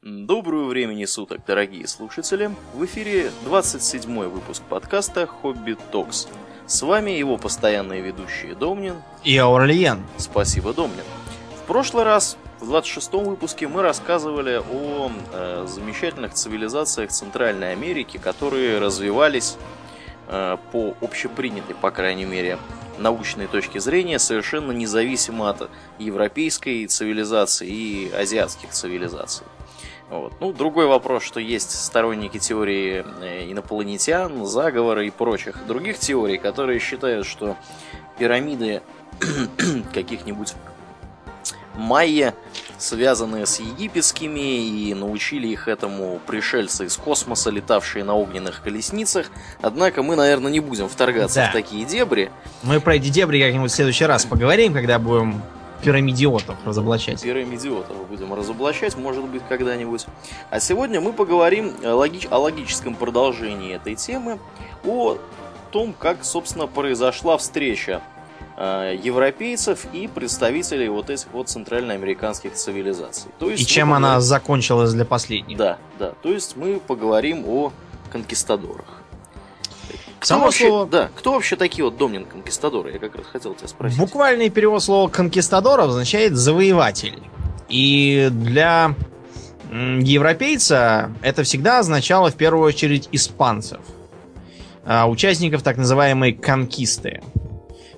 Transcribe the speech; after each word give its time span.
Доброго 0.00 0.66
времени 0.66 1.06
суток, 1.06 1.40
дорогие 1.44 1.88
слушатели! 1.88 2.54
В 2.72 2.84
эфире 2.84 3.32
27 3.42 4.28
выпуск 4.28 4.62
подкаста 4.62 5.26
«Хобби 5.26 5.76
Токс». 5.90 6.28
С 6.66 6.82
вами 6.82 7.10
его 7.10 7.36
постоянные 7.36 8.00
ведущие 8.00 8.54
Домнин 8.54 8.94
и 9.24 9.36
Аурлиен. 9.36 10.06
Спасибо, 10.16 10.72
Домнин. 10.72 11.02
В 11.60 11.66
прошлый 11.66 12.04
раз, 12.04 12.36
в 12.60 12.72
26-м 12.72 13.24
выпуске, 13.24 13.66
мы 13.66 13.82
рассказывали 13.82 14.62
о 14.70 15.10
э, 15.32 15.66
замечательных 15.66 16.32
цивилизациях 16.32 17.10
Центральной 17.10 17.72
Америки, 17.72 18.18
которые 18.18 18.78
развивались 18.78 19.56
э, 20.28 20.58
по 20.70 20.94
общепринятой, 21.00 21.74
по 21.74 21.90
крайней 21.90 22.24
мере, 22.24 22.60
научной 22.98 23.48
точки 23.48 23.78
зрения 23.78 24.20
совершенно 24.20 24.70
независимо 24.70 25.50
от 25.50 25.68
европейской 25.98 26.86
цивилизации 26.86 27.68
и 27.68 28.12
азиатских 28.12 28.70
цивилизаций. 28.70 29.44
Вот. 30.10 30.32
Ну, 30.40 30.52
другой 30.52 30.86
вопрос, 30.86 31.22
что 31.22 31.38
есть 31.38 31.70
сторонники 31.70 32.38
теории 32.38 33.04
э, 33.20 33.50
инопланетян, 33.50 34.46
заговора 34.46 35.04
и 35.04 35.10
прочих 35.10 35.66
других 35.66 35.98
теорий, 35.98 36.38
которые 36.38 36.78
считают, 36.80 37.26
что 37.26 37.56
пирамиды 38.18 38.80
каких-нибудь 39.92 40.54
майя, 41.74 42.34
связанные 42.78 43.44
с 43.44 43.60
египетскими, 43.60 44.66
и 44.66 44.94
научили 44.94 45.48
их 45.48 45.68
этому 45.68 46.20
пришельцы 46.26 46.86
из 46.86 46.96
космоса, 46.96 47.50
летавшие 47.50 48.02
на 48.02 48.14
огненных 48.14 48.62
колесницах. 48.62 49.30
Однако 49.60 50.02
мы, 50.02 50.16
наверное, 50.16 50.50
не 50.50 50.60
будем 50.60 50.88
вторгаться 50.88 51.40
да. 51.40 51.50
в 51.50 51.52
такие 51.52 51.84
дебри. 51.84 52.30
Мы 52.62 52.80
про 52.80 52.96
эти 52.96 53.08
дебри 53.08 53.42
как-нибудь 53.42 53.70
в 53.70 53.74
следующий 53.74 54.06
раз 54.06 54.24
поговорим, 54.24 54.72
когда 54.72 54.98
будем 54.98 55.42
пирамидиотов 55.82 56.56
разоблачать. 56.64 57.22
Пирамидиотов 57.22 57.96
будем 58.08 58.34
разоблачать, 58.34 58.96
может 58.96 59.24
быть, 59.24 59.42
когда-нибудь. 59.48 60.06
А 60.50 60.60
сегодня 60.60 61.00
мы 61.00 61.12
поговорим 61.12 61.72
о, 61.82 61.94
логич... 61.94 62.26
о 62.30 62.38
логическом 62.38 62.94
продолжении 62.94 63.74
этой 63.74 63.94
темы, 63.94 64.38
о 64.84 65.18
том, 65.70 65.94
как, 65.98 66.24
собственно, 66.24 66.66
произошла 66.66 67.36
встреча 67.36 68.00
э, 68.56 68.96
европейцев 69.02 69.86
и 69.92 70.08
представителей 70.08 70.88
вот 70.88 71.10
этих 71.10 71.26
вот 71.32 71.48
центральноамериканских 71.48 72.54
цивилизаций. 72.54 73.30
То 73.38 73.50
есть 73.50 73.62
и 73.62 73.66
чем 73.66 73.88
поговорим... 73.88 74.06
она 74.06 74.20
закончилась 74.20 74.92
для 74.92 75.04
последних. 75.04 75.56
Да, 75.56 75.78
да. 75.98 76.12
То 76.22 76.30
есть 76.30 76.56
мы 76.56 76.80
поговорим 76.80 77.44
о 77.46 77.72
конкистадорах. 78.10 78.97
Само 80.20 80.44
вообще, 80.46 80.66
слово... 80.66 80.86
Да, 80.86 81.10
кто 81.14 81.32
вообще 81.32 81.56
такие 81.56 81.84
вот 81.84 81.96
домнин 81.96 82.24
конкистадоры? 82.24 82.92
Я 82.92 82.98
как 82.98 83.16
раз 83.16 83.26
хотел 83.26 83.54
тебя 83.54 83.68
спросить. 83.68 83.98
Буквальный 83.98 84.50
перевод 84.50 84.82
слова 84.82 85.08
конкистадор 85.08 85.80
означает 85.80 86.36
завоеватель. 86.36 87.22
И 87.68 88.28
для 88.30 88.94
европейца 89.70 91.12
это 91.22 91.42
всегда 91.42 91.80
означало 91.80 92.30
в 92.30 92.36
первую 92.36 92.64
очередь 92.64 93.08
испанцев. 93.12 93.80
А, 94.84 95.08
участников 95.08 95.62
так 95.62 95.76
называемой 95.76 96.32
конкисты. 96.32 97.20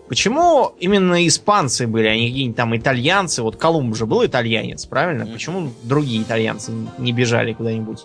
Почему 0.08 0.74
именно 0.80 1.24
испанцы 1.24 1.86
были, 1.86 2.08
а 2.08 2.16
не 2.16 2.28
какие-нибудь 2.28 2.56
там 2.56 2.76
итальянцы? 2.76 3.44
Вот 3.44 3.54
Колумб 3.54 3.94
же 3.94 4.06
был 4.06 4.26
итальянец, 4.26 4.84
правильно? 4.86 5.24
Почему 5.24 5.70
другие 5.84 6.22
итальянцы 6.22 6.72
не 6.98 7.12
бежали 7.12 7.52
куда-нибудь? 7.52 8.04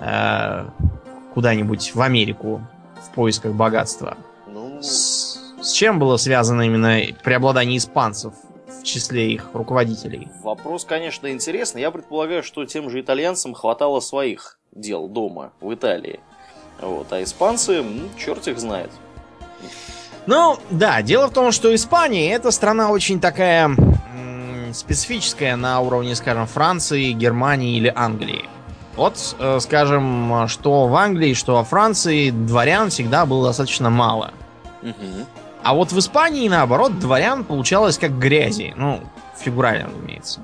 Э, 0.00 0.70
куда-нибудь 1.34 1.94
в 1.94 2.00
Америку 2.00 2.66
в 3.06 3.14
поисках 3.14 3.52
богатства. 3.52 4.16
Ну... 4.46 4.82
С, 4.82 5.38
с 5.62 5.72
чем 5.72 5.98
было 5.98 6.16
связано 6.16 6.62
именно 6.62 7.00
преобладание 7.22 7.78
испанцев 7.78 8.34
в 8.66 8.82
числе 8.82 9.32
их 9.32 9.50
руководителей? 9.52 10.28
Вопрос, 10.42 10.84
конечно, 10.84 11.30
интересный. 11.30 11.82
Я 11.82 11.90
предполагаю, 11.90 12.42
что 12.42 12.64
тем 12.64 12.88
же 12.90 13.00
итальянцам 13.00 13.54
хватало 13.54 14.00
своих 14.00 14.58
дел 14.72 15.08
дома, 15.08 15.52
в 15.60 15.72
Италии. 15.74 16.20
Вот, 16.80 17.12
а 17.12 17.22
испанцы, 17.22 17.82
ну, 17.82 18.08
черт 18.18 18.48
их 18.48 18.58
знает. 18.58 18.90
Ну, 20.26 20.58
да, 20.70 21.02
дело 21.02 21.28
в 21.28 21.32
том, 21.32 21.52
что 21.52 21.74
Испания 21.74 22.32
это 22.32 22.50
страна 22.50 22.90
очень 22.90 23.20
такая 23.20 23.70
специфическая 24.72 25.56
на 25.56 25.80
уровне, 25.80 26.14
скажем, 26.14 26.46
Франции, 26.46 27.12
Германии 27.12 27.76
или 27.76 27.92
Англии. 27.94 28.44
Вот, 29.00 29.34
э, 29.38 29.60
скажем, 29.60 30.46
что 30.48 30.86
в 30.86 30.94
Англии, 30.94 31.32
что 31.32 31.54
во 31.54 31.64
Франции 31.64 32.28
дворян 32.28 32.90
всегда 32.90 33.24
было 33.24 33.46
достаточно 33.46 33.88
мало. 33.88 34.34
Угу. 34.82 35.26
А 35.62 35.74
вот 35.74 35.90
в 35.90 35.98
Испании, 35.98 36.46
наоборот, 36.50 36.98
дворян 36.98 37.44
получалось 37.44 37.96
как 37.96 38.18
грязи. 38.18 38.74
Ну, 38.76 39.00
фигурально, 39.38 39.88
разумеется. 39.88 40.40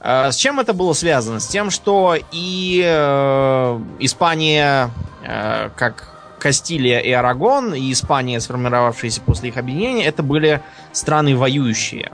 Э, 0.00 0.32
с 0.32 0.36
чем 0.36 0.58
это 0.58 0.72
было 0.72 0.94
связано? 0.94 1.38
С 1.38 1.48
тем, 1.48 1.68
что 1.68 2.16
и 2.32 2.82
э, 2.82 3.80
Испания, 3.98 4.90
э, 5.22 5.68
как 5.76 6.14
Кастилия 6.38 7.00
и 7.00 7.12
Арагон, 7.12 7.74
и 7.74 7.92
Испания, 7.92 8.40
сформировавшиеся 8.40 9.20
после 9.20 9.50
их 9.50 9.58
объединения, 9.58 10.06
это 10.06 10.22
были 10.22 10.62
страны 10.92 11.36
воюющие. 11.36 12.12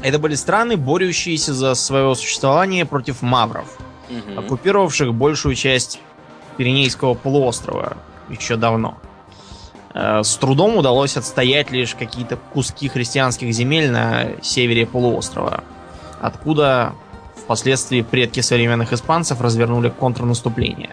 Это 0.00 0.18
были 0.18 0.34
страны, 0.34 0.76
борющиеся 0.76 1.54
за 1.54 1.76
свое 1.76 2.12
существование 2.16 2.84
против 2.84 3.22
мавров 3.22 3.78
угу. 4.08 4.40
оккупировавших 4.40 5.14
большую 5.14 5.54
часть 5.54 6.00
Пиренейского 6.56 7.14
полуострова 7.14 7.96
еще 8.28 8.56
давно. 8.56 8.98
Э, 9.94 10.22
с 10.22 10.36
трудом 10.36 10.76
удалось 10.76 11.16
отстоять 11.16 11.70
лишь 11.70 11.94
какие-то 11.94 12.36
куски 12.36 12.88
христианских 12.88 13.52
земель 13.52 13.90
на 13.90 14.28
севере 14.42 14.86
полуострова, 14.86 15.64
откуда 16.20 16.94
впоследствии 17.36 18.02
предки 18.02 18.40
современных 18.40 18.92
испанцев 18.92 19.40
развернули 19.40 19.90
контрнаступление. 19.90 20.90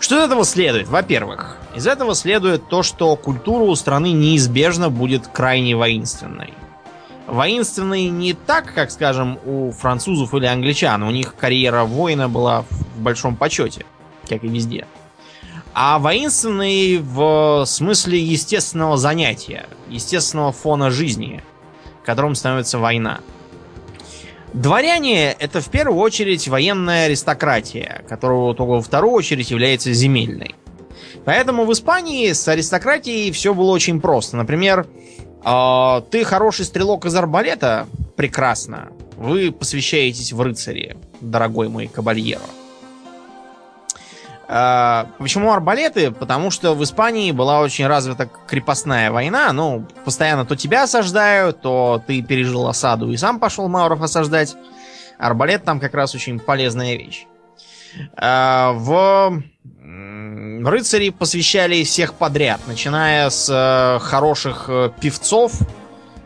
Что 0.00 0.18
из 0.18 0.24
этого 0.24 0.44
следует? 0.44 0.88
Во-первых, 0.88 1.56
из 1.74 1.86
этого 1.86 2.14
следует 2.14 2.68
то, 2.68 2.82
что 2.82 3.16
культура 3.16 3.64
у 3.64 3.74
страны 3.74 4.12
неизбежно 4.12 4.90
будет 4.90 5.26
крайне 5.26 5.74
воинственной 5.74 6.54
воинственные 7.28 8.08
не 8.08 8.32
так, 8.32 8.72
как, 8.74 8.90
скажем, 8.90 9.38
у 9.44 9.70
французов 9.70 10.34
или 10.34 10.46
англичан. 10.46 11.02
У 11.02 11.10
них 11.10 11.34
карьера 11.36 11.84
воина 11.84 12.28
была 12.28 12.62
в 12.62 13.00
большом 13.00 13.36
почете, 13.36 13.84
как 14.28 14.42
и 14.42 14.48
везде. 14.48 14.86
А 15.74 15.98
воинственные 15.98 16.98
в 16.98 17.64
смысле 17.66 18.18
естественного 18.18 18.96
занятия, 18.96 19.66
естественного 19.88 20.52
фона 20.52 20.90
жизни, 20.90 21.42
которым 22.04 22.34
становится 22.34 22.78
война. 22.78 23.20
Дворяне 24.54 25.32
это 25.32 25.60
в 25.60 25.68
первую 25.68 26.00
очередь 26.00 26.48
военная 26.48 27.04
аристократия, 27.04 28.02
которая 28.08 28.54
только 28.54 28.70
во 28.70 28.82
вторую 28.82 29.12
очередь 29.12 29.50
является 29.50 29.92
земельной. 29.92 30.54
Поэтому 31.24 31.66
в 31.66 31.72
Испании 31.72 32.32
с 32.32 32.48
аристократией 32.48 33.30
все 33.30 33.52
было 33.52 33.70
очень 33.70 34.00
просто. 34.00 34.36
Например, 34.38 34.86
а, 35.42 36.00
ты 36.02 36.24
хороший 36.24 36.64
стрелок 36.64 37.04
из 37.06 37.14
арбалета? 37.14 37.86
Прекрасно. 38.16 38.88
Вы 39.16 39.52
посвящаетесь 39.52 40.32
в 40.32 40.40
рыцари, 40.40 40.96
дорогой 41.20 41.68
мой 41.68 41.86
кабальеро. 41.86 42.40
А, 44.50 45.08
почему 45.18 45.52
арбалеты? 45.52 46.10
Потому 46.10 46.50
что 46.50 46.74
в 46.74 46.82
Испании 46.82 47.32
была 47.32 47.60
очень 47.60 47.86
развита 47.86 48.30
крепостная 48.46 49.10
война. 49.10 49.52
Ну, 49.52 49.86
постоянно 50.04 50.46
то 50.46 50.56
тебя 50.56 50.84
осаждают, 50.84 51.60
то 51.60 52.02
ты 52.06 52.22
пережил 52.22 52.66
осаду 52.66 53.10
и 53.10 53.16
сам 53.16 53.40
пошел 53.40 53.68
Мауров 53.68 54.00
осаждать. 54.00 54.56
Арбалет 55.18 55.64
там 55.64 55.80
как 55.80 55.94
раз 55.94 56.14
очень 56.14 56.38
полезная 56.38 56.96
вещь. 56.96 57.26
А, 58.16 58.72
в 58.72 59.42
рыцари 60.64 61.10
посвящали 61.10 61.82
всех 61.84 62.14
подряд, 62.14 62.60
начиная 62.66 63.30
с 63.30 63.48
э, 63.50 63.98
хороших 64.04 64.66
э, 64.68 64.90
певцов 65.00 65.52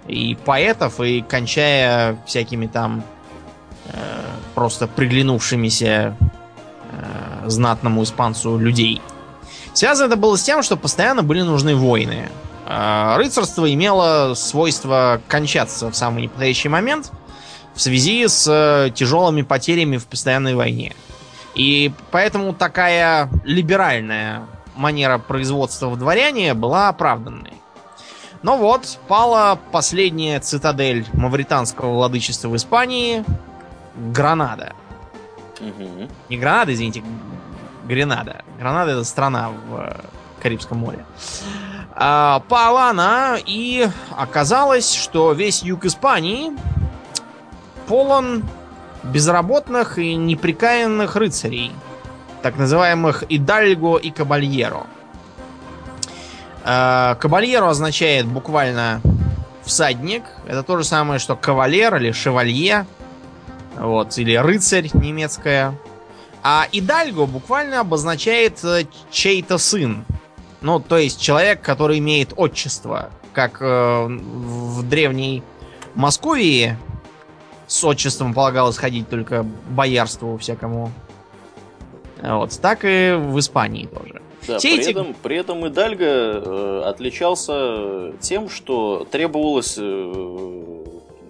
и 0.09 0.37
поэтов, 0.45 1.01
и 1.01 1.23
кончая 1.23 2.19
всякими 2.27 2.67
там 2.67 3.05
э, 3.87 3.99
просто 4.55 4.87
приглянувшимися 4.87 6.17
э, 6.21 7.49
знатному 7.49 8.03
испанцу 8.03 8.59
людей. 8.59 9.01
Связано 9.75 10.09
это 10.09 10.17
было 10.17 10.37
с 10.37 10.43
тем, 10.43 10.63
что 10.63 10.77
постоянно 10.77 11.23
были 11.23 11.43
нужны 11.43 11.77
войны. 11.77 12.29
Э, 12.67 13.17
рыцарство 13.17 13.73
имело 13.73 14.35
свойство 14.35 15.21
кончаться 15.29 15.91
в 15.91 15.97
самый 15.97 16.25
неподходящий 16.25 16.69
момент 16.69 17.11
в 17.75 17.81
связи 17.81 18.27
с 18.27 18.47
э, 18.49 18.91
тяжелыми 18.91 19.43
потерями 19.43 19.97
в 19.97 20.07
постоянной 20.07 20.55
войне. 20.55 20.95
И 21.55 21.93
поэтому 22.11 22.53
такая 22.55 23.29
либеральная 23.45 24.47
манера 24.75 25.19
производства 25.19 25.89
в 25.89 25.99
дворяне 25.99 26.55
была 26.55 26.89
оправданной. 26.89 27.55
Но 28.43 28.57
вот, 28.57 28.99
пала 29.07 29.59
последняя 29.71 30.41
цитадель 30.41 31.07
мавританского 31.13 31.93
владычества 31.95 32.49
в 32.49 32.57
Испании 32.57 33.25
Гранада. 33.97 34.73
Угу. 35.61 36.09
Не 36.29 36.39
Гранада, 36.39 36.75
извините, 36.75 37.05
Гренада. 37.85 38.43
Гранада 38.59 38.93
это 38.93 39.05
страна 39.05 39.51
в 39.51 39.97
Карибском 40.43 40.79
море. 40.79 41.05
А, 41.95 42.43
пала 42.49 42.91
она, 42.91 43.37
и 43.45 43.89
оказалось, 44.17 44.93
что 44.93 45.33
весь 45.33 45.63
юг 45.63 45.85
Испании 45.85 46.53
полон 47.87 48.43
безработных 49.03 49.99
и 49.99 50.15
неприкаянных 50.15 51.17
рыцарей, 51.17 51.73
так 52.43 52.57
называемых 52.57 53.25
Идальго 53.29 53.97
и 53.97 54.11
Кабальеро. 54.11 54.87
Э, 56.65 57.17
Кабальеро 57.19 57.69
означает 57.69 58.27
буквально 58.27 59.01
всадник. 59.65 60.25
Это 60.47 60.63
то 60.63 60.77
же 60.77 60.85
самое, 60.85 61.19
что 61.19 61.37
кавалер 61.37 61.97
или 61.97 62.13
шевалье. 62.13 62.87
Вот, 63.77 64.19
или 64.19 64.35
рыцарь 64.35 64.91
немецкая. 64.93 65.75
А 66.43 66.67
Идальго 66.73 67.27
буквально 67.27 67.81
обозначает 67.81 68.63
э, 68.65 68.85
чей-то 69.11 69.59
сын. 69.59 70.05
Ну, 70.61 70.81
то 70.81 70.99
есть 70.99 71.21
человек, 71.21 71.63
который 71.63 71.99
имеет 71.99 72.33
отчество. 72.37 73.11
Как 73.33 73.59
э, 73.61 74.07
в 74.07 74.83
древней 74.83 75.43
Московии 75.95 76.77
с 77.73 77.85
отчеством 77.85 78.35
полагалось 78.35 78.77
ходить 78.77 79.09
только 79.09 79.47
боярству 79.71 80.37
всякому. 80.37 80.93
Вот, 82.23 82.59
так 82.61 82.81
и 82.85 83.15
в 83.19 83.39
Испании 83.39 83.87
тоже. 83.87 84.21
Да, 84.47 84.59
Все 84.59 84.73
при, 84.73 84.81
эти... 84.81 84.91
этом, 84.91 85.15
при 85.15 85.37
этом 85.37 85.67
Идальго 85.67 86.05
э, 86.05 86.83
отличался 86.85 88.13
тем, 88.21 88.51
что 88.51 89.07
требовалось, 89.11 89.77
э, 89.79 90.85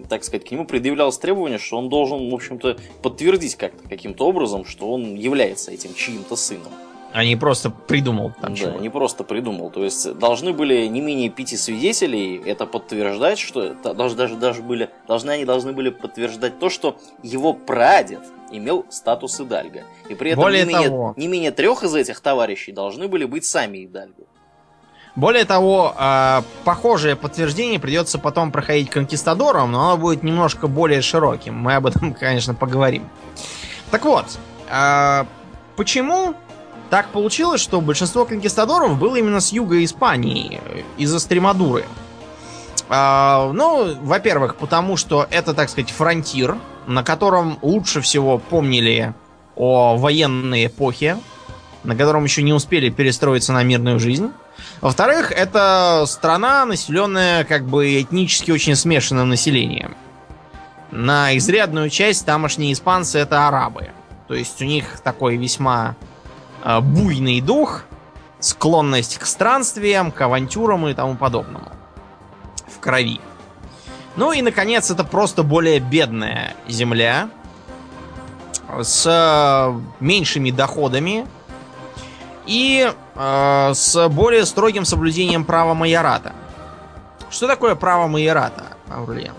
так 0.09 0.23
сказать, 0.23 0.47
к 0.47 0.51
нему 0.51 0.65
предъявлялось 0.65 1.17
требование, 1.17 1.59
что 1.59 1.77
он 1.77 1.89
должен, 1.89 2.29
в 2.29 2.33
общем-то, 2.33 2.77
подтвердить 3.01 3.55
как-то 3.55 3.87
каким-то 3.87 4.27
образом, 4.27 4.65
что 4.65 4.91
он 4.91 5.15
является 5.15 5.71
этим 5.71 5.93
чьим-то 5.93 6.35
сыном. 6.35 6.73
А 7.13 7.23
не 7.23 7.35
просто 7.35 7.69
придумал 7.69 8.31
там 8.41 8.55
Да, 8.55 8.59
чего. 8.59 8.79
не 8.79 8.89
просто 8.89 9.23
придумал. 9.23 9.69
То 9.69 9.83
есть 9.83 10.17
должны 10.17 10.51
были 10.51 10.87
не 10.87 10.99
менее 10.99 11.29
пяти 11.29 11.55
свидетелей 11.57 12.41
это 12.43 12.65
подтверждать, 12.65 13.37
что 13.37 13.75
даже, 13.75 14.15
даже, 14.15 14.35
даже 14.35 14.63
были, 14.63 14.89
должны 15.07 15.29
они 15.29 15.45
должны 15.45 15.73
были 15.73 15.89
подтверждать 15.91 16.57
то, 16.57 16.69
что 16.69 16.97
его 17.21 17.53
прадед 17.53 18.21
имел 18.51 18.85
статус 18.89 19.39
Идальга. 19.39 19.83
И 20.09 20.15
при 20.15 20.31
этом 20.31 20.43
Более 20.43 20.65
не, 20.65 20.73
менее, 20.73 20.89
того, 20.89 21.13
не 21.15 21.27
менее 21.27 21.51
трех 21.51 21.83
из 21.83 21.93
этих 21.93 22.19
товарищей 22.19 22.71
должны 22.71 23.07
были 23.07 23.25
быть 23.25 23.45
сами 23.45 23.85
Идальго. 23.85 24.23
Более 25.15 25.45
того, 25.45 25.93
э, 25.95 26.41
похожее 26.63 27.15
подтверждение 27.15 27.79
придется 27.79 28.17
потом 28.17 28.51
проходить 28.51 28.89
конкистадором, 28.89 29.71
но 29.71 29.89
оно 29.91 29.97
будет 29.97 30.23
немножко 30.23 30.67
более 30.67 31.01
широким. 31.01 31.55
Мы 31.55 31.75
об 31.75 31.85
этом, 31.85 32.13
конечно, 32.19 32.55
поговорим. 32.55 33.07
Так 33.91 34.05
вот, 34.05 34.25
э, 34.71 35.25
почему 35.75 36.33
так 36.93 37.07
получилось, 37.07 37.59
что 37.59 37.81
большинство 37.81 38.23
конкистадоров 38.23 38.99
было 38.99 39.15
именно 39.15 39.39
с 39.39 39.51
юга 39.51 39.83
Испании, 39.83 40.61
из 40.95 41.11
Астремадуры? 41.11 41.85
Э, 42.87 43.51
ну, 43.51 43.95
во-первых, 44.03 44.57
потому 44.57 44.95
что 44.95 45.27
это, 45.31 45.55
так 45.55 45.71
сказать, 45.71 45.89
фронтир, 45.89 46.55
на 46.85 47.03
котором 47.03 47.57
лучше 47.63 47.99
всего 48.01 48.37
помнили 48.37 49.15
о 49.55 49.97
военной 49.97 50.67
эпохе, 50.67 51.17
на 51.83 51.95
котором 51.95 52.25
еще 52.25 52.43
не 52.43 52.53
успели 52.53 52.89
перестроиться 52.89 53.53
на 53.53 53.63
мирную 53.63 53.99
жизнь. 53.99 54.29
Во-вторых, 54.79 55.31
это 55.31 56.03
страна, 56.05 56.63
населенная 56.63 57.43
как 57.43 57.65
бы 57.65 58.03
этнически 58.03 58.51
очень 58.51 58.75
смешанным 58.75 59.29
населением. 59.29 59.95
На 60.91 61.35
изрядную 61.35 61.89
часть 61.89 62.23
тамошние 62.23 62.71
испанцы 62.71 63.17
это 63.17 63.47
арабы. 63.47 63.89
То 64.27 64.35
есть 64.35 64.61
у 64.61 64.65
них 64.65 64.99
такой 64.99 65.37
весьма 65.37 65.95
буйный 66.63 67.41
дух, 67.41 67.83
склонность 68.39 69.17
к 69.17 69.25
странствиям, 69.25 70.11
к 70.11 70.21
авантюрам 70.21 70.87
и 70.87 70.93
тому 70.93 71.15
подобному. 71.15 71.71
В 72.67 72.79
крови. 72.79 73.19
Ну 74.15 74.31
и, 74.31 74.41
наконец, 74.41 74.91
это 74.91 75.03
просто 75.03 75.43
более 75.43 75.79
бедная 75.79 76.55
земля 76.67 77.29
с 78.81 79.05
э, 79.05 79.81
меньшими 79.99 80.51
доходами 80.51 81.27
и 82.45 82.91
э, 83.15 83.71
с 83.73 84.09
более 84.09 84.45
строгим 84.45 84.85
соблюдением 84.85 85.45
права 85.45 85.73
майората. 85.73 86.33
Что 87.29 87.47
такое 87.47 87.75
право 87.75 88.07
майората, 88.07 88.65
Аурлиен? 88.89 89.33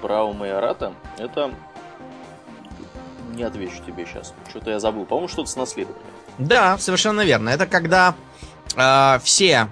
Право 0.00 0.32
майората— 0.32 0.94
это... 1.18 1.52
Не 3.34 3.42
отвечу 3.42 3.82
тебе 3.86 4.06
сейчас. 4.06 4.32
Что-то 4.48 4.70
я 4.70 4.80
забыл. 4.80 5.04
По-моему, 5.04 5.28
что-то 5.28 5.50
с 5.50 5.56
наследованием. 5.56 6.15
Да, 6.38 6.78
совершенно 6.78 7.22
верно. 7.22 7.50
Это 7.50 7.66
когда 7.66 8.14
э, 8.76 9.18
все 9.22 9.68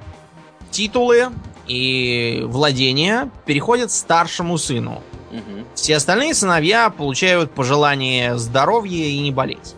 титулы 0.71 1.29
и 1.67 2.43
владения 2.47 3.31
переходят 3.47 3.91
старшему 3.91 4.59
сыну. 4.59 5.03
Угу. 5.31 5.67
Все 5.75 5.97
остальные 5.97 6.35
сыновья 6.35 6.91
получают 6.91 7.51
пожелание 7.51 8.39
здоровья 8.39 9.05
и 9.07 9.19
не 9.21 9.31
болеть. 9.31 9.75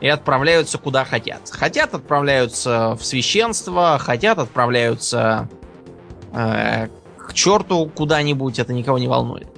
И 0.00 0.08
отправляются 0.08 0.78
куда 0.78 1.04
хотят. 1.04 1.50
Хотят 1.50 1.94
отправляются 1.94 2.96
в 2.98 3.04
священство, 3.04 3.98
хотят 3.98 4.38
отправляются 4.38 5.48
э, 6.32 6.88
к 7.18 7.34
черту 7.34 7.90
куда-нибудь, 7.94 8.58
это 8.58 8.72
никого 8.72 8.98
не 8.98 9.08
волнует. 9.08 9.48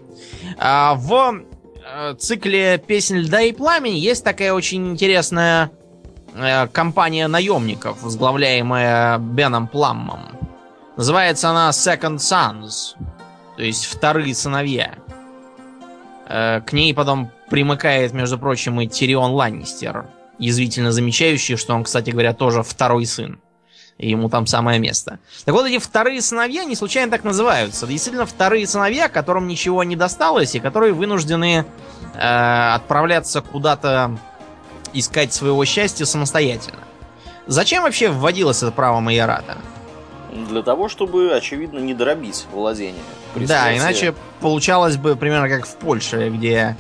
А 0.59 0.95
в 0.95 1.43
э, 1.85 2.15
цикле 2.19 2.79
«Песнь 2.79 3.19
льда 3.19 3.43
и 3.43 3.53
пламени» 3.53 3.99
есть 3.99 4.25
такая 4.25 4.55
очень 4.55 4.91
интересная 4.93 5.71
компания 6.73 7.29
наемников, 7.29 8.03
возглавляемая 8.03 9.19
Беном 9.19 9.69
Пламмом. 9.69 10.41
Называется 10.97 11.51
она 11.51 11.71
Second 11.71 12.17
Sons, 12.17 12.95
то 13.57 13.63
есть 13.63 13.87
вторые 13.87 14.35
сыновья. 14.35 14.95
Э, 16.29 16.61
К 16.61 16.73
ней 16.73 16.95
потом 16.95 17.31
примыкает, 17.49 18.13
между 18.13 18.39
прочим, 18.39 18.81
и 18.81 18.87
Тирион 18.87 19.33
Ланнистер, 19.33 20.07
язвительно 20.39 20.93
замечающий, 20.93 21.57
что 21.57 21.75
он, 21.75 21.85
кстати 21.85 22.11
говоря, 22.11 22.33
тоже 22.33 22.63
второй 22.63 23.07
сын. 23.07 23.41
И 23.99 24.09
ему 24.09 24.31
там 24.31 24.47
самое 24.47 24.79
место. 24.79 25.19
Так 25.45 25.55
вот, 25.55 25.67
эти 25.67 25.79
вторые 25.79 26.23
сыновья 26.23 26.65
не 26.65 26.75
случайно 26.75 27.11
так 27.11 27.23
называются. 27.23 27.87
Действительно, 27.87 28.25
вторые 28.25 28.67
сыновья, 28.67 29.09
которым 29.09 29.47
ничего 29.47 29.85
не 29.85 29.97
досталось, 29.97 30.55
и 30.55 30.61
которые 30.61 30.95
вынуждены 30.95 31.67
э, 32.15 32.73
отправляться 32.75 33.43
куда-то 33.43 34.19
искать 34.93 35.33
своего 35.33 35.65
счастья 35.65 36.05
самостоятельно. 36.05 36.81
Зачем 37.47 37.83
вообще 37.83 38.11
вводилось 38.11 38.63
это 38.63 38.73
право 38.73 39.01
майората? 39.01 39.57
Для 40.33 40.63
того, 40.63 40.89
чтобы, 40.89 41.33
очевидно, 41.35 41.79
не 41.79 41.95
дробить 41.95 42.47
владение. 42.53 43.03
при 43.35 43.47
Да, 43.47 43.77
иначе 43.77 44.15
получалось 44.41 44.97
бы 44.97 45.17
примерно 45.17 45.49
как 45.49 45.67
в 45.67 45.75
Польше, 45.77 46.31
где 46.31 46.77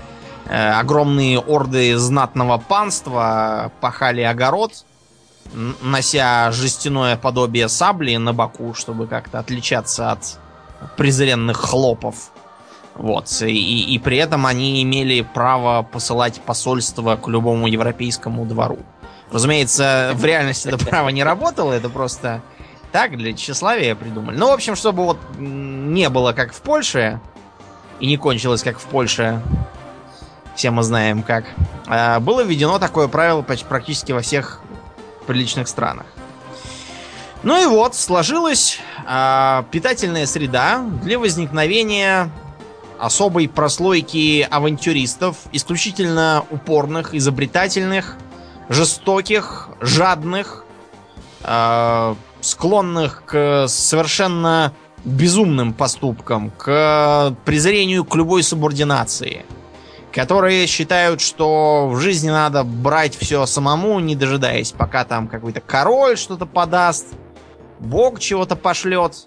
э, 0.46 0.70
огромные 0.70 1.40
орды 1.40 1.96
знатного 1.98 2.58
панства 2.58 3.72
пахали 3.80 4.20
огород, 4.20 4.84
нося 5.82 6.52
жестяное 6.52 7.16
подобие 7.16 7.68
сабли 7.68 8.16
на 8.16 8.32
боку, 8.32 8.74
чтобы 8.74 9.06
как-то 9.06 9.38
отличаться 9.40 10.12
от 10.12 10.38
презренных 10.96 11.56
хлопов. 11.56 12.30
Вот. 13.00 13.30
И, 13.40 13.94
и 13.94 13.98
при 13.98 14.18
этом 14.18 14.44
они 14.44 14.82
имели 14.82 15.22
право 15.22 15.82
посылать 15.82 16.38
посольство 16.42 17.16
к 17.16 17.28
любому 17.28 17.66
европейскому 17.66 18.44
двору. 18.44 18.78
Разумеется, 19.32 20.12
в 20.14 20.22
реальности 20.22 20.68
это 20.68 20.84
право 20.84 21.08
не 21.08 21.24
работало, 21.24 21.72
это 21.72 21.88
просто 21.88 22.42
так, 22.92 23.16
для 23.16 23.32
тщеславия 23.32 23.94
придумали. 23.94 24.36
Ну, 24.36 24.48
в 24.48 24.52
общем, 24.52 24.76
чтобы 24.76 25.04
вот 25.04 25.18
не 25.38 26.10
было 26.10 26.34
как 26.34 26.52
в 26.52 26.60
Польше, 26.60 27.20
и 28.00 28.06
не 28.06 28.18
кончилось 28.18 28.62
как 28.62 28.78
в 28.78 28.84
Польше, 28.84 29.40
все 30.54 30.70
мы 30.70 30.82
знаем 30.82 31.22
как, 31.22 31.44
а, 31.86 32.20
было 32.20 32.42
введено 32.42 32.78
такое 32.78 33.08
правило 33.08 33.40
практически 33.40 34.12
во 34.12 34.20
всех 34.20 34.60
приличных 35.26 35.68
странах. 35.68 36.04
Ну 37.44 37.62
и 37.62 37.64
вот, 37.64 37.94
сложилась 37.94 38.78
а, 39.06 39.64
питательная 39.70 40.26
среда 40.26 40.84
для 41.02 41.18
возникновения 41.18 42.30
особой 43.00 43.48
прослойки 43.48 44.46
авантюристов, 44.48 45.36
исключительно 45.52 46.44
упорных, 46.50 47.14
изобретательных, 47.14 48.16
жестоких, 48.68 49.70
жадных, 49.80 50.64
а, 51.42 52.16
склонных 52.40 53.24
к 53.24 53.66
совершенно 53.68 54.72
безумным 55.04 55.72
поступкам, 55.72 56.50
к 56.50 57.34
презрению 57.44 58.04
к 58.04 58.14
любой 58.14 58.42
субординации, 58.42 59.46
которые 60.12 60.66
считают, 60.66 61.22
что 61.22 61.88
в 61.88 61.98
жизни 61.98 62.28
надо 62.28 62.64
брать 62.64 63.16
все 63.16 63.46
самому, 63.46 63.98
не 64.00 64.14
дожидаясь, 64.14 64.72
пока 64.72 65.04
там 65.04 65.26
какой-то 65.26 65.60
король 65.60 66.18
что-то 66.18 66.44
подаст, 66.44 67.06
бог 67.78 68.20
чего-то 68.20 68.56
пошлет. 68.56 69.26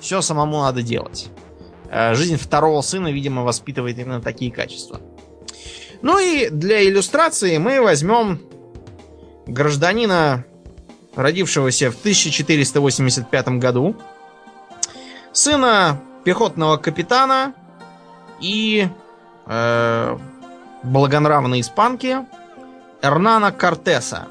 Все 0.00 0.22
самому 0.22 0.62
надо 0.62 0.82
делать. 0.82 1.30
Э, 1.90 2.14
Жизнь 2.14 2.36
второго 2.36 2.80
сына, 2.82 3.10
видимо, 3.10 3.42
воспитывает 3.42 3.98
именно 3.98 4.22
такие 4.22 4.52
качества. 4.52 5.00
Ну 6.02 6.18
и 6.18 6.48
для 6.48 6.82
иллюстрации 6.88 7.58
мы 7.58 7.82
возьмем 7.82 8.40
гражданина 9.46 10.44
родившегося 11.16 11.90
в 11.90 11.98
1485 11.98 13.48
году, 13.58 13.96
сына 15.32 16.00
пехотного 16.24 16.76
капитана 16.76 17.54
и 18.40 18.88
э, 19.46 20.18
благонравной 20.84 21.60
испанки 21.60 22.18
Эрнана 23.02 23.50
Кортеса. 23.50 24.28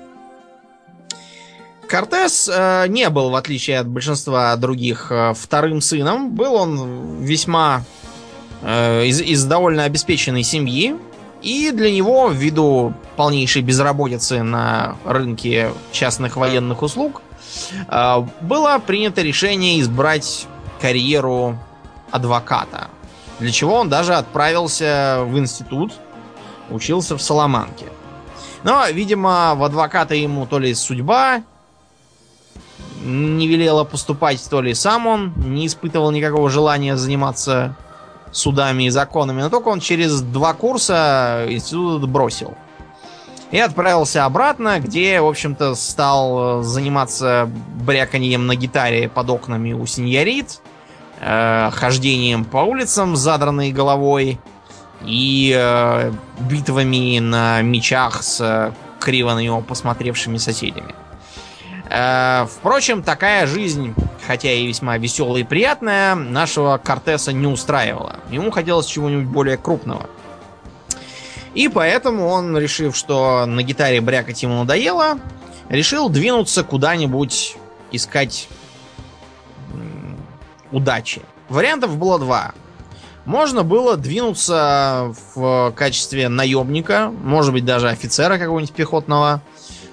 Кортес 1.89 2.47
э, 2.53 2.85
не 2.87 3.09
был, 3.09 3.31
в 3.31 3.35
отличие 3.35 3.79
от 3.79 3.87
большинства 3.87 4.55
других, 4.55 5.07
э, 5.09 5.33
вторым 5.33 5.81
сыном. 5.81 6.35
Был 6.35 6.53
он 6.53 7.23
весьма 7.23 7.83
э, 8.61 9.05
из, 9.05 9.19
из 9.19 9.43
довольно 9.45 9.85
обеспеченной 9.85 10.43
семьи. 10.43 10.95
И 11.41 11.71
для 11.71 11.91
него, 11.91 12.29
ввиду 12.29 12.93
полнейшей 13.15 13.63
безработицы 13.63 14.43
на 14.43 14.97
рынке 15.03 15.71
частных 15.91 16.37
военных 16.37 16.83
услуг, 16.83 17.23
э, 17.87 18.25
было 18.41 18.77
принято 18.85 19.23
решение 19.23 19.81
избрать 19.81 20.45
карьеру 20.79 21.57
адвоката. 22.11 22.89
Для 23.39 23.51
чего 23.51 23.75
он 23.75 23.89
даже 23.89 24.13
отправился 24.13 25.21
в 25.25 25.39
институт, 25.39 25.93
учился 26.69 27.17
в 27.17 27.21
Соломанке. 27.21 27.85
Но, 28.63 28.85
видимо, 28.89 29.55
в 29.55 29.63
адвоката 29.63 30.13
ему 30.13 30.45
то 30.45 30.59
ли 30.59 30.73
судьба 30.75 31.41
не 33.03 33.47
велела 33.47 33.83
поступать, 33.83 34.45
то 34.49 34.61
ли 34.61 34.73
сам 34.73 35.07
он 35.07 35.33
не 35.35 35.67
испытывал 35.67 36.11
никакого 36.11 36.49
желания 36.49 36.97
заниматься 36.97 37.75
судами 38.31 38.83
и 38.83 38.89
законами, 38.89 39.41
но 39.41 39.49
только 39.49 39.69
он 39.69 39.79
через 39.79 40.21
два 40.21 40.53
курса 40.53 41.45
институт 41.47 42.07
бросил. 42.07 42.55
И 43.51 43.59
отправился 43.59 44.25
обратно, 44.25 44.79
где, 44.79 45.19
в 45.21 45.27
общем-то, 45.27 45.73
стал 45.73 46.61
заниматься 46.61 47.49
бряканьем 47.83 48.45
на 48.45 48.55
гитаре 48.55 49.09
под 49.09 49.29
окнами 49.31 49.73
у 49.73 49.87
сеньорит, 49.87 50.61
э, 51.19 51.71
хождением 51.73 52.45
по 52.45 52.57
улицам 52.57 53.15
с 53.15 53.19
задранной 53.19 53.71
головой 53.71 54.39
и 55.03 55.55
э, 55.57 56.11
битвами 56.41 57.17
на 57.17 57.63
мечах 57.63 58.21
с 58.21 58.71
криво 58.99 59.33
на 59.33 59.39
него 59.39 59.61
посмотревшими 59.61 60.37
соседями. 60.37 60.93
Э, 61.89 62.45
впрочем, 62.45 63.01
такая 63.01 63.47
жизнь, 63.47 63.95
хотя 64.25 64.51
и 64.51 64.67
весьма 64.67 64.97
веселая 64.97 65.41
и 65.41 65.43
приятная, 65.43 66.15
нашего 66.15 66.77
Кортеса 66.77 67.33
не 67.33 67.47
устраивала. 67.47 68.17
Ему 68.29 68.51
хотелось 68.51 68.85
чего-нибудь 68.85 69.27
более 69.27 69.57
крупного. 69.57 70.07
И 71.55 71.67
поэтому 71.67 72.27
он, 72.27 72.55
решив, 72.57 72.95
что 72.95 73.45
на 73.47 73.63
гитаре 73.63 74.01
брякать 74.01 74.43
ему 74.43 74.59
надоело, 74.59 75.17
решил 75.67 76.09
двинуться 76.09 76.63
куда-нибудь 76.63 77.57
искать 77.91 78.47
удачи. 80.71 81.23
Вариантов 81.49 81.97
было 81.97 82.19
два. 82.19 82.53
Можно 83.25 83.63
было 83.63 83.97
двинуться 83.97 85.13
в 85.33 85.73
качестве 85.75 86.29
наемника, 86.29 87.11
может 87.23 87.53
быть 87.53 87.65
даже 87.65 87.89
офицера 87.89 88.37
какого-нибудь 88.37 88.73
пехотного, 88.73 89.41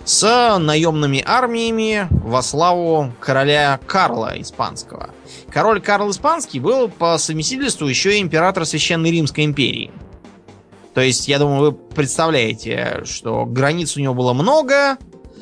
с 0.07 0.59
наемными 0.59 1.23
армиями 1.27 2.07
во 2.11 2.41
славу 2.41 3.13
короля 3.21 3.81
Карла 3.87 4.35
Испанского. 4.37 5.11
Король 5.51 5.81
Карл 5.81 6.11
Испанский 6.11 6.61
был 6.61 6.89
по 6.89 7.19
совместительству 7.19 7.89
еще 7.89 8.17
и 8.17 8.23
император 8.23 8.65
Священной 8.65 9.11
Римской 9.11 9.45
империи. 9.45 9.91
То 10.95 11.01
есть, 11.01 11.27
я 11.27 11.41
думаю, 11.41 11.61
вы 11.61 11.73
представляете, 11.73 13.03
что 13.05 13.45
границ 13.45 13.97
у 13.97 14.01
него 14.01 14.15
было 14.15 14.33
много, 14.33 14.97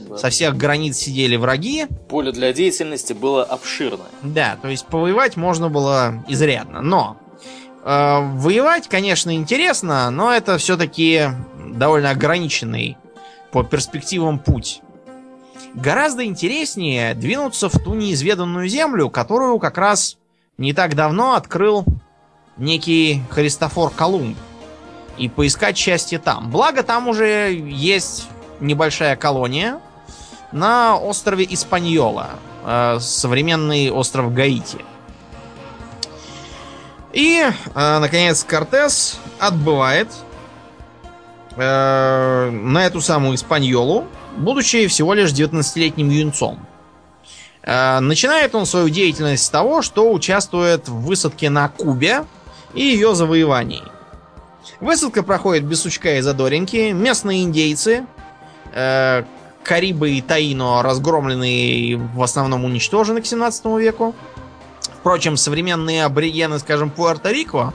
да. 0.09 0.16
со 0.16 0.30
всех 0.30 0.56
границ 0.56 0.97
сидели 0.97 1.37
враги. 1.37 1.87
Поле 2.09 2.33
для 2.33 2.52
деятельности 2.54 3.12
было 3.12 3.44
обширное. 3.44 4.09
Да, 4.23 4.56
то 4.62 4.68
есть 4.68 4.87
повоевать 4.87 5.37
можно 5.37 5.68
было 5.68 6.25
изрядно. 6.26 6.80
Но 6.80 7.18
э, 7.85 8.18
воевать, 8.37 8.88
конечно, 8.88 9.35
интересно, 9.35 10.11
но 10.11 10.33
это 10.33 10.56
все-таки 10.56 11.28
довольно 11.68 12.11
ограниченный 12.11 12.97
по 13.54 13.62
перспективам 13.62 14.40
путь. 14.40 14.82
Гораздо 15.75 16.25
интереснее 16.25 17.14
двинуться 17.14 17.68
в 17.68 17.78
ту 17.78 17.94
неизведанную 17.94 18.66
землю, 18.66 19.08
которую 19.11 19.61
как 19.61 19.78
раз 19.78 20.16
не 20.58 20.73
так 20.73 20.96
давно 20.96 21.34
открыл 21.34 21.84
некий 22.56 23.23
Христофор 23.30 23.92
Колумб. 23.92 24.37
И 25.18 25.28
поискать 25.28 25.76
счастье 25.76 26.18
там. 26.18 26.50
Благо 26.50 26.82
там 26.82 27.06
уже 27.06 27.54
есть 27.54 28.26
небольшая 28.58 29.14
колония 29.14 29.78
на 30.50 30.96
острове 30.96 31.46
Испаньола, 31.49 32.30
э, 32.64 32.99
современный 32.99 33.88
остров 33.88 34.34
Гаити. 34.34 34.78
И, 37.12 37.40
э, 37.40 37.99
наконец, 38.00 38.42
Кортес 38.42 39.20
отбывает 39.38 40.08
э, 41.56 42.50
на 42.50 42.87
эту 42.87 43.00
самую 43.00 43.37
Испаньолу, 43.37 44.04
будучи 44.37 44.87
всего 44.87 45.14
лишь 45.14 45.30
19-летним 45.30 46.11
юнцом. 46.11 46.58
Э, 47.62 48.00
начинает 48.00 48.54
он 48.54 48.66
свою 48.66 48.88
деятельность 48.88 49.44
с 49.44 49.49
того, 49.49 49.82
что 49.82 50.12
участвует 50.12 50.88
в 50.88 51.00
высадке 51.02 51.50
на 51.50 51.68
Кубе 51.68 52.25
и 52.75 52.82
ее 52.82 53.14
завоевании. 53.14 53.82
Высадка 54.80 55.23
проходит 55.23 55.64
без 55.64 55.82
сучка 55.82 56.16
и 56.16 56.20
задоринки. 56.20 56.92
Местные 56.92 57.42
индейцы, 57.42 58.06
э, 58.73 59.25
Карибы 59.62 60.11
и 60.11 60.20
Таино 60.20 60.82
разгромлены 60.82 61.50
и 61.50 61.94
в 61.94 62.23
основном 62.23 62.64
уничтожены 62.64 63.23
к 63.23 63.26
17 63.26 63.78
веку. 63.78 64.14
Впрочем, 65.00 65.37
современные 65.37 66.04
аборигены, 66.04 66.58
скажем, 66.58 66.92
Пуэрто-Рико, 66.94 67.73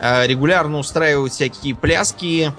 э, 0.00 0.26
регулярно 0.26 0.78
устраивают 0.78 1.32
всякие 1.32 1.74
пляски, 1.74 2.52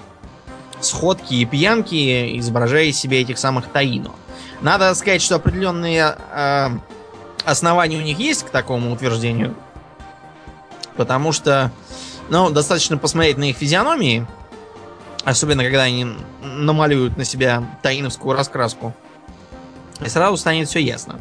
сходки 0.80 1.34
и 1.34 1.44
пьянки, 1.44 2.38
изображая 2.38 2.84
из 2.84 2.98
себя 2.98 3.20
этих 3.20 3.38
самых 3.38 3.68
Таино. 3.68 4.12
Надо 4.60 4.94
сказать, 4.94 5.22
что 5.22 5.36
определенные 5.36 6.16
э, 6.32 6.68
основания 7.44 7.96
у 7.96 8.02
них 8.02 8.18
есть 8.18 8.44
к 8.44 8.50
такому 8.50 8.92
утверждению. 8.92 9.54
Потому 10.96 11.32
что, 11.32 11.72
ну, 12.28 12.50
достаточно 12.50 12.98
посмотреть 12.98 13.38
на 13.38 13.44
их 13.44 13.56
физиономии, 13.56 14.26
особенно 15.24 15.62
когда 15.62 15.82
они 15.82 16.06
намалюют 16.42 17.16
на 17.16 17.24
себя 17.24 17.64
таиновскую 17.82 18.36
раскраску, 18.36 18.94
и 20.04 20.08
сразу 20.08 20.36
станет 20.36 20.68
все 20.68 20.80
ясно, 20.80 21.20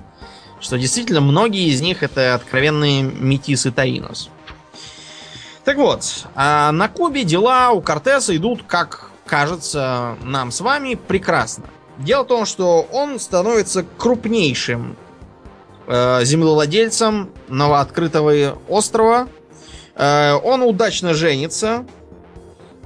что 0.60 0.78
действительно 0.78 1.22
многие 1.22 1.70
из 1.70 1.82
них 1.82 2.04
это 2.04 2.36
откровенные 2.36 3.04
метисы 3.04 3.72
Таинос. 3.72 4.30
Так 5.66 5.78
вот, 5.78 6.26
а 6.36 6.72
на 6.72 6.88
Кубе 6.88 7.24
дела 7.24 7.72
у 7.72 7.82
Кортеса 7.82 8.36
идут 8.36 8.64
как 8.64 9.09
кажется 9.30 10.18
нам 10.24 10.52
с 10.52 10.60
вами 10.62 10.96
прекрасно. 10.96 11.66
Дело 12.00 12.24
в 12.24 12.28
том, 12.28 12.46
что 12.46 12.88
он 12.92 13.20
становится 13.20 13.86
крупнейшим 13.98 14.96
э, 15.88 16.24
землевладельцем 16.24 17.30
новооткрытого 17.48 18.58
острова. 18.68 19.28
Э, 19.96 20.34
он 20.34 20.64
удачно 20.64 21.14
женится. 21.14 21.86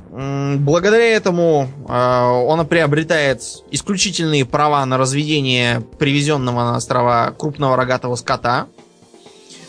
Благодаря 0.09 1.15
этому 1.15 1.69
э, 1.87 1.93
он 1.93 2.67
приобретает 2.67 3.41
исключительные 3.71 4.45
права 4.45 4.85
на 4.85 4.97
разведение 4.97 5.81
привезенного 5.97 6.71
на 6.71 6.75
острова 6.75 7.33
крупного 7.37 7.77
рогатого 7.77 8.15
скота. 8.15 8.67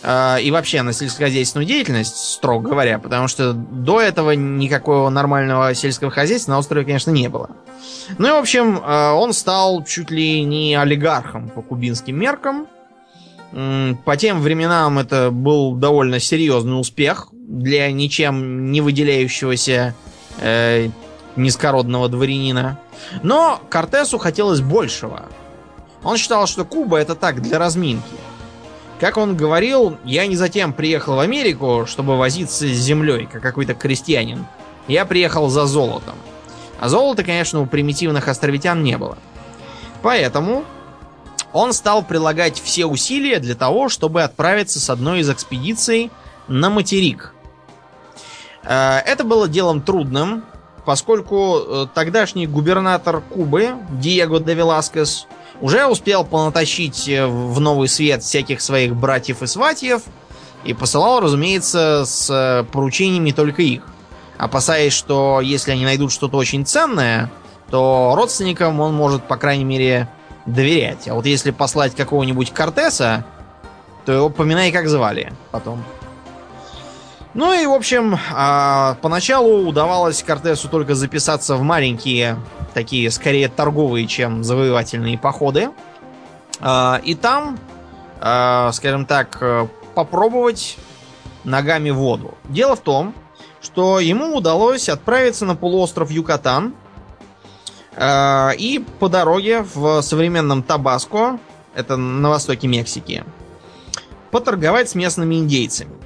И 0.07 0.51
вообще 0.51 0.83
на 0.83 0.93
сельскохозяйственную 0.93 1.67
деятельность, 1.67 2.17
строго 2.17 2.69
говоря, 2.69 2.99
потому 2.99 3.27
что 3.27 3.55
до 3.55 4.01
этого 4.01 4.33
никакого 4.33 5.09
нормального 5.09 5.73
сельского 5.75 6.11
хозяйства 6.11 6.53
на 6.53 6.59
острове, 6.59 6.85
конечно, 6.85 7.11
не 7.11 7.29
было. 7.29 7.51
Ну 8.19 8.29
и, 8.29 8.31
в 8.33 8.37
общем, 8.37 8.81
а, 8.83 9.15
он 9.15 9.33
стал 9.33 9.83
чуть 9.85 10.11
ли 10.11 10.43
не 10.43 10.75
олигархом 10.75 11.49
по 11.49 11.63
кубинским 11.63 12.19
меркам. 12.19 12.67
По 14.05 14.17
тем 14.17 14.41
временам 14.41 14.99
это 14.99 15.31
был 15.31 15.75
довольно 15.75 16.19
серьезный 16.19 16.79
успех 16.79 17.29
для 17.33 17.91
ничем 17.93 18.73
не 18.73 18.81
выделяющегося 18.81 19.95
э, 20.41 20.89
низкородного 21.37 22.09
дворянина. 22.09 22.81
Но 23.23 23.61
Кортесу 23.71 24.19
хотелось 24.19 24.61
большего. 24.61 25.27
Он 26.03 26.17
считал, 26.17 26.49
что 26.49 26.65
Куба 26.65 26.99
это 26.99 27.15
так, 27.15 27.41
для 27.43 27.59
разминки. 27.61 28.03
Как 29.01 29.17
он 29.17 29.37
говорил, 29.37 29.97
я 30.05 30.27
не 30.27 30.37
затем 30.37 30.73
приехал 30.73 31.17
в 31.17 31.21
Америку, 31.21 31.85
чтобы 31.87 32.17
возиться 32.17 32.67
с 32.67 32.71
землей, 32.71 33.29
как 33.31 33.43
какой-то 33.43 33.75
крестьянин. 33.75 34.47
Я 34.87 35.05
приехал 35.05 35.49
за 35.49 35.67
золотом. 35.67 36.15
А 36.79 36.89
золота, 36.89 37.25
конечно, 37.25 37.61
у 37.61 37.67
примитивных 37.67 38.29
островитян 38.29 38.83
не 38.83 38.97
было. 38.97 39.19
Поэтому 40.03 40.65
он 41.53 41.73
стал 41.73 42.05
прилагать 42.05 42.61
все 42.61 42.85
усилия 42.85 43.39
для 43.39 43.55
того, 43.55 43.89
чтобы 43.89 44.23
отправиться 44.23 44.81
с 44.81 44.91
одной 44.91 45.21
из 45.21 45.31
экспедиций 45.31 46.11
на 46.47 46.69
материк. 46.69 47.33
Э, 48.65 48.99
это 48.99 49.25
было 49.25 49.49
делом 49.49 49.81
трудным, 49.81 50.45
поскольку 50.85 51.59
э, 51.59 51.87
тогдашний 51.95 52.47
губернатор 52.47 53.21
Кубы, 53.21 53.77
Диего 53.93 54.41
де 54.41 54.55
Веласкес, 54.55 55.27
уже 55.61 55.87
успел 55.87 56.25
понатащить 56.25 57.09
э, 57.09 57.27
в 57.27 57.61
новый 57.61 57.89
свет 57.89 58.23
всяких 58.23 58.61
своих 58.61 58.95
братьев 58.95 59.43
и 59.43 59.47
сватьев 59.47 60.03
и 60.65 60.75
посылал, 60.75 61.21
разумеется, 61.21 62.05
с 62.07 62.31
э, 62.31 62.65
поручениями 62.71 63.31
только 63.31 63.63
их. 63.63 63.83
опасаясь, 64.37 64.93
что 64.93 65.41
если 65.41 65.71
они 65.71 65.85
найдут 65.85 66.13
что-то 66.13 66.37
очень 66.37 66.67
ценное, 66.67 67.31
то 67.71 68.15
родственникам 68.17 68.81
он 68.81 68.95
может, 68.95 69.25
по 69.25 69.37
крайней 69.37 69.65
мере, 69.65 70.09
доверять. 70.47 71.09
А 71.09 71.15
вот 71.15 71.27
если 71.27 71.51
послать 71.51 71.95
какого-нибудь 71.95 72.53
Кортеса, 72.53 73.25
то 74.05 74.13
его 74.13 74.29
поминай, 74.29 74.71
как 74.73 74.89
звали 74.89 75.33
потом. 75.51 75.83
Ну 77.35 77.53
и, 77.53 77.67
в 77.67 77.73
общем, 77.73 78.17
а, 78.33 78.97
поначалу 79.03 79.67
удавалось 79.67 80.23
Кортесу 80.23 80.69
только 80.69 80.95
записаться 80.95 81.57
в 81.57 81.63
маленькие, 81.63 82.39
такие, 82.75 83.11
скорее 83.11 83.49
торговые, 83.49 84.07
чем 84.07 84.45
завоевательные 84.45 85.19
походы. 85.19 85.71
А, 86.61 87.01
и 87.03 87.17
там, 87.17 87.59
а, 88.21 88.71
скажем 88.73 89.05
так, 89.05 89.43
попробовать 89.97 90.77
ногами 91.43 91.91
воду. 91.91 92.35
Дело 92.45 92.77
в 92.77 92.81
том, 92.81 93.13
что 93.61 93.99
ему 93.99 94.37
удалось 94.37 94.89
отправиться 94.89 95.45
на 95.45 95.57
полуостров 95.57 96.11
Юкатан 96.11 96.75
и 97.97 98.85
по 98.99 99.09
дороге 99.09 99.65
в 99.75 100.03
современном 100.03 100.65
Табаско, 100.65 101.39
это 101.75 101.97
на 101.97 102.29
востоке 102.29 102.67
Мексики, 102.67 103.25
поторговать 104.33 104.89
с 104.89 104.97
местными 104.97 105.37
индейцами. 105.37 106.04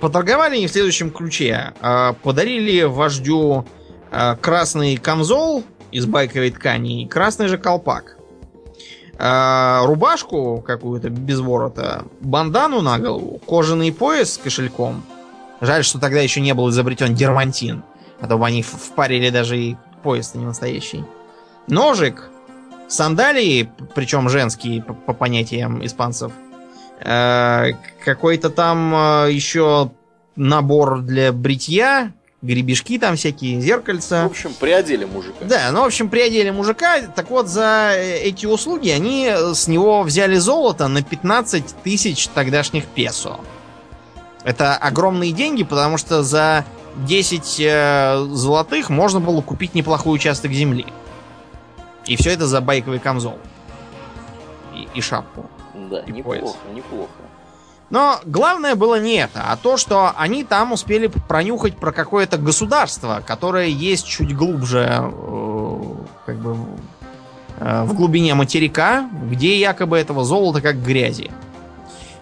Поторговали 0.00 0.56
они 0.56 0.66
в 0.66 0.72
следующем 0.72 1.10
ключе. 1.10 1.72
А, 1.80 2.12
подарили 2.22 2.82
вождю 2.82 3.64
а, 4.10 4.36
красный 4.36 4.96
камзол 4.96 5.64
из 5.90 6.06
байковой 6.06 6.50
ткани 6.50 7.02
и 7.02 7.08
красный 7.08 7.48
же 7.48 7.56
колпак. 7.56 8.18
А, 9.18 9.86
рубашку 9.86 10.60
какую-то 10.60 11.08
без 11.08 11.40
ворота, 11.40 12.04
бандану 12.20 12.82
на 12.82 12.98
голову, 12.98 13.40
кожаный 13.46 13.90
пояс 13.92 14.34
с 14.34 14.38
кошельком. 14.38 15.02
Жаль, 15.62 15.84
что 15.84 15.98
тогда 15.98 16.20
еще 16.20 16.42
не 16.42 16.52
был 16.52 16.68
изобретен 16.68 17.14
дермантин. 17.14 17.82
А 18.20 18.26
то 18.26 18.36
бы 18.36 18.46
они 18.46 18.62
впарили 18.62 19.30
даже 19.30 19.58
и 19.58 19.76
пояс-то 20.02 20.38
не 20.38 20.44
настоящий. 20.44 21.04
Ножик, 21.68 22.28
сандалии, 22.88 23.70
причем 23.94 24.28
женские 24.28 24.82
по, 24.82 24.92
по 24.92 25.14
понятиям 25.14 25.84
испанцев– 25.84 26.32
какой-то 27.00 28.50
там 28.50 28.94
э, 28.94 29.32
еще 29.32 29.90
набор 30.36 31.00
для 31.00 31.32
бритья, 31.32 32.12
гребешки 32.42 32.98
там 32.98 33.16
всякие, 33.16 33.60
зеркальца. 33.60 34.24
В 34.24 34.30
общем, 34.30 34.52
приодели 34.54 35.04
мужика. 35.04 35.44
Да, 35.44 35.70
ну, 35.72 35.82
в 35.82 35.86
общем, 35.86 36.08
приодели 36.08 36.50
мужика. 36.50 37.00
Так 37.14 37.30
вот, 37.30 37.48
за 37.48 37.92
эти 37.96 38.46
услуги 38.46 38.88
они 38.90 39.30
с 39.54 39.66
него 39.68 40.02
взяли 40.02 40.36
золото 40.36 40.88
на 40.88 41.02
15 41.02 41.82
тысяч 41.82 42.28
тогдашних 42.28 42.86
песо. 42.86 43.40
Это 44.44 44.76
огромные 44.76 45.32
деньги, 45.32 45.64
потому 45.64 45.98
что 45.98 46.22
за 46.22 46.64
10 46.96 47.56
э, 47.60 48.26
золотых 48.30 48.90
можно 48.90 49.20
было 49.20 49.42
купить 49.42 49.74
неплохой 49.74 50.14
участок 50.14 50.52
земли. 50.52 50.86
И 52.06 52.16
все 52.16 52.30
это 52.30 52.46
за 52.46 52.60
байковый 52.60 53.00
камзол. 53.00 53.38
И, 54.74 54.88
и 54.94 55.00
шапку. 55.00 55.50
Да, 55.90 56.00
и 56.00 56.12
неплохо, 56.12 56.40
пояс. 56.40 56.56
неплохо. 56.74 57.10
Но 57.88 58.18
главное 58.24 58.74
было 58.74 58.98
не 59.00 59.14
это, 59.14 59.44
а 59.46 59.56
то, 59.56 59.76
что 59.76 60.12
они 60.16 60.42
там 60.42 60.72
успели 60.72 61.06
пронюхать 61.06 61.76
про 61.76 61.92
какое-то 61.92 62.36
государство, 62.36 63.22
которое 63.24 63.68
есть 63.68 64.06
чуть 64.06 64.34
глубже, 64.34 64.88
э, 65.00 65.80
как 66.26 66.36
бы 66.36 66.56
э, 67.60 67.84
в 67.84 67.94
глубине 67.94 68.34
материка, 68.34 69.08
где 69.30 69.58
якобы 69.58 69.98
этого 69.98 70.24
золота 70.24 70.60
как 70.60 70.82
грязи. 70.82 71.30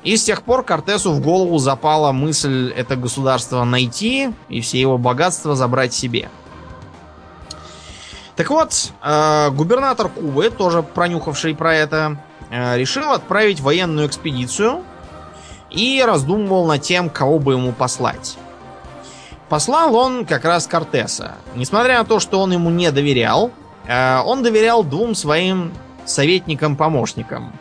И 0.02 0.18
с 0.18 0.24
тех 0.24 0.42
пор 0.42 0.64
Кортесу 0.64 1.12
в 1.12 1.22
голову 1.22 1.56
запала 1.56 2.12
мысль 2.12 2.70
это 2.76 2.94
государство 2.94 3.64
найти 3.64 4.34
и 4.50 4.60
все 4.60 4.78
его 4.78 4.98
богатства 4.98 5.56
забрать 5.56 5.94
себе. 5.94 6.28
Так 8.36 8.50
вот, 8.50 8.92
э, 9.02 9.50
губернатор 9.50 10.10
Кубы, 10.10 10.50
тоже 10.50 10.82
пронюхавший 10.82 11.54
про 11.54 11.74
это, 11.74 12.18
решил 12.76 13.10
отправить 13.10 13.60
военную 13.60 14.06
экспедицию 14.06 14.84
и 15.70 16.02
раздумывал 16.06 16.66
над 16.66 16.82
тем, 16.82 17.10
кого 17.10 17.38
бы 17.38 17.54
ему 17.54 17.72
послать. 17.72 18.36
Послал 19.48 19.94
он 19.94 20.24
как 20.24 20.44
раз 20.44 20.66
Кортеса. 20.66 21.34
Несмотря 21.54 21.98
на 21.98 22.04
то, 22.04 22.20
что 22.20 22.40
он 22.40 22.52
ему 22.52 22.70
не 22.70 22.90
доверял, 22.90 23.50
э, 23.86 24.18
он 24.24 24.42
доверял 24.42 24.82
двум 24.82 25.14
своим 25.14 25.72
советникам-помощникам, 26.06 27.52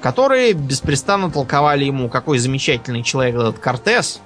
которые 0.00 0.52
беспрестанно 0.52 1.30
толковали 1.30 1.84
ему, 1.84 2.08
какой 2.08 2.38
замечательный 2.38 3.02
человек 3.02 3.34
этот 3.34 3.58
Кортес, 3.58 4.20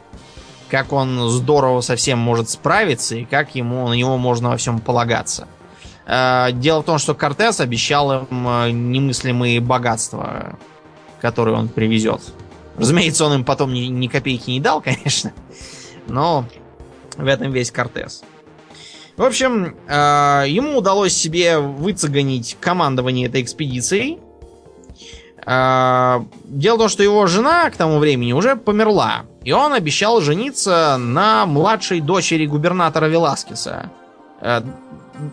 как 0.69 0.93
он 0.93 1.29
здорово 1.29 1.81
совсем 1.81 2.19
может 2.19 2.51
справиться 2.51 3.17
и 3.17 3.25
как 3.25 3.55
ему 3.55 3.89
на 3.89 3.95
него 3.95 4.17
можно 4.17 4.51
во 4.51 4.57
всем 4.57 4.79
полагаться. 4.81 5.47
Э, 6.07 6.49
дело 6.53 6.83
в 6.83 6.85
том, 6.85 6.99
что 6.99 7.15
Кортес 7.15 7.61
обещал 7.61 8.25
им 8.25 8.49
э, 8.49 8.71
немыслимые 8.71 9.61
богатства, 9.61 10.59
которые 11.21 11.57
он 11.57 11.69
привезет. 11.69 12.21
Разумеется, 12.77 13.25
он 13.25 13.35
им 13.35 13.45
потом 13.45 13.73
ни, 13.73 13.81
ни 13.87 14.09
копейки 14.09 14.51
не 14.51 14.61
дал, 14.61 14.81
конечно. 14.83 15.33
Но 16.09 16.47
в 17.17 17.27
этом 17.27 17.53
весь 17.53 17.71
Кортес. 17.71 18.23
В 19.17 19.23
общем, 19.23 19.77
э, 19.87 20.45
ему 20.49 20.79
удалось 20.79 21.15
себе 21.15 21.59
выцегонить 21.59 22.57
командование 22.61 23.29
этой 23.29 23.43
экспедицией. 23.43 24.19
Дело 25.45 26.77
в 26.77 26.79
том, 26.79 26.89
что 26.89 27.03
его 27.03 27.27
жена 27.27 27.69
к 27.69 27.77
тому 27.77 27.99
времени 27.99 28.33
уже 28.33 28.55
померла. 28.55 29.25
И 29.43 29.51
он 29.51 29.73
обещал 29.73 30.21
жениться 30.21 30.97
на 31.01 31.47
младшей 31.47 32.01
дочери 32.01 32.47
губернатора 32.47 33.07
Веласкеса 33.07 33.91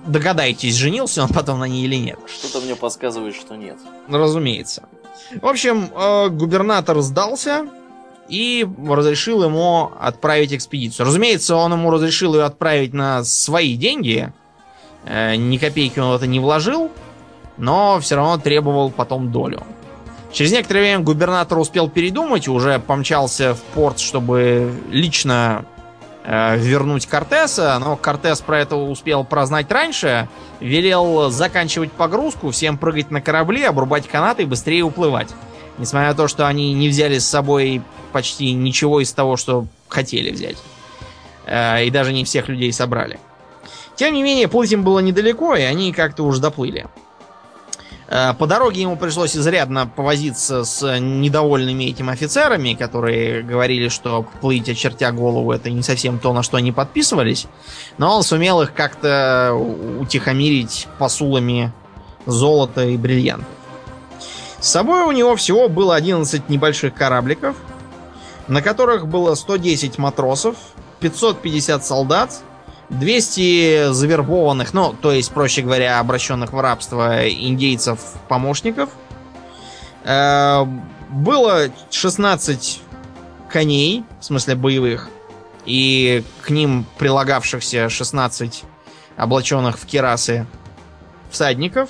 догадайтесь, 0.05 0.75
женился 0.75 1.23
он 1.23 1.29
потом 1.29 1.59
на 1.59 1.65
ней 1.65 1.85
или 1.85 1.95
нет. 1.95 2.19
Что-то 2.27 2.63
мне 2.63 2.75
подсказывает, 2.75 3.35
что 3.35 3.55
нет. 3.55 3.77
Разумеется. 4.07 4.83
В 5.41 5.45
общем, 5.45 5.89
э, 5.95 6.29
губернатор 6.29 6.99
сдался 7.01 7.67
и 8.27 8.67
разрешил 8.87 9.43
ему 9.43 9.91
отправить 9.99 10.53
экспедицию. 10.53 11.05
Разумеется, 11.05 11.55
он 11.55 11.73
ему 11.73 11.91
разрешил 11.91 12.35
ее 12.35 12.43
отправить 12.43 12.93
на 12.93 13.23
свои 13.23 13.75
деньги. 13.75 14.31
Э, 15.05 15.35
ни 15.35 15.57
копейки 15.57 15.99
он 15.99 16.11
в 16.11 16.15
это 16.15 16.27
не 16.27 16.39
вложил, 16.39 16.91
но 17.57 17.99
все 17.99 18.15
равно 18.15 18.37
требовал 18.37 18.91
потом 18.91 19.31
долю. 19.31 19.63
Через 20.31 20.51
некоторое 20.51 20.81
время 20.81 20.99
губернатор 20.99 21.57
успел 21.57 21.89
передумать 21.89 22.47
уже 22.47 22.79
помчался 22.79 23.55
в 23.55 23.61
порт, 23.73 23.99
чтобы 23.99 24.71
лично 24.91 25.65
Э, 26.23 26.58
вернуть 26.58 27.08
Кортеса, 27.08 27.77
но 27.79 27.95
Кортес 27.95 28.41
про 28.41 28.60
это 28.60 28.75
успел 28.75 29.23
прознать 29.23 29.71
раньше, 29.71 30.27
велел 30.60 31.29
заканчивать 31.29 31.91
погрузку, 31.91 32.51
всем 32.51 32.77
прыгать 32.77 33.10
на 33.10 33.21
корабли, 33.21 33.63
обрубать 33.63 34.08
канаты 34.08 34.43
и 34.43 34.45
быстрее 34.45 34.84
уплывать. 34.84 35.29
Несмотря 35.77 36.10
на 36.10 36.15
то, 36.15 36.27
что 36.27 36.45
они 36.45 36.73
не 36.73 36.89
взяли 36.89 37.19
с 37.19 37.27
собой 37.27 37.82
почти 38.12 38.51
ничего 38.51 38.99
из 38.99 39.13
того, 39.13 39.38
что 39.38 39.67
хотели 39.88 40.32
взять. 40.32 40.58
Э, 41.45 41.86
и 41.86 41.89
даже 41.89 42.12
не 42.12 42.25
всех 42.25 42.49
людей 42.49 42.73
собрали. 42.73 43.17
Тем 43.95 44.13
не 44.13 44.21
менее, 44.21 44.49
плыть 44.49 44.71
им 44.73 44.84
было 44.84 44.99
недалеко, 44.99 45.55
и 45.55 45.62
они 45.62 45.93
как-то 45.93 46.23
уже 46.23 46.41
доплыли. 46.41 46.88
Э, 48.09 48.33
по 48.33 48.47
дороге 48.47 48.81
ему 48.81 48.97
пришлось 48.97 49.37
изрядно 49.37 49.85
повозиться 49.85 50.63
с 50.63 50.99
недовольными 50.99 51.83
этим 51.83 52.09
офицерами, 52.09 52.73
которые 52.73 53.43
говорили, 53.43 53.87
что 53.87 54.25
плыть 54.41 54.67
очертя 54.67 55.11
голову 55.11 55.51
это 55.51 55.69
не 55.69 55.83
совсем 55.83 56.17
то, 56.17 56.33
на 56.33 56.41
что 56.41 56.57
они 56.57 56.71
подписывались. 56.71 57.45
Но 57.97 58.15
он 58.15 58.23
сумел 58.23 58.61
их 58.63 58.73
как-то 58.73 59.53
утихомирить 59.53 60.87
посулами 60.97 61.71
золота 62.25 62.85
и 62.85 62.97
бриллиантов. 62.97 63.47
С 64.59 64.69
собой 64.69 65.03
у 65.03 65.11
него 65.11 65.35
всего 65.35 65.69
было 65.69 65.95
11 65.95 66.49
небольших 66.49 66.93
корабликов, 66.95 67.55
на 68.47 68.61
которых 68.61 69.07
было 69.07 69.35
110 69.35 69.99
матросов, 69.99 70.55
550 70.99 71.85
солдат 71.85 72.41
200 72.89 73.91
завербованных, 73.93 74.73
ну, 74.73 74.95
то 74.99 75.12
есть, 75.12 75.32
проще 75.32 75.62
говоря, 75.62 75.99
обращенных 75.99 76.54
в 76.54 76.60
рабство 76.60 77.30
индейцев-помощников. 77.30 78.89
Э, 80.04 80.65
было 81.10 81.69
16 81.91 82.82
коней, 83.49 84.04
в 84.19 84.25
смысле 84.25 84.56
боевых, 84.56 85.10
и 85.65 86.23
к 86.41 86.49
ним 86.49 86.86
прилагавшихся 86.97 87.89
16 87.89 88.63
облаченных 89.17 89.78
в 89.78 89.86
керасы 89.86 90.47
всадников, 91.30 91.89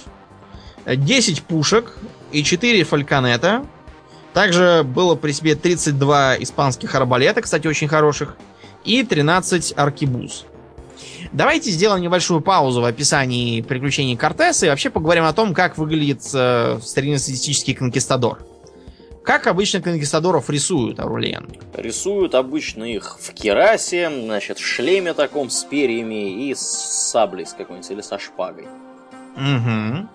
10 0.86 1.44
пушек 1.44 1.96
и 2.32 2.44
4 2.44 2.84
фальконета. 2.84 3.66
Также 4.34 4.84
было 4.84 5.16
при 5.16 5.32
себе 5.32 5.56
32 5.56 6.44
испанских 6.44 6.94
арбалета, 6.96 7.42
кстати, 7.42 7.68
очень 7.68 7.88
хороших, 7.88 8.36
и 8.84 9.04
13 9.04 9.74
аркибуз. 9.76 10.46
Давайте 11.32 11.72
сделаем 11.72 12.02
небольшую 12.02 12.42
паузу 12.42 12.82
в 12.82 12.86
описании 12.86 13.62
приключений 13.62 14.16
Кортеса 14.16 14.66
и 14.66 14.70
вообще 14.70 14.90
поговорим 14.90 15.26
о 15.26 15.34
том, 15.34 15.54
как 15.54 15.78
выглядит 15.78 16.22
э, 16.34 16.80
среднестатистический 16.82 17.74
конкистадор. 17.74 18.40
как 19.24 19.48
обычно 19.48 19.82
конкистадоров 19.82 20.50
рисуют, 20.50 21.00
Аурлиен? 21.00 21.48
Рисуют 21.76 22.34
обычно 22.34 22.84
их 22.84 23.18
в 23.20 23.32
керасе, 23.34 24.10
значит, 24.10 24.58
в 24.58 24.66
шлеме 24.66 25.14
таком 25.14 25.50
с 25.50 25.64
перьями 25.64 26.50
и 26.50 26.56
с 26.56 26.62
саблей 26.62 27.46
с 27.46 27.54
какой-нибудь 27.54 27.92
или 27.92 28.02
со 28.02 28.18
шпагой. 28.18 28.68
Угу. 29.36 30.08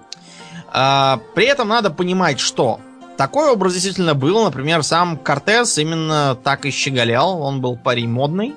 А, 0.73 1.21
при 1.35 1.47
этом 1.47 1.69
надо 1.69 1.91
понимать, 1.91 2.41
что 2.41 2.81
такой 3.17 3.51
образ 3.51 3.75
действительно 3.75 4.15
был. 4.15 4.43
Например, 4.45 4.83
сам 4.83 5.17
Кортес 5.17 5.79
именно 5.79 6.37
так 6.43 6.67
и 6.67 6.71
щеголял. 6.71 7.41
Он 7.41 7.61
был 7.61 7.77
парень 7.77 8.09
модный. 8.09 8.55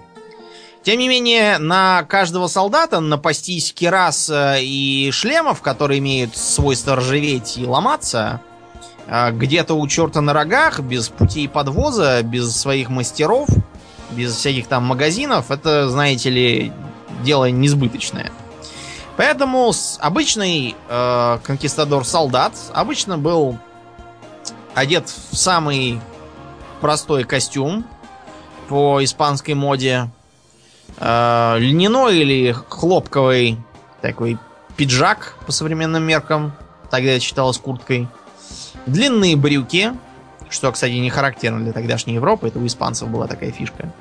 Тем 0.88 1.00
не 1.00 1.10
менее, 1.10 1.58
на 1.58 2.04
каждого 2.04 2.48
солдата 2.48 3.02
напастись 3.02 3.74
керас 3.74 4.32
и 4.34 5.10
шлемов, 5.12 5.62
которые 5.62 6.00
имеют 6.00 6.38
свойство 6.38 6.96
ржаветь 6.96 7.58
и 7.58 7.66
ломаться, 7.66 8.40
а, 9.06 9.32
где-то 9.32 9.74
у 9.74 9.86
черта 9.90 10.22
на 10.22 10.32
рогах, 10.32 10.80
без 10.80 11.10
путей 11.10 11.50
подвоза, 11.50 12.24
без 12.24 12.56
своих 12.56 12.88
мастеров, 12.88 13.50
без 14.12 14.34
всяких 14.34 14.68
там 14.68 14.86
магазинов, 14.86 15.52
это, 15.52 15.90
знаете 15.90 16.30
ли, 16.30 16.72
дело 17.22 17.52
несбыточное. 17.52 18.32
Поэтому 19.18 19.74
обычный 20.00 20.74
э, 20.88 21.40
конкистадор-солдат 21.44 22.54
обычно 22.74 23.18
был 23.18 23.58
одет 24.74 25.10
в 25.32 25.36
самый 25.36 26.00
простой 26.80 27.26
костюм 27.26 27.86
по 28.70 29.04
испанской 29.04 29.54
моде. 29.54 30.10
Э, 31.00 31.58
льняной 31.60 32.20
или 32.20 32.56
хлопковый 32.70 33.58
такой 34.02 34.38
пиджак 34.76 35.36
по 35.46 35.52
современным 35.52 36.04
меркам. 36.04 36.54
Тогда 36.90 37.12
это 37.12 37.24
считалось 37.24 37.58
курткой. 37.58 38.08
Длинные 38.86 39.36
брюки, 39.36 39.92
что, 40.50 40.72
кстати, 40.72 40.94
не 40.94 41.10
характерно 41.10 41.60
для 41.60 41.74
тогдашней 41.74 42.16
Европы. 42.16 42.48
Это 42.48 42.60
у 42.60 42.66
испанцев 42.66 43.10
была 43.10 43.28
такая 43.28 43.52
фишка. 43.52 43.94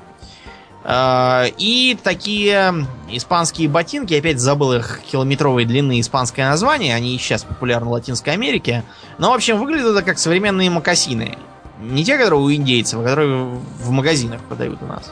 Э, 0.83 1.45
и 1.57 1.97
такие 2.01 2.87
испанские 3.11 3.69
ботинки, 3.69 4.15
опять 4.15 4.39
забыл 4.39 4.73
их 4.73 5.01
километровой 5.11 5.65
длины 5.65 5.99
испанское 5.99 6.49
название, 6.49 6.95
они 6.95 7.15
и 7.15 7.19
сейчас 7.19 7.43
популярны 7.43 7.89
в 7.89 7.91
Латинской 7.91 8.33
Америке. 8.33 8.83
Но, 9.19 9.31
в 9.31 9.35
общем, 9.35 9.59
выглядят 9.59 9.95
это 9.95 10.01
как 10.01 10.17
современные 10.17 10.71
мокасины. 10.71 11.37
Не 11.79 12.03
те, 12.03 12.17
которые 12.17 12.39
у 12.39 12.51
индейцев, 12.51 12.99
а 13.01 13.03
которые 13.03 13.35
в 13.35 13.91
магазинах 13.91 14.41
продают 14.41 14.81
у 14.81 14.85
нас. 14.87 15.11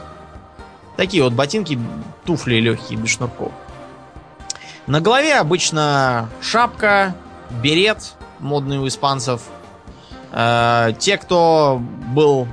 Такие 0.96 1.22
вот 1.22 1.32
ботинки, 1.32 1.78
туфли 2.24 2.56
легкие, 2.56 2.98
без 2.98 3.10
шнурков. 3.10 3.52
На 4.86 5.00
голове 5.00 5.36
обычно 5.36 6.28
шапка, 6.40 7.14
берет, 7.62 8.14
модный 8.38 8.78
у 8.78 8.86
испанцев. 8.86 9.42
Э, 10.32 10.92
те, 10.98 11.18
кто 11.18 11.80
был 12.14 12.48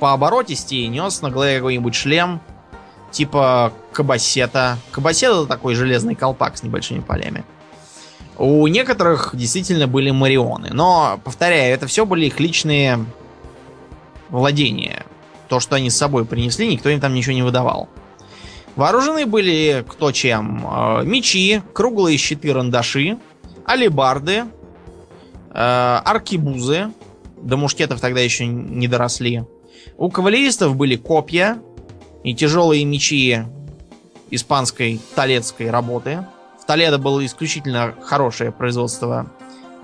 по 0.00 0.12
оборотистее, 0.12 0.88
нес 0.88 1.22
на 1.22 1.30
голове 1.30 1.56
какой-нибудь 1.56 1.94
шлем, 1.94 2.40
типа 3.10 3.72
кабасета. 3.92 4.78
Кабасета 4.90 5.34
это 5.34 5.46
такой 5.46 5.74
железный 5.74 6.14
колпак 6.14 6.56
с 6.56 6.62
небольшими 6.62 7.00
полями. 7.00 7.44
У 8.36 8.66
некоторых 8.66 9.30
действительно 9.32 9.86
были 9.86 10.10
марионы. 10.10 10.68
Но, 10.72 11.18
повторяю, 11.24 11.72
это 11.72 11.86
все 11.86 12.04
были 12.04 12.26
их 12.26 12.38
личные 12.38 13.04
владения. 14.28 15.05
То, 15.48 15.60
что 15.60 15.76
они 15.76 15.90
с 15.90 15.96
собой 15.96 16.24
принесли, 16.24 16.66
никто 16.68 16.88
им 16.88 17.00
там 17.00 17.14
ничего 17.14 17.34
не 17.34 17.42
выдавал. 17.42 17.88
Вооружены 18.74 19.26
были 19.26 19.84
кто 19.88 20.12
чем. 20.12 20.66
Э, 20.66 21.02
мечи, 21.04 21.62
круглые 21.72 22.18
щиты-рандаши, 22.18 23.18
алибарды, 23.64 24.44
э, 25.50 26.00
аркибузы. 26.04 26.92
До 27.40 27.56
мушкетов 27.56 28.00
тогда 28.00 28.20
еще 28.20 28.46
не 28.46 28.88
доросли. 28.88 29.44
У 29.96 30.10
кавалеристов 30.10 30.76
были 30.76 30.96
копья, 30.96 31.58
и 32.26 32.34
тяжелые 32.34 32.84
мечи 32.84 33.44
испанской 34.30 35.00
талецкой 35.14 35.70
работы. 35.70 36.26
В 36.60 36.66
Толедо 36.66 36.98
было 36.98 37.24
исключительно 37.24 37.94
хорошее 38.02 38.50
производство 38.50 39.30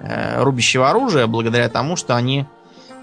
э, 0.01 0.42
рубящего 0.42 0.90
оружия, 0.90 1.29
благодаря 1.29 1.68
тому, 1.68 1.94
что 1.94 2.16
они 2.16 2.46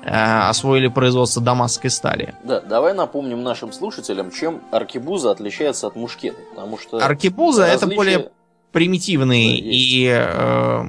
освоили 0.06 0.88
производство 0.88 1.42
дамасской 1.42 1.90
стали. 1.90 2.34
Да, 2.44 2.62
давай 2.62 2.94
напомним 2.94 3.44
нашим 3.44 3.74
слушателям, 3.74 4.32
чем 4.32 4.62
аркебуза 4.72 5.32
отличается 5.32 5.88
от 5.88 5.96
мушкета, 5.96 6.38
потому 6.56 6.78
что 6.78 6.98
аркебуза 6.98 7.64
различия... 7.64 7.86
это 7.86 7.96
более 7.96 8.30
примитивный 8.72 9.62
да, 9.62 9.68
и 9.68 10.08
э, 10.08 10.84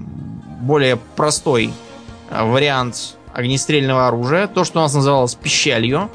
более 0.61 0.97
простой 1.17 1.73
э, 2.31 2.45
вариант 2.45 3.17
огнестрельного 3.33 4.09
оружия, 4.09 4.47
то, 4.47 4.65
что 4.65 4.81
у 4.81 4.83
нас 4.83 4.95
называлось 4.95 5.35
пищалью. 5.35 6.11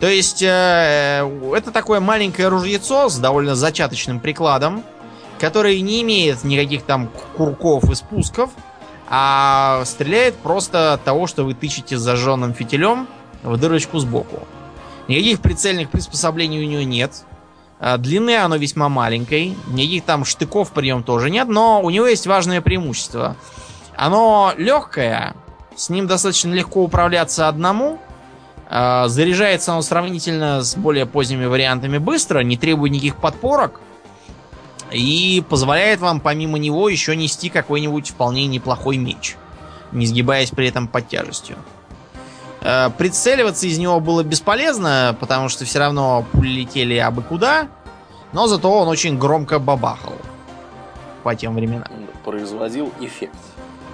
То 0.00 0.08
есть 0.08 0.42
э, 0.42 1.28
это 1.54 1.70
такое 1.70 2.00
маленькое 2.00 2.48
ружьецо 2.48 3.08
с 3.08 3.18
довольно 3.18 3.54
зачаточным 3.54 4.20
прикладом, 4.20 4.82
который 5.38 5.80
не 5.80 6.02
имеет 6.02 6.44
никаких 6.44 6.82
там 6.82 7.08
курков 7.36 7.90
и 7.90 7.94
спусков, 7.94 8.50
а 9.14 9.84
стреляет 9.84 10.36
просто 10.36 10.94
от 10.94 11.04
того, 11.04 11.26
что 11.26 11.44
вы 11.44 11.52
тычете 11.52 11.98
зажженным 11.98 12.54
фитилем 12.54 13.06
в 13.42 13.58
дырочку 13.58 13.98
сбоку. 13.98 14.40
Никаких 15.06 15.40
прицельных 15.40 15.90
приспособлений 15.90 16.64
у 16.64 16.66
него 16.66 16.82
нет. 16.82 17.24
А 17.78 17.98
длины 17.98 18.38
оно 18.38 18.56
весьма 18.56 18.88
маленькой. 18.88 19.54
Никаких 19.66 20.04
там 20.04 20.24
штыков 20.24 20.72
при 20.72 20.86
нем 20.86 21.02
тоже 21.02 21.28
нет, 21.28 21.48
но 21.48 21.82
у 21.82 21.90
него 21.90 22.06
есть 22.06 22.26
важное 22.26 22.62
преимущество. 22.62 23.36
Оно 23.96 24.54
легкое, 24.56 25.36
с 25.76 25.90
ним 25.90 26.06
достаточно 26.06 26.54
легко 26.54 26.82
управляться 26.82 27.48
одному, 27.48 27.98
а, 28.70 29.08
заряжается 29.08 29.74
он 29.74 29.82
сравнительно 29.82 30.62
с 30.62 30.74
более 30.74 31.04
поздними 31.04 31.44
вариантами 31.44 31.98
быстро, 31.98 32.40
не 32.40 32.56
требует 32.56 32.94
никаких 32.94 33.16
подпорок. 33.16 33.82
И 34.92 35.42
позволяет 35.48 36.00
вам 36.00 36.20
помимо 36.20 36.58
него 36.58 36.88
еще 36.88 37.16
нести 37.16 37.48
какой-нибудь 37.48 38.10
вполне 38.10 38.46
неплохой 38.46 38.96
меч, 38.96 39.36
не 39.90 40.06
сгибаясь 40.06 40.50
при 40.50 40.68
этом 40.68 40.88
под 40.88 41.08
тяжестью. 41.08 41.56
А, 42.60 42.90
прицеливаться 42.90 43.66
из 43.66 43.78
него 43.78 44.00
было 44.00 44.22
бесполезно, 44.22 45.16
потому 45.18 45.48
что 45.48 45.64
все 45.64 45.78
равно 45.78 46.24
пули 46.32 46.48
летели 46.48 46.96
абы 46.96 47.22
куда, 47.22 47.68
но 48.32 48.46
зато 48.46 48.70
он 48.70 48.88
очень 48.88 49.18
громко 49.18 49.58
бабахал 49.58 50.14
по 51.22 51.34
тем 51.34 51.54
временам. 51.54 51.88
Производил 52.24 52.92
эффект. 53.00 53.36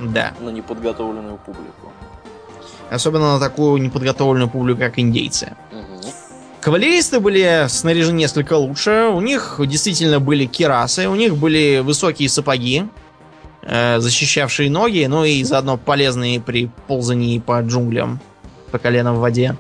Да. 0.01 0.33
На 0.41 0.51
неподготовленную 0.51 1.39
публику. 1.39 1.93
Особенно 2.91 3.35
на 3.35 3.41
такую 3.41 3.81
неподготовленную 3.83 4.49
публику, 4.49 4.81
как 4.81 4.99
индейцы. 4.99 5.57
Кавалеристы 6.69 7.19
были 7.19 7.65
снаряжены 7.67 8.19
несколько 8.19 8.53
лучше. 8.53 9.09
У 9.11 9.23
них 9.23 9.59
действительно 9.59 10.21
были 10.21 10.45
керасы, 10.45 11.09
у 11.09 11.15
них 11.15 11.39
были 11.39 11.81
высокие 11.83 12.29
сапоги, 12.29 12.85
э, 13.63 13.99
защищавшие 14.01 14.69
ноги, 14.69 15.07
ну 15.09 15.25
и 15.25 15.43
заодно 15.45 15.79
полезные 15.79 16.43
при 16.43 16.69
ползании 16.87 17.39
по 17.39 17.63
джунглям 17.63 18.21
по 18.71 18.79
колено 18.79 19.15
в 19.15 19.21
воде. 19.21 19.57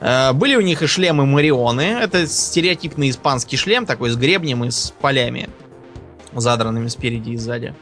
Э, 0.00 0.32
были 0.32 0.56
у 0.56 0.60
них 0.60 0.82
и 0.82 0.88
шлемы 0.88 1.24
Марионы. 1.24 1.82
Это 1.82 2.26
стереотипный 2.26 3.10
испанский 3.10 3.56
шлем, 3.56 3.86
такой 3.86 4.10
с 4.10 4.16
гребнем 4.16 4.64
и 4.64 4.72
с 4.72 4.92
полями, 5.00 5.48
задранными 6.32 6.88
спереди 6.88 7.30
и 7.30 7.36
сзади. 7.36 7.76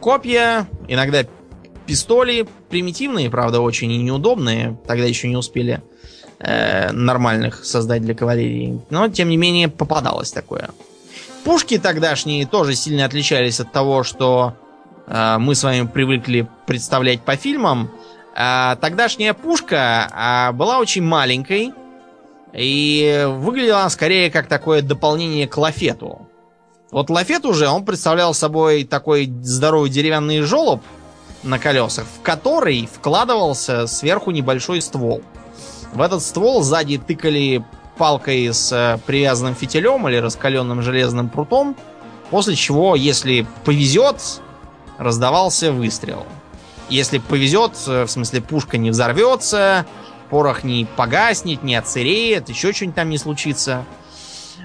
Копья, 0.00 0.66
иногда 0.88 1.24
пистоли 1.86 2.48
примитивные, 2.68 3.30
правда, 3.30 3.60
очень 3.60 3.96
неудобные. 4.02 4.76
Тогда 4.88 5.04
еще 5.04 5.28
не 5.28 5.36
успели 5.36 5.82
э, 6.42 6.92
нормальных 6.92 7.64
создать 7.64 8.02
для 8.02 8.14
кавалерии. 8.14 8.80
Но, 8.90 9.08
тем 9.08 9.28
не 9.28 9.36
менее, 9.36 9.68
попадалось 9.68 10.32
такое. 10.32 10.70
Пушки 11.44 11.78
тогдашние 11.78 12.46
тоже 12.46 12.74
сильно 12.74 13.04
отличались 13.04 13.60
от 13.60 13.72
того, 13.72 14.02
что 14.02 14.54
э, 15.06 15.38
мы 15.38 15.54
с 15.54 15.62
вами 15.64 15.86
привыкли 15.86 16.48
представлять 16.66 17.22
по 17.22 17.36
фильмам. 17.36 17.90
А 18.34 18.76
тогдашняя 18.76 19.34
пушка 19.34 20.08
а, 20.10 20.52
была 20.52 20.78
очень 20.78 21.02
маленькой 21.02 21.72
и 22.54 23.26
выглядела 23.28 23.86
скорее 23.88 24.30
как 24.30 24.46
такое 24.46 24.80
дополнение 24.80 25.46
к 25.46 25.56
лафету. 25.58 26.28
Вот 26.90 27.10
лафет 27.10 27.44
уже, 27.44 27.68
он 27.68 27.84
представлял 27.84 28.32
собой 28.32 28.84
такой 28.84 29.26
здоровый 29.42 29.90
деревянный 29.90 30.40
желоб, 30.40 30.82
на 31.42 31.58
колесах, 31.58 32.04
в 32.04 32.22
который 32.22 32.88
вкладывался 32.92 33.86
сверху 33.86 34.30
небольшой 34.30 34.80
ствол. 34.80 35.22
В 35.92 36.00
этот 36.00 36.22
ствол 36.22 36.62
сзади 36.62 36.98
тыкали 36.98 37.64
палкой 37.96 38.52
с 38.52 38.72
э, 38.72 38.98
привязанным 39.06 39.54
фитилем 39.54 40.08
или 40.08 40.16
раскаленным 40.16 40.82
железным 40.82 41.28
прутом, 41.28 41.76
после 42.30 42.56
чего, 42.56 42.96
если 42.96 43.46
повезет, 43.64 44.40
раздавался 44.98 45.72
выстрел. 45.72 46.26
Если 46.88 47.18
повезет, 47.18 47.72
э, 47.86 48.04
в 48.04 48.10
смысле 48.10 48.40
пушка 48.40 48.78
не 48.78 48.90
взорвется, 48.90 49.86
порох 50.30 50.64
не 50.64 50.86
погаснет, 50.96 51.62
не 51.62 51.76
отсыреет, 51.76 52.48
еще 52.48 52.72
что-нибудь 52.72 52.96
там 52.96 53.10
не 53.10 53.18
случится– 53.18 53.84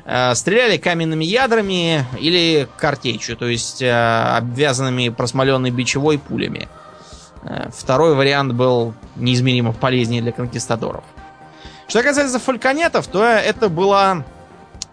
Э, 0.10 0.34
стреляли 0.36 0.78
каменными 0.78 1.26
ядрами 1.26 2.06
или 2.18 2.66
картечью, 2.78 3.36
то 3.36 3.46
есть 3.46 3.84
обвязанными 3.84 5.10
просмоленной 5.10 5.70
бичевой 5.70 6.18
пулями. 6.18 6.70
Второй 7.76 8.16
вариант 8.16 8.54
был 8.54 8.94
неизмеримо 9.18 9.74
полезнее 9.74 10.22
для 10.22 10.32
конкистадоров. 10.32 11.04
Что 11.88 12.04
касается 12.04 12.38
фальконетов, 12.40 13.08
то 13.08 13.24
это 13.24 13.70
была 13.70 14.26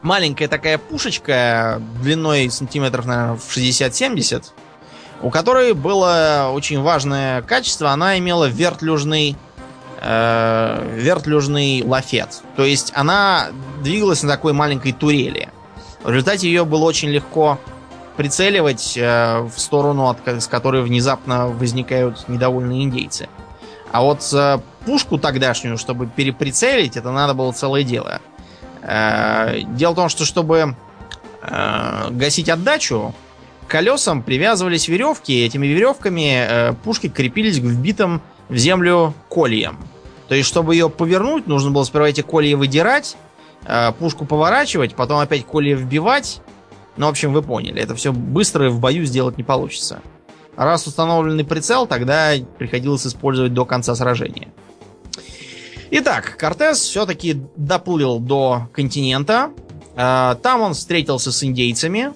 маленькая 0.02 0.46
такая 0.46 0.78
пушечка 0.78 1.82
длиной 2.00 2.48
сантиметров, 2.50 3.06
наверное, 3.06 3.36
в 3.36 3.56
60-70, 3.56 4.44
у 5.22 5.30
которой 5.30 5.72
было 5.72 6.50
очень 6.52 6.80
важное 6.80 7.42
качество. 7.42 7.90
Она 7.90 8.16
имела 8.18 8.44
вертлюжный, 8.44 9.36
э, 10.00 10.98
вертлюжный 11.00 11.82
лафет. 11.82 12.42
То 12.54 12.64
есть 12.64 12.92
она 12.94 13.48
двигалась 13.82 14.22
на 14.22 14.30
такой 14.30 14.52
маленькой 14.52 14.92
турели. 14.92 15.48
В 16.04 16.10
результате 16.10 16.46
ее 16.46 16.64
было 16.64 16.84
очень 16.84 17.08
легко 17.08 17.58
прицеливать 18.16 18.96
э, 18.96 19.40
в 19.40 19.58
сторону, 19.58 20.08
от, 20.08 20.18
с 20.28 20.46
которой 20.46 20.82
внезапно 20.82 21.48
возникают 21.48 22.28
недовольные 22.28 22.84
индейцы. 22.84 23.28
А 23.90 24.02
вот 24.02 24.28
э, 24.32 24.58
пушку 24.84 25.18
тогдашнюю, 25.18 25.78
чтобы 25.78 26.06
переприцелить, 26.06 26.96
это 26.96 27.10
надо 27.10 27.34
было 27.34 27.52
целое 27.52 27.82
дело. 27.82 28.20
Э, 28.82 29.60
дело 29.68 29.92
в 29.92 29.96
том, 29.96 30.08
что 30.08 30.24
чтобы 30.24 30.76
э, 31.42 32.08
гасить 32.10 32.48
отдачу, 32.48 33.14
к 33.66 33.70
колесам 33.70 34.22
привязывались 34.22 34.88
веревки, 34.88 35.32
и 35.32 35.46
этими 35.46 35.66
веревками 35.66 36.46
э, 36.46 36.72
пушки 36.84 37.08
крепились 37.08 37.58
к 37.58 37.62
вбитым 37.62 38.20
в 38.48 38.56
землю 38.56 39.14
кольям. 39.30 39.78
То 40.28 40.34
есть, 40.34 40.48
чтобы 40.48 40.74
ее 40.74 40.90
повернуть, 40.90 41.46
нужно 41.46 41.70
было 41.70 41.84
сперва 41.84 42.08
эти 42.08 42.20
колья 42.22 42.56
выдирать, 42.56 43.16
пушку 43.98 44.24
поворачивать, 44.24 44.94
потом 44.94 45.18
опять 45.18 45.44
колья 45.44 45.76
вбивать. 45.76 46.40
Ну, 46.96 47.06
в 47.06 47.10
общем, 47.10 47.32
вы 47.32 47.42
поняли, 47.42 47.80
это 47.82 47.94
все 47.94 48.12
быстро 48.12 48.66
и 48.66 48.68
в 48.68 48.80
бою 48.80 49.04
сделать 49.04 49.36
не 49.36 49.44
получится. 49.44 50.00
Раз 50.56 50.86
установленный 50.86 51.44
прицел, 51.44 51.86
тогда 51.86 52.32
приходилось 52.58 53.06
использовать 53.06 53.52
до 53.52 53.64
конца 53.64 53.94
сражения. 53.94 54.48
Итак, 55.90 56.36
Кортес 56.38 56.78
все-таки 56.80 57.40
доплыл 57.56 58.18
до 58.18 58.68
континента. 58.72 59.50
Э, 59.96 60.36
там 60.42 60.62
он 60.62 60.74
встретился 60.74 61.30
с 61.30 61.44
индейцами, 61.44 62.12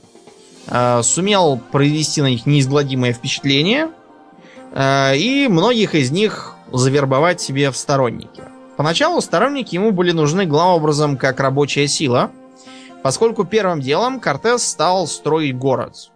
э, 0.67 1.03
сумел 1.03 1.61
произвести 1.71 2.23
на 2.23 2.31
них 2.31 2.47
неизгладимое 2.47 3.13
впечатление 3.13 3.91
э, 4.73 5.17
и 5.17 5.49
многих 5.49 5.95
из 5.95 6.11
них 6.11 6.55
завербовать 6.73 7.41
себе 7.41 7.71
в 7.71 7.77
сторонники. 7.77 8.43
Поначалу 8.77 9.21
сторонники 9.21 9.75
ему 9.75 9.93
были 9.93 10.13
нужны 10.13 10.47
главным 10.47 10.77
образом 10.77 11.17
как 11.17 11.41
рабочая 11.41 11.89
сила, 11.89 12.31
поскольку 13.03 13.45
первым 13.45 13.81
делом 13.81 14.21
Кортес 14.21 14.63
стал 14.63 15.07
строить 15.07 15.57
город. 15.57 16.11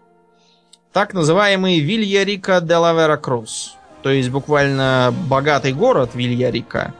Так 0.92 1.14
называемый 1.14 1.80
Вильярика 1.80 2.60
де 2.60 2.76
ла 2.76 2.92
Веракрус. 2.92 3.76
То 4.02 4.10
есть 4.10 4.30
буквально 4.30 5.14
богатый 5.28 5.72
город 5.72 6.10
Вильярика 6.14 6.92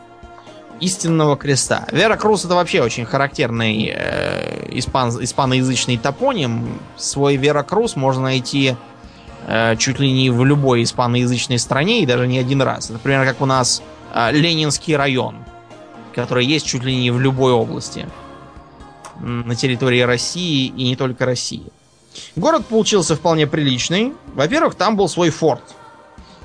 истинного 0.81 1.37
креста. 1.37 1.87
Вера 1.93 2.17
Круз 2.17 2.45
это 2.45 2.55
вообще 2.55 2.83
очень 2.83 3.05
характерный 3.05 3.93
э, 3.95 4.69
испан, 4.79 5.11
испаноязычный 5.23 5.97
топоним. 5.97 6.79
Свой 6.97 7.37
Вера 7.37 7.63
Круз 7.63 7.97
можно 7.97 8.25
найти 8.25 8.77
э, 9.47 9.77
чуть 9.77 9.99
ли 9.99 10.11
не 10.11 10.31
в 10.31 10.45
любой 10.45 10.83
испаноязычной 10.83 11.59
стране 11.59 12.03
и 12.03 12.07
даже 12.07 12.27
не 12.27 12.39
один 12.39 12.63
раз. 12.63 12.91
Это 12.91 12.99
примерно 12.99 13.27
как 13.27 13.41
у 13.41 13.47
нас 13.47 13.83
э, 14.15 14.33
Ленинский 14.33 14.97
район, 14.97 15.37
который 16.15 16.47
есть 16.47 16.67
чуть 16.67 16.83
ли 16.83 16.97
не 16.97 17.11
в 17.11 17.21
любой 17.21 17.53
области 17.53 18.07
на 19.21 19.55
территории 19.55 20.01
России 20.01 20.67
и 20.67 20.85
не 20.85 20.97
только 20.97 21.27
России. 21.27 21.65
Город 22.37 22.67
получился 22.67 23.15
вполне 23.15 23.47
приличный. 23.47 24.15
Во-первых, 24.35 24.75
там 24.75 24.97
был 24.97 25.09
свой 25.09 25.31
форт. 25.31 25.63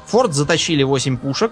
форт 0.05 0.33
заточили 0.33 0.83
8 0.83 1.17
пушек 1.17 1.51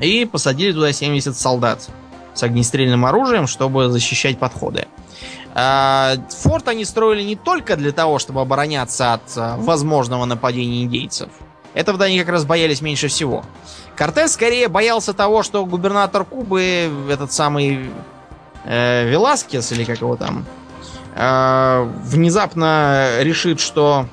и 0.00 0.24
посадили 0.24 0.72
туда 0.72 0.92
70 0.92 1.36
солдат 1.36 1.88
с 2.34 2.42
огнестрельным 2.42 3.04
оружием, 3.04 3.46
чтобы 3.46 3.90
защищать 3.90 4.38
подходы. 4.38 4.86
А, 5.52 6.14
форт 6.30 6.68
они 6.68 6.84
строили 6.84 7.22
не 7.22 7.36
только 7.36 7.76
для 7.76 7.92
того, 7.92 8.18
чтобы 8.18 8.40
обороняться 8.40 9.14
от 9.14 9.22
а, 9.36 9.56
возможного 9.56 10.24
нападения 10.24 10.84
индейцев. 10.84 11.28
Этого 11.74 12.04
они 12.04 12.18
как 12.18 12.28
раз 12.28 12.44
боялись 12.44 12.80
меньше 12.80 13.08
всего. 13.08 13.44
Кортес 13.96 14.32
скорее 14.32 14.68
боялся 14.68 15.12
того, 15.12 15.42
что 15.42 15.64
губернатор 15.66 16.24
Кубы, 16.24 16.90
этот 17.08 17.32
самый 17.32 17.90
э, 18.64 19.08
Веласкес, 19.08 19.72
или 19.72 19.84
как 19.84 20.00
его 20.00 20.16
там, 20.16 20.46
э, 21.14 21.88
внезапно 22.04 23.20
решит, 23.20 23.60
что 23.60 24.06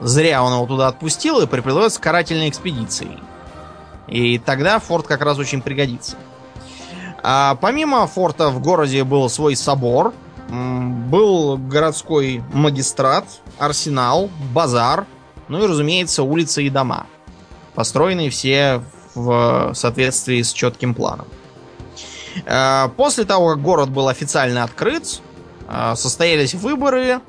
зря 0.00 0.42
он 0.42 0.52
его 0.52 0.66
туда 0.66 0.88
отпустил 0.88 1.40
и 1.40 1.46
приплывет 1.46 1.92
с 1.92 1.98
карательной 1.98 2.48
экспедицией. 2.48 3.18
И 4.10 4.38
тогда 4.38 4.78
форт 4.78 5.06
как 5.06 5.22
раз 5.22 5.38
очень 5.38 5.62
пригодится. 5.62 6.16
А 7.22 7.56
помимо 7.60 8.06
форта 8.06 8.50
в 8.50 8.60
городе 8.60 9.04
был 9.04 9.28
свой 9.28 9.56
собор, 9.56 10.12
был 10.48 11.56
городской 11.56 12.42
магистрат, 12.52 13.24
арсенал, 13.58 14.30
базар, 14.52 15.06
ну 15.48 15.62
и, 15.62 15.66
разумеется, 15.66 16.22
улицы 16.22 16.64
и 16.64 16.70
дома. 16.70 17.06
Построенные 17.74 18.30
все 18.30 18.82
в 19.14 19.72
соответствии 19.74 20.42
с 20.42 20.52
четким 20.52 20.94
планом. 20.94 21.26
А, 22.46 22.88
после 22.96 23.24
того, 23.24 23.50
как 23.50 23.62
город 23.62 23.90
был 23.90 24.08
официально 24.08 24.64
открыт, 24.64 25.20
а, 25.68 25.96
состоялись 25.96 26.54
выборы 26.54 27.20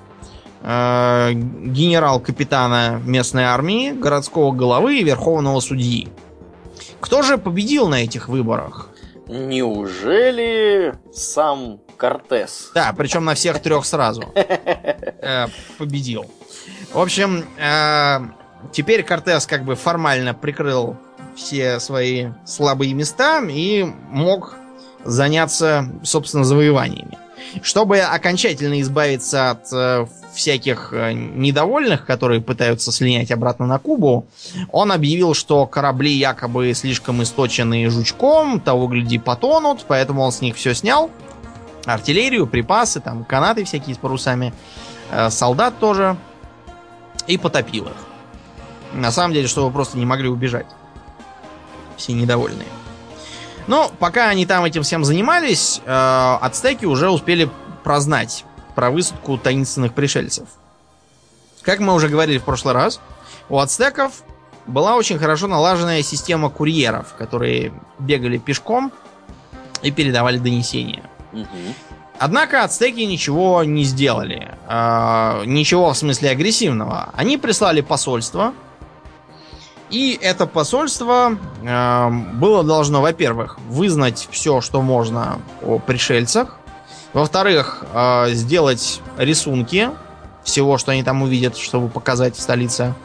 а, 0.61 1.31
генерал-капитана 1.31 3.01
местной 3.03 3.43
армии, 3.43 3.91
городского 3.91 4.51
головы 4.51 4.99
и 4.99 5.03
верховного 5.03 5.59
судьи. 5.59 6.09
Кто 7.01 7.23
же 7.23 7.37
победил 7.37 7.87
на 7.89 8.03
этих 8.03 8.29
выборах? 8.29 8.89
Неужели 9.27 10.93
сам 11.11 11.79
Кортес? 11.97 12.71
Да, 12.73 12.93
причем 12.97 13.25
на 13.25 13.33
всех 13.33 13.61
трех 13.61 13.85
сразу. 13.85 14.23
Э, 15.23 15.45
победил. 15.77 16.25
В 16.91 16.99
общем, 16.99 17.45
э, 17.59 18.19
теперь 18.71 19.03
Кортес 19.03 19.45
как 19.45 19.63
бы 19.63 19.75
формально 19.75 20.33
прикрыл 20.33 20.97
все 21.35 21.79
свои 21.79 22.29
слабые 22.43 22.95
места 22.95 23.39
и 23.47 23.83
мог 23.83 24.55
заняться, 25.03 25.85
собственно, 26.03 26.43
завоеваниями. 26.43 27.19
Чтобы 27.61 27.99
окончательно 27.99 28.81
избавиться 28.81 29.51
от 29.51 29.71
э, 29.73 30.05
всяких 30.33 30.89
э, 30.93 31.13
недовольных, 31.13 32.05
которые 32.05 32.41
пытаются 32.41 32.91
слинять 32.91 33.31
обратно 33.31 33.65
на 33.65 33.79
Кубу, 33.79 34.25
он 34.71 34.91
объявил, 34.91 35.33
что 35.33 35.65
корабли 35.65 36.11
якобы 36.11 36.73
слишком 36.73 37.21
источены 37.23 37.89
жучком, 37.89 38.59
того 38.59 38.87
гляди 38.87 39.17
потонут, 39.17 39.85
поэтому 39.87 40.21
он 40.21 40.31
с 40.31 40.41
них 40.41 40.55
все 40.55 40.73
снял. 40.73 41.09
Артиллерию, 41.85 42.47
припасы, 42.47 42.99
там 42.99 43.23
канаты 43.25 43.63
всякие 43.63 43.95
с 43.95 43.97
парусами, 43.97 44.53
э, 45.11 45.29
солдат 45.29 45.79
тоже. 45.79 46.17
И 47.27 47.37
потопил 47.37 47.85
их. 47.85 47.93
На 48.93 49.11
самом 49.11 49.33
деле, 49.33 49.47
чтобы 49.47 49.71
просто 49.71 49.97
не 49.97 50.05
могли 50.05 50.27
убежать. 50.27 50.65
Все 51.97 52.13
недовольные. 52.13 52.67
Но 53.67 53.91
пока 53.99 54.29
они 54.29 54.45
там 54.45 54.63
этим 54.65 54.83
всем 54.83 55.03
занимались, 55.05 55.81
э, 55.85 56.37
ацтеки 56.41 56.85
уже 56.85 57.09
успели 57.09 57.49
прознать 57.83 58.45
про 58.75 58.89
высадку 58.89 59.37
таинственных 59.37 59.93
пришельцев. 59.93 60.47
Как 61.61 61.79
мы 61.79 61.93
уже 61.93 62.09
говорили 62.09 62.39
в 62.39 62.43
прошлый 62.43 62.73
раз, 62.73 62.99
у 63.49 63.59
ацтеков 63.59 64.23
была 64.67 64.95
очень 64.95 65.19
хорошо 65.19 65.47
налаженная 65.47 66.01
система 66.01 66.49
курьеров, 66.49 67.13
которые 67.17 67.73
бегали 67.99 68.37
пешком 68.37 68.91
и 69.81 69.91
передавали 69.91 70.37
донесения. 70.37 71.03
Однако 72.17 72.63
ацтеки 72.63 72.99
ничего 72.99 73.63
не 73.63 73.83
сделали. 73.83 74.49
Э, 74.67 75.43
ничего 75.45 75.91
в 75.91 75.97
смысле 75.97 76.29
агрессивного. 76.29 77.09
Они 77.15 77.37
прислали 77.37 77.81
посольство, 77.81 78.53
и 79.91 80.17
это 80.21 80.47
посольство 80.47 81.37
э, 81.61 82.09
было 82.33 82.63
должно, 82.63 83.01
во-первых, 83.01 83.59
вызнать 83.69 84.27
все, 84.31 84.61
что 84.61 84.81
можно 84.81 85.39
о 85.61 85.79
пришельцах. 85.79 86.57
Во-вторых, 87.13 87.83
э, 87.93 88.29
сделать 88.31 89.01
рисунки 89.17 89.89
всего, 90.43 90.77
что 90.77 90.91
они 90.91 91.03
там 91.03 91.21
увидят, 91.21 91.57
чтобы 91.57 91.89
показать 91.89 92.35
в 92.35 92.41
столице. 92.41 92.95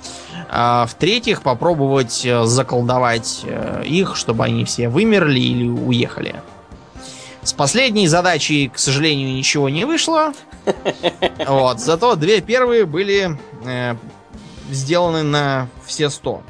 А, 0.48 0.86
в-третьих, 0.86 1.42
попробовать 1.42 2.24
э, 2.24 2.44
заколдовать 2.44 3.42
э, 3.44 3.82
их, 3.84 4.16
чтобы 4.16 4.44
они 4.44 4.64
все 4.64 4.88
вымерли 4.88 5.40
или 5.40 5.68
уехали. 5.68 6.40
С 7.42 7.52
последней 7.52 8.08
задачей, 8.08 8.68
к 8.68 8.78
сожалению, 8.78 9.34
ничего 9.34 9.68
не 9.68 9.84
вышло. 9.84 10.32
Вот, 11.46 11.78
зато 11.80 12.16
две 12.16 12.40
первые 12.40 12.86
были 12.86 13.38
э, 13.64 13.94
сделаны 14.70 15.22
на 15.22 15.68
все 15.84 16.10
сто. 16.10 16.42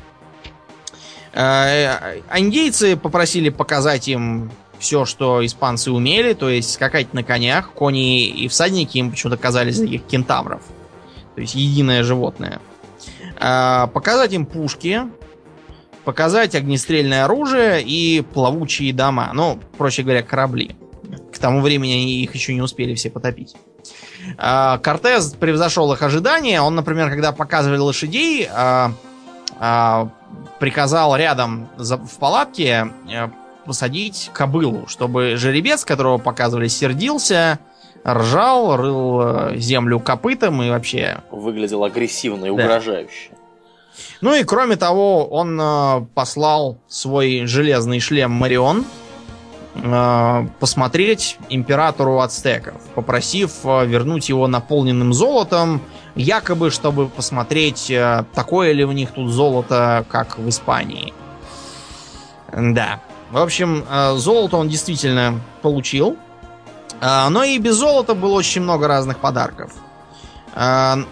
Э, 1.36 2.20
индейцы 2.34 2.96
попросили 2.96 3.50
показать 3.50 4.08
им 4.08 4.50
все, 4.78 5.04
что 5.04 5.44
испанцы 5.44 5.90
умели, 5.92 6.32
то 6.32 6.48
есть 6.48 6.72
скакать 6.72 7.12
на 7.12 7.22
конях, 7.22 7.72
кони 7.72 8.26
и 8.26 8.48
всадники 8.48 8.98
им 8.98 9.10
почему-то 9.10 9.36
казались 9.36 9.78
таких 9.78 10.04
кентавров. 10.06 10.62
То 11.34 11.42
есть 11.42 11.54
единое 11.54 12.02
животное. 12.04 12.60
Э, 13.38 13.86
показать 13.92 14.32
им 14.32 14.46
пушки, 14.46 15.02
показать 16.04 16.54
огнестрельное 16.54 17.26
оружие 17.26 17.82
и 17.82 18.22
плавучие 18.22 18.94
дома. 18.94 19.30
Ну, 19.34 19.60
проще 19.76 20.04
говоря, 20.04 20.22
корабли. 20.22 20.74
К 21.34 21.38
тому 21.38 21.60
времени 21.60 21.92
они 21.92 22.22
их 22.22 22.34
еще 22.34 22.54
не 22.54 22.62
успели 22.62 22.94
все 22.94 23.10
потопить. 23.10 23.54
А, 24.38 24.78
Кортес 24.78 25.34
превзошел 25.38 25.92
их 25.92 26.02
ожидания. 26.02 26.62
Он, 26.62 26.74
например, 26.74 27.10
когда 27.10 27.32
показывали 27.32 27.78
лошадей, 27.78 28.48
приказал 30.58 31.16
рядом 31.16 31.68
в 31.76 32.18
палатке 32.18 32.88
э, 33.10 33.28
посадить 33.64 34.30
кобылу, 34.32 34.86
чтобы 34.86 35.36
жеребец, 35.36 35.84
которого 35.84 36.18
показывали, 36.18 36.68
сердился, 36.68 37.58
ржал, 38.06 38.76
рыл 38.76 39.20
э, 39.22 39.56
землю 39.56 40.00
копытом 40.00 40.62
и 40.62 40.70
вообще... 40.70 41.18
Выглядел 41.30 41.84
агрессивно 41.84 42.46
и 42.46 42.48
да. 42.48 42.54
угрожающе. 42.54 43.30
Ну 44.20 44.34
и 44.34 44.44
кроме 44.44 44.76
того, 44.76 45.26
он 45.26 45.58
э, 45.60 46.06
послал 46.14 46.78
свой 46.88 47.46
железный 47.46 48.00
шлем 48.00 48.30
Марион 48.30 48.84
э, 49.74 50.46
посмотреть 50.60 51.38
императору 51.48 52.20
ацтеков, 52.20 52.80
попросив 52.94 53.52
э, 53.64 53.86
вернуть 53.86 54.28
его 54.28 54.46
наполненным 54.48 55.12
золотом, 55.12 55.80
якобы 56.16 56.70
чтобы 56.70 57.08
посмотреть, 57.08 57.90
э, 57.90 58.24
такое 58.34 58.72
ли 58.72 58.84
у 58.84 58.92
них 58.92 59.12
тут 59.12 59.30
золото, 59.30 60.04
как 60.08 60.38
в 60.38 60.48
Испании. 60.48 61.12
Да. 62.52 63.00
В 63.30 63.38
общем, 63.38 63.84
э, 63.88 64.14
золото 64.16 64.56
он 64.56 64.68
действительно 64.68 65.40
получил. 65.62 66.16
Э, 67.00 67.28
но 67.28 67.44
и 67.44 67.58
без 67.58 67.76
золота 67.76 68.14
было 68.14 68.34
очень 68.34 68.62
много 68.62 68.88
разных 68.88 69.18
подарков. 69.18 69.72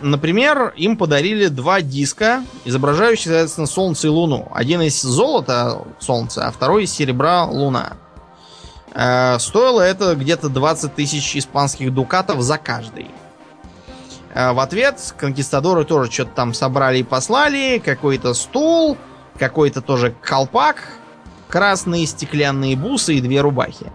Например, 0.00 0.72
им 0.74 0.96
подарили 0.96 1.48
два 1.48 1.82
диска, 1.82 2.42
изображающие, 2.64 3.26
соответственно, 3.26 3.66
Солнце 3.66 4.06
и 4.06 4.10
Луну. 4.10 4.48
Один 4.54 4.80
из 4.80 5.02
золота 5.02 5.82
Солнца, 6.00 6.46
а 6.46 6.50
второй 6.50 6.84
из 6.84 6.92
серебра 6.94 7.44
Луна. 7.44 7.92
Стоило 8.88 9.82
это 9.82 10.14
где-то 10.14 10.48
20 10.48 10.94
тысяч 10.94 11.36
испанских 11.36 11.92
дукатов 11.92 12.40
за 12.40 12.56
каждый. 12.56 13.10
А, 14.34 14.52
в 14.52 14.58
ответ 14.58 15.14
конкистадоры 15.16 15.84
тоже 15.84 16.10
что-то 16.10 16.32
там 16.32 16.54
собрали 16.54 16.98
и 16.98 17.02
послали. 17.02 17.80
Какой-то 17.82 18.34
стул, 18.34 18.98
какой-то 19.38 19.80
тоже 19.80 20.14
колпак, 20.20 20.98
красные 21.48 22.06
стеклянные 22.06 22.76
бусы 22.76 23.14
и 23.14 23.20
две 23.20 23.40
рубахи. 23.40 23.92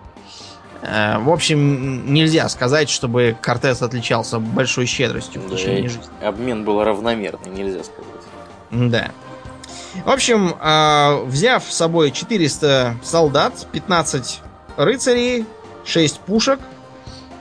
Э, 0.82 1.18
в 1.20 1.30
общем, 1.30 2.14
нельзя 2.14 2.48
сказать, 2.48 2.90
чтобы 2.90 3.36
Кортес 3.42 3.82
отличался 3.82 4.40
большой 4.40 4.86
щедростью 4.86 5.42
в 5.42 5.50
течение 5.50 5.84
да, 5.84 5.90
жизни. 5.90 6.26
Обмен 6.26 6.64
был 6.64 6.84
равномерный, 6.84 7.50
нельзя 7.50 7.84
сказать. 7.84 8.06
Да. 8.72 9.12
В 10.06 10.10
общем, 10.10 10.56
э, 10.62 11.24
взяв 11.26 11.64
с 11.64 11.76
собой 11.76 12.12
400 12.12 12.96
солдат, 13.04 13.68
15 13.74 14.42
рыцарей, 14.78 15.46
6 15.84 16.20
пушек, 16.22 16.60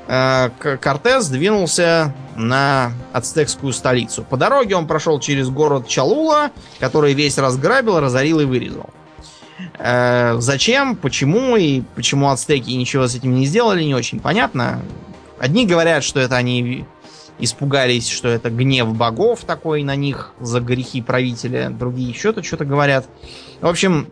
э, 0.08 0.50
Кортес 0.80 1.28
двинулся 1.28 2.12
на 2.38 2.92
ацтекскую 3.12 3.72
столицу. 3.72 4.22
По 4.22 4.36
дороге 4.36 4.76
он 4.76 4.86
прошел 4.86 5.18
через 5.18 5.50
город 5.50 5.88
Чалула, 5.88 6.52
который 6.78 7.12
весь 7.12 7.36
разграбил, 7.36 8.00
разорил 8.00 8.40
и 8.40 8.44
вырезал. 8.44 8.88
Э, 9.78 10.36
зачем, 10.38 10.96
почему 10.96 11.56
и 11.56 11.82
почему 11.94 12.30
ацтеки 12.30 12.70
ничего 12.70 13.08
с 13.08 13.14
этим 13.16 13.34
не 13.34 13.44
сделали, 13.44 13.82
не 13.82 13.94
очень 13.94 14.20
понятно. 14.20 14.80
Одни 15.38 15.66
говорят, 15.66 16.04
что 16.04 16.20
это 16.20 16.36
они 16.36 16.86
испугались, 17.40 18.08
что 18.08 18.28
это 18.28 18.50
гнев 18.50 18.94
богов 18.94 19.44
такой 19.44 19.82
на 19.82 19.96
них 19.96 20.32
за 20.40 20.60
грехи 20.60 21.02
правителя. 21.02 21.70
Другие 21.70 22.10
еще-то 22.10 22.42
что-то 22.42 22.64
говорят. 22.64 23.06
В 23.60 23.66
общем, 23.66 24.08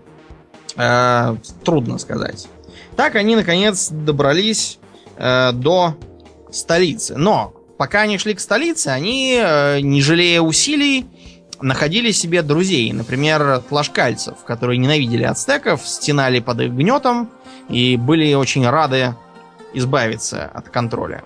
э, 0.76 1.36
трудно 1.64 1.98
сказать. 1.98 2.48
Так 2.96 3.14
они, 3.14 3.36
наконец, 3.36 3.88
добрались 3.90 4.78
э, 5.16 5.52
до 5.52 5.96
столицы. 6.50 7.16
Но 7.16 7.55
пока 7.76 8.02
они 8.02 8.18
шли 8.18 8.34
к 8.34 8.40
столице, 8.40 8.88
они, 8.88 9.38
э, 9.40 9.80
не 9.80 10.02
жалея 10.02 10.40
усилий, 10.40 11.06
находили 11.60 12.10
себе 12.10 12.42
друзей, 12.42 12.92
например, 12.92 13.62
тлашкальцев, 13.68 14.44
которые 14.44 14.78
ненавидели 14.78 15.24
ацтеков, 15.24 15.86
стенали 15.86 16.40
под 16.40 16.60
их 16.60 16.72
гнетом 16.72 17.30
и 17.68 17.96
были 17.96 18.34
очень 18.34 18.68
рады 18.68 19.14
избавиться 19.72 20.50
от 20.52 20.68
контроля. 20.68 21.22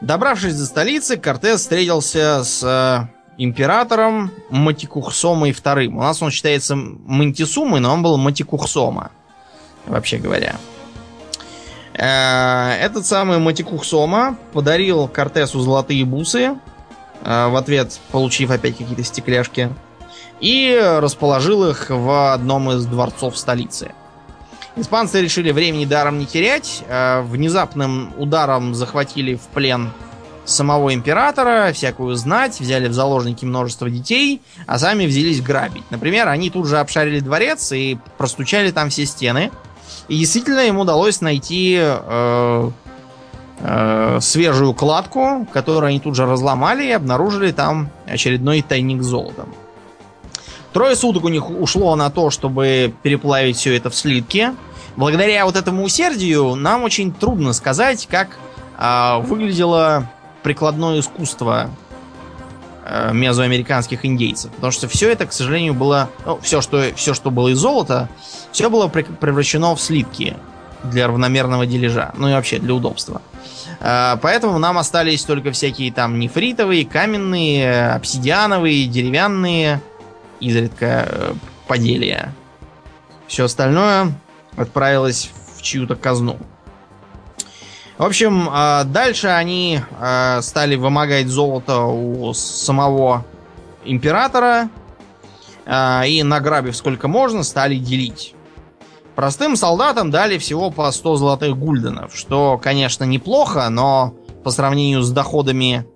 Добравшись 0.00 0.56
до 0.56 0.66
столицы, 0.66 1.16
Кортес 1.16 1.60
встретился 1.60 2.42
с 2.42 2.62
э, 2.62 3.06
императором 3.38 4.32
Матикухсомой 4.50 5.52
II. 5.52 5.86
У 5.86 6.00
нас 6.00 6.20
он 6.22 6.30
считается 6.30 6.74
Мантисумой, 6.74 7.80
но 7.80 7.92
он 7.92 8.02
был 8.02 8.16
Матикухсома, 8.16 9.12
вообще 9.86 10.18
говоря. 10.18 10.56
Э, 12.02 12.72
этот 12.80 13.06
самый 13.06 13.38
Матикухсома 13.38 14.36
подарил 14.52 15.06
Кортесу 15.06 15.60
золотые 15.60 16.04
бусы, 16.04 16.56
Э, 17.24 17.48
в 17.48 17.56
ответ 17.56 17.98
получив 18.10 18.50
опять 18.50 18.76
какие-то 18.76 19.04
стекляшки, 19.04 19.70
и 20.40 20.98
расположил 21.00 21.68
их 21.68 21.86
в 21.88 22.32
одном 22.32 22.70
из 22.72 22.84
дворцов 22.86 23.36
столицы. 23.38 23.92
Испанцы 24.74 25.20
решили 25.20 25.52
времени 25.52 25.84
даром 25.84 26.18
не 26.18 26.26
терять, 26.26 26.82
э, 26.88 27.22
внезапным 27.22 28.12
ударом 28.18 28.74
захватили 28.74 29.36
в 29.36 29.42
плен 29.54 29.92
самого 30.44 30.92
императора, 30.92 31.72
всякую 31.72 32.16
знать, 32.16 32.58
взяли 32.58 32.88
в 32.88 32.92
заложники 32.92 33.44
множество 33.44 33.88
детей, 33.88 34.42
а 34.66 34.78
сами 34.78 35.06
взялись 35.06 35.40
грабить. 35.40 35.84
Например, 35.90 36.26
они 36.26 36.50
тут 36.50 36.66
же 36.66 36.78
обшарили 36.78 37.20
дворец 37.20 37.70
и 37.70 37.96
простучали 38.18 38.72
там 38.72 38.88
все 38.88 39.06
стены. 39.06 39.52
И 40.08 40.18
действительно 40.18 40.60
им 40.60 40.78
удалось 40.78 41.20
найти 41.20 41.78
э, 41.80 42.70
э, 43.60 44.18
свежую 44.20 44.74
кладку, 44.74 45.46
которую 45.52 45.88
они 45.88 46.00
тут 46.00 46.16
же 46.16 46.26
разломали 46.26 46.86
и 46.86 46.92
обнаружили 46.92 47.52
там 47.52 47.90
очередной 48.06 48.62
тайник 48.62 49.02
с 49.02 49.06
золотом. 49.06 49.54
Трое 50.72 50.96
суток 50.96 51.24
у 51.24 51.28
них 51.28 51.50
ушло 51.50 51.94
на 51.96 52.10
то, 52.10 52.30
чтобы 52.30 52.94
переплавить 53.02 53.56
все 53.56 53.76
это 53.76 53.90
в 53.90 53.94
слитки. 53.94 54.52
Благодаря 54.96 55.44
вот 55.44 55.56
этому 55.56 55.84
усердию 55.84 56.54
нам 56.54 56.82
очень 56.82 57.12
трудно 57.12 57.52
сказать, 57.52 58.06
как 58.10 58.38
э, 58.78 59.18
выглядело 59.22 60.10
прикладное 60.42 61.00
искусство 61.00 61.70
мезоамериканских 63.12 64.04
индейцев. 64.04 64.50
Потому 64.52 64.72
что 64.72 64.88
все 64.88 65.10
это, 65.10 65.26
к 65.26 65.32
сожалению, 65.32 65.74
было... 65.74 66.10
Ну, 66.26 66.38
все, 66.42 66.60
что, 66.60 66.92
все, 66.96 67.14
что 67.14 67.30
было 67.30 67.48
из 67.48 67.58
золота, 67.58 68.08
все 68.50 68.68
было 68.68 68.88
превращено 68.88 69.74
в 69.74 69.80
слитки 69.80 70.36
для 70.84 71.06
равномерного 71.06 71.66
дележа. 71.66 72.12
Ну 72.16 72.28
и 72.28 72.32
вообще 72.32 72.58
для 72.58 72.74
удобства. 72.74 73.22
А, 73.80 74.18
поэтому 74.22 74.58
нам 74.58 74.78
остались 74.78 75.24
только 75.24 75.52
всякие 75.52 75.92
там 75.92 76.18
нефритовые, 76.18 76.84
каменные, 76.84 77.90
обсидиановые, 77.92 78.86
деревянные, 78.86 79.80
изредка 80.40 81.06
э, 81.08 81.34
поделия. 81.66 82.34
Все 83.26 83.44
остальное 83.44 84.12
отправилось 84.56 85.30
в 85.56 85.62
чью-то 85.62 85.96
казну. 85.96 86.38
В 88.02 88.04
общем, 88.04 88.48
а, 88.50 88.82
дальше 88.82 89.28
они 89.28 89.78
а, 90.00 90.42
стали 90.42 90.74
вымогать 90.74 91.28
золото 91.28 91.84
у 91.84 92.34
самого 92.34 93.24
императора 93.84 94.70
и, 96.04 96.22
награбив 96.24 96.76
сколько 96.76 97.06
можно, 97.06 97.44
стали 97.44 97.76
делить. 97.76 98.34
Простым 99.14 99.54
солдатам 99.54 100.10
дали 100.10 100.38
всего 100.38 100.72
по 100.72 100.90
100 100.90 101.14
золотых 101.14 101.56
гульденов, 101.56 102.16
что, 102.16 102.58
конечно, 102.60 103.04
неплохо, 103.04 103.68
но 103.68 104.16
по 104.42 104.50
сравнению 104.50 105.02
с 105.02 105.12
доходами 105.12 105.86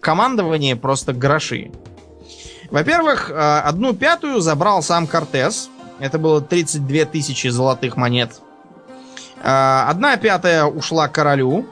командования 0.00 0.76
просто 0.76 1.12
гроши. 1.12 1.72
Во-первых, 2.70 3.32
одну 3.34 3.92
пятую 3.92 4.40
забрал 4.40 4.84
сам 4.84 5.08
Кортес. 5.08 5.68
Это 5.98 6.20
было 6.20 6.40
32 6.40 7.06
тысячи 7.06 7.48
золотых 7.48 7.96
монет. 7.96 8.40
Э, 9.42 9.84
одна 9.88 10.16
пятая 10.16 10.64
ушла 10.64 11.08
королю. 11.08 11.66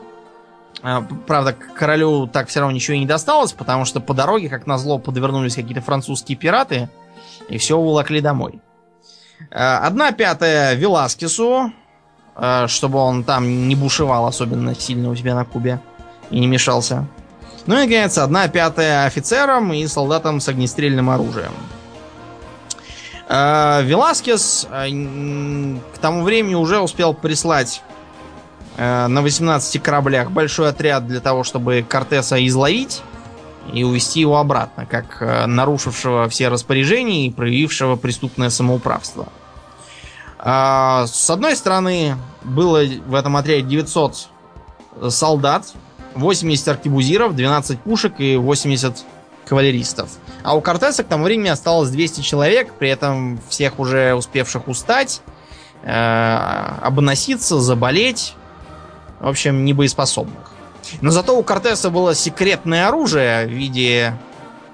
Э, 0.83 1.03
правда, 1.27 1.53
королю 1.53 2.27
так 2.27 2.49
все 2.49 2.61
равно 2.61 2.75
ничего 2.75 2.97
и 2.97 3.01
не 3.01 3.07
досталось, 3.07 3.53
потому 3.53 3.85
что 3.85 4.01
по 4.01 4.15
дороге, 4.15 4.49
как 4.49 4.67
назло, 4.67 4.99
подвернулись 4.99 5.55
какие-то 5.55 5.81
французские 5.81 6.37
пираты 6.37 6.89
и 7.49 7.59
все 7.59 7.77
уволокли 7.77 8.21
домой. 8.21 8.61
Э, 9.51 9.77
одна 9.77 10.13
пятая 10.13 10.75
Веласкесу, 10.75 11.73
чтобы 12.67 12.99
он 12.99 13.23
там 13.23 13.69
не 13.69 13.77
бушевал 13.77 14.27
особенно 14.27 14.75
сильно 14.75 15.09
у 15.09 15.15
себя 15.15 15.37
на 15.37 15.45
кубе 15.45 15.81
и 16.31 16.41
не 16.41 16.49
мешался. 16.49 17.07
Ну 17.67 17.77
и, 17.77 17.83
наконец, 17.85 18.19
одна 18.19 18.49
пятая 18.49 19.07
офицерам 19.07 19.73
и 19.73 19.87
солдатам 19.87 20.41
с 20.41 20.49
огнестрельным 20.49 21.11
оружием. 21.11 21.53
Э, 23.29 23.83
Веласкес 23.83 24.67
к 24.71 25.99
тому 25.99 26.23
времени 26.23 26.55
уже 26.55 26.81
успел 26.81 27.15
прислать 27.15 27.83
на 28.77 29.23
18 29.23 29.81
кораблях 29.81 30.33
большой 30.33 30.71
отряд 30.71 31.07
для 31.07 31.21
того, 31.21 31.45
чтобы 31.45 31.87
Кортеса 31.89 32.45
изловить 32.45 33.03
и 33.73 33.85
увести 33.85 34.19
его 34.19 34.39
обратно, 34.39 34.85
как 34.85 35.23
э, 35.23 35.47
нарушившего 35.47 36.29
все 36.29 36.49
распоряжения 36.49 37.29
и 37.29 37.31
проявившего 37.31 37.97
преступное 37.97 38.51
самоуправство. 38.51 39.29
С 40.39 41.31
одной 41.31 41.57
стороны, 41.57 42.17
было 42.43 42.85
в 42.85 43.15
этом 43.15 43.39
отряде 43.39 43.63
900 43.63 44.29
солдат, 45.09 45.73
80 46.15 46.69
аркебузиров, 46.69 47.35
12 47.35 47.81
пушек 47.81 48.15
и 48.19 48.37
80 48.37 49.05
кавалеристов. 49.47 50.11
А 50.45 50.55
у 50.55 50.61
Кортеса 50.61 51.03
к 51.03 51.09
тому 51.09 51.25
времени 51.25 51.49
осталось 51.49 51.89
200 51.89 52.21
человек, 52.21 52.75
при 52.75 52.91
этом 52.91 53.41
всех 53.49 53.79
уже 53.79 54.15
успевших 54.15 54.69
устать, 54.69 55.23
э, 55.83 56.79
обноситься, 56.83 57.61
заболеть, 57.61 58.35
в 59.21 59.27
общем, 59.27 59.65
небоеспособных. 59.65 60.53
Но 61.01 61.11
зато 61.11 61.35
у 61.35 61.43
Кортеса 61.43 61.89
было 61.89 62.15
секретное 62.15 62.89
оружие 62.89 63.47
в 63.47 63.51
виде 63.51 64.15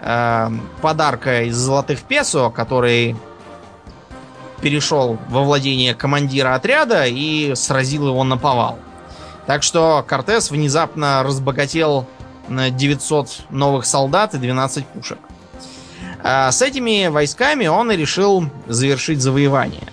э, 0.01 0.51
подарка 0.83 1.45
из 1.45 1.55
золотых 1.55 2.03
песо, 2.03 2.51
который 2.51 3.14
перешел 4.61 5.18
во 5.29 5.45
владение 5.45 5.95
командира 5.95 6.57
отряда 6.57 7.07
и 7.07 7.55
сразил 7.55 8.09
его 8.09 8.25
на 8.25 8.37
повал. 8.37 8.77
Так 9.47 9.62
что 9.62 10.05
Кортес 10.05 10.51
внезапно 10.51 11.23
разбогател 11.23 12.09
на 12.49 12.71
900 12.71 13.43
новых 13.51 13.87
солдат 13.87 14.35
и 14.35 14.39
12 14.39 14.85
пушек. 14.87 15.18
А 16.22 16.53
с 16.53 16.62
этими 16.62 17.09
войсками 17.09 17.66
он 17.66 17.90
и 17.90 17.96
решил 17.96 18.44
завершить 18.66 19.20
завоевание. 19.20 19.92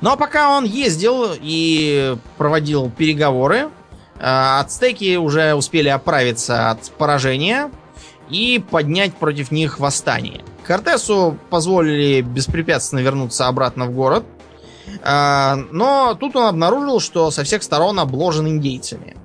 Ну 0.00 0.10
а 0.10 0.16
пока 0.16 0.56
он 0.56 0.64
ездил 0.64 1.32
и 1.34 2.16
проводил 2.36 2.90
переговоры, 2.90 3.70
а, 4.18 4.60
ацтеки 4.60 5.16
уже 5.16 5.54
успели 5.54 5.88
оправиться 5.88 6.70
от 6.70 6.90
поражения 6.92 7.70
и 8.28 8.62
поднять 8.70 9.14
против 9.14 9.50
них 9.50 9.78
восстание. 9.78 10.44
Кортесу 10.64 11.36
позволили 11.50 12.20
беспрепятственно 12.20 13.00
вернуться 13.00 13.48
обратно 13.48 13.86
в 13.86 13.92
город, 13.92 14.24
но 15.04 16.16
тут 16.18 16.36
он 16.36 16.46
обнаружил, 16.46 17.00
что 17.00 17.30
со 17.30 17.44
всех 17.44 17.62
сторон 17.62 17.98
обложен 17.98 18.46
индейцами. 18.46 19.16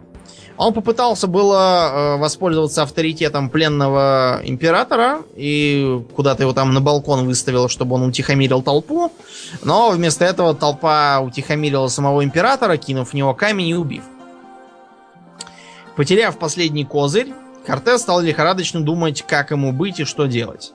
Он 0.58 0.74
попытался 0.74 1.28
было 1.28 2.16
э, 2.16 2.18
воспользоваться 2.18 2.84
авторитетом 2.84 3.50
пленного 3.50 4.40
императора 4.44 5.22
и 5.36 6.02
куда-то 6.16 6.44
его 6.44 6.54
там 6.54 6.74
на 6.74 6.80
балкон 6.80 7.26
выставил, 7.26 7.68
чтобы 7.68 7.96
он 7.96 8.04
утихомирил 8.04 8.62
толпу. 8.62 9.12
Но 9.64 9.90
вместо 9.90 10.24
этого 10.24 10.56
толпа 10.56 11.20
утихомирила 11.20 11.90
самого 11.90 12.24
императора, 12.24 12.78
кинув 12.78 13.10
в 13.10 13.14
него 13.14 13.34
камень 13.34 13.68
и 13.68 13.76
убив. 13.76 14.04
Потеряв 15.98 16.38
последний 16.38 16.86
козырь, 16.86 17.34
Кортес 17.66 18.02
стал 18.02 18.22
лихорадочно 18.22 18.82
думать, 18.82 19.24
как 19.28 19.52
ему 19.52 19.74
быть 19.74 20.00
и 20.00 20.06
что 20.06 20.26
делать. 20.26 20.72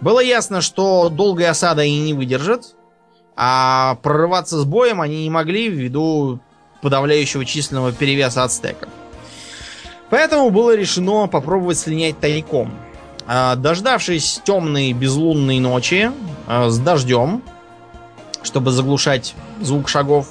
Было 0.00 0.20
ясно, 0.20 0.60
что 0.60 1.08
долгая 1.10 1.50
осада 1.50 1.82
они 1.82 2.00
не 2.00 2.14
выдержат, 2.14 2.74
а 3.34 3.96
прорываться 4.02 4.58
с 4.58 4.64
боем 4.64 5.00
они 5.00 5.24
не 5.24 5.30
могли 5.30 5.68
ввиду 5.68 6.40
подавляющего 6.82 7.44
численного 7.44 7.92
перевеса 7.92 8.44
ацтеков. 8.44 8.88
Поэтому 10.10 10.50
было 10.50 10.74
решено 10.76 11.26
попробовать 11.26 11.78
слинять 11.78 12.20
тайком. 12.20 12.72
А, 13.26 13.56
дождавшись 13.56 14.40
темной 14.44 14.92
безлунной 14.92 15.58
ночи 15.58 16.12
а, 16.46 16.68
с 16.70 16.78
дождем, 16.78 17.42
чтобы 18.42 18.70
заглушать 18.70 19.34
звук 19.60 19.88
шагов, 19.88 20.28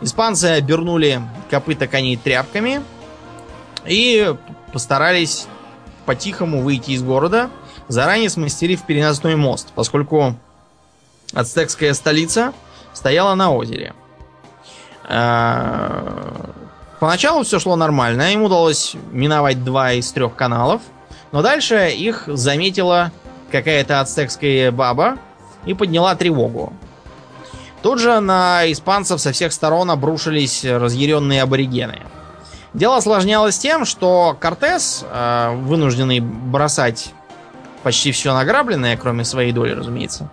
испанцы 0.00 0.44
обернули 0.44 1.20
копыта 1.50 1.88
коней 1.88 2.16
тряпками 2.16 2.80
и 3.86 4.34
постарались 4.72 5.46
по-тихому 6.06 6.62
выйти 6.62 6.92
из 6.92 7.02
города, 7.02 7.50
заранее 7.88 8.30
смастерив 8.30 8.82
переносной 8.82 9.34
мост, 9.34 9.72
поскольку 9.74 10.36
ацтекская 11.32 11.92
столица 11.94 12.52
стояла 12.92 13.34
на 13.34 13.52
озере. 13.52 13.94
А, 15.10 16.50
поначалу 17.00 17.42
все 17.42 17.58
шло 17.58 17.76
нормально, 17.76 18.32
им 18.32 18.42
удалось 18.42 18.94
миновать 19.10 19.64
два 19.64 19.92
из 19.92 20.12
трех 20.12 20.34
каналов, 20.34 20.82
но 21.32 21.40
дальше 21.40 21.90
их 21.90 22.24
заметила 22.26 23.10
какая-то 23.50 24.00
ацтекская 24.00 24.70
баба 24.70 25.16
и 25.64 25.72
подняла 25.72 26.14
тревогу. 26.14 26.74
Тут 27.82 28.00
же 28.00 28.20
на 28.20 28.70
испанцев 28.70 29.20
со 29.20 29.32
всех 29.32 29.52
сторон 29.52 29.90
обрушились 29.90 30.64
разъяренные 30.64 31.42
аборигены. 31.42 32.00
Дело 32.74 32.96
осложнялось 32.96 33.58
тем, 33.58 33.86
что 33.86 34.36
Кортес, 34.38 35.04
а, 35.10 35.54
вынужденный 35.54 36.20
бросать 36.20 37.14
почти 37.82 38.12
все 38.12 38.34
награбленное, 38.34 38.98
кроме 38.98 39.24
своей 39.24 39.52
доли, 39.52 39.72
разумеется, 39.72 40.28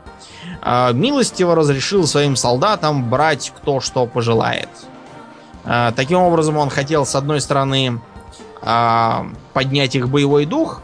милостиво 0.66 1.56
разрешил 1.56 2.08
своим 2.08 2.36
солдатам 2.36 3.10
брать 3.10 3.54
кто 3.56 3.80
что 3.80 4.08
пожелает. 4.08 4.70
А, 5.64 5.92
таким 5.92 6.20
образом, 6.20 6.58
он 6.58 6.70
хотел, 6.70 7.06
с 7.06 7.16
одной 7.16 7.40
стороны, 7.40 8.02
а, 8.62 9.28
поднять 9.54 9.96
их 9.96 10.10
боевой 10.10 10.46
дух, 10.46 10.82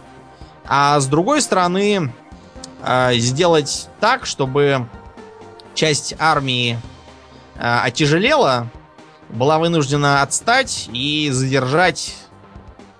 а 0.67 0.99
с 0.99 1.07
другой 1.07 1.41
стороны, 1.41 2.13
сделать 3.13 3.89
так, 3.99 4.25
чтобы 4.25 4.88
часть 5.73 6.15
армии 6.17 6.79
отяжелела, 7.59 8.69
была 9.29 9.59
вынуждена 9.59 10.21
отстать 10.21 10.89
и 10.93 11.29
задержать 11.32 12.15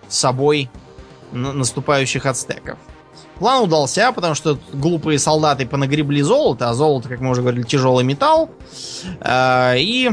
собой 0.08 0.70
наступающих 1.32 2.26
ацтеков. 2.26 2.78
План 3.42 3.64
удался, 3.64 4.12
потому 4.12 4.36
что 4.36 4.60
глупые 4.72 5.18
солдаты 5.18 5.66
понагребли 5.66 6.22
золото, 6.22 6.70
а 6.70 6.76
золото, 6.76 7.10
как 7.10 7.22
мы 7.22 7.32
уже 7.32 7.42
говорили, 7.42 7.64
тяжелый 7.64 8.04
металл. 8.04 8.52
Э, 9.20 9.80
и 9.80 10.12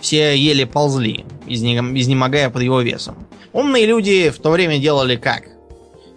все 0.00 0.36
еле 0.36 0.66
ползли, 0.66 1.24
изнемогая 1.46 2.50
под 2.50 2.62
его 2.62 2.80
весом. 2.80 3.24
Умные 3.52 3.86
люди 3.86 4.30
в 4.30 4.40
то 4.40 4.50
время 4.50 4.80
делали 4.80 5.14
как? 5.14 5.44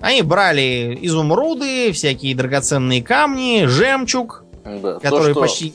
Они 0.01 0.23
брали 0.23 0.97
изумруды, 1.03 1.91
всякие 1.91 2.33
драгоценные 2.33 3.03
камни, 3.03 3.65
жемчуг, 3.67 4.45
да, 4.63 4.95
который 4.95 5.27
то, 5.27 5.31
что, 5.33 5.39
почти... 5.41 5.73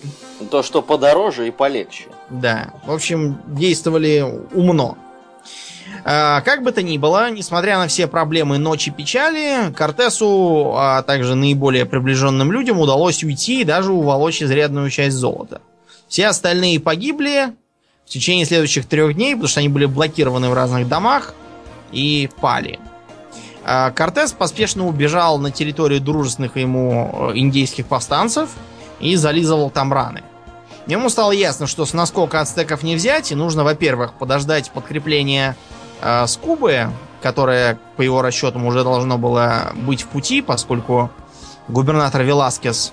То, 0.50 0.64
что 0.64 0.82
подороже 0.82 1.46
и 1.46 1.52
полегче. 1.52 2.06
Да, 2.30 2.74
в 2.84 2.92
общем, 2.92 3.40
действовали 3.46 4.26
умно. 4.52 4.98
А, 6.05 6.40
как 6.42 6.62
бы 6.62 6.72
то 6.72 6.82
ни 6.82 6.99
было, 6.99 7.30
несмотря 7.30 7.78
на 7.78 7.88
все 7.88 8.07
проблемы 8.07 8.59
ночи 8.59 8.90
печали, 8.90 9.72
Кортесу, 9.72 10.74
а 10.76 11.03
также 11.03 11.34
наиболее 11.34 11.86
приближенным 11.86 12.53
людям 12.53 12.78
удалось 12.80 13.22
уйти 13.24 13.62
и 13.62 13.64
даже 13.64 13.92
уволочь 13.92 14.42
изрядную 14.42 14.90
часть 14.90 15.16
золота. 15.16 15.61
Все 16.09 16.28
остальные 16.28 16.80
погибли 16.80 17.53
в 18.07 18.11
течение 18.11 18.46
следующих 18.46 18.86
трех 18.86 19.14
дней, 19.14 19.34
потому 19.34 19.49
что 19.49 19.61
они 19.61 19.68
были 19.68 19.84
блокированы 19.84 20.49
в 20.49 20.55
разных 20.55 20.88
домах 20.88 21.34
и 21.92 22.30
пали. 22.40 22.78
А, 23.64 23.90
Кортес 23.90 24.32
поспешно 24.32 24.86
убежал 24.86 25.38
на 25.38 25.51
территорию 25.51 26.01
дружественных 26.01 26.57
ему 26.57 27.30
э, 27.32 27.32
индейских 27.34 27.86
повстанцев 27.86 28.51
и 28.99 29.14
зализывал 29.16 29.70
там 29.70 29.92
раны. 29.92 30.22
Ему 30.86 31.11
стало 31.11 31.32
ясно, 31.32 31.66
что 31.66 31.84
с 31.84 31.92
наскока 31.92 32.40
ацтеков 32.40 32.82
не 32.82 32.96
взять, 32.96 33.30
и 33.30 33.34
нужно, 33.34 33.62
во-первых, 33.62 34.14
подождать 34.14 34.70
подкрепления 34.70 35.55
э, 36.01 36.26
с 36.26 36.36
Кубы, 36.36 36.90
которое, 37.22 37.78
по 37.96 38.03
его 38.03 38.22
расчетам, 38.22 38.66
уже 38.66 38.84
должно 38.84 39.18
было 39.18 39.72
быть 39.74 40.03
в 40.03 40.09
пути, 40.09 40.42
поскольку 40.42 41.11
губернатор 41.68 42.22
Веласкес 42.22 42.92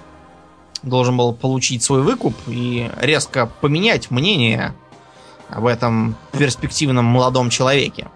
должен 0.84 1.18
был 1.18 1.34
получить 1.34 1.84
свой 1.84 2.02
выкуп 2.02 2.36
и 2.48 2.90
резко 2.98 3.50
поменять 3.62 4.12
мнение 4.12 4.74
об 5.50 5.66
этом 5.66 6.16
перспективном 6.32 7.06
молодом 7.06 7.50
человеке. 7.50 8.08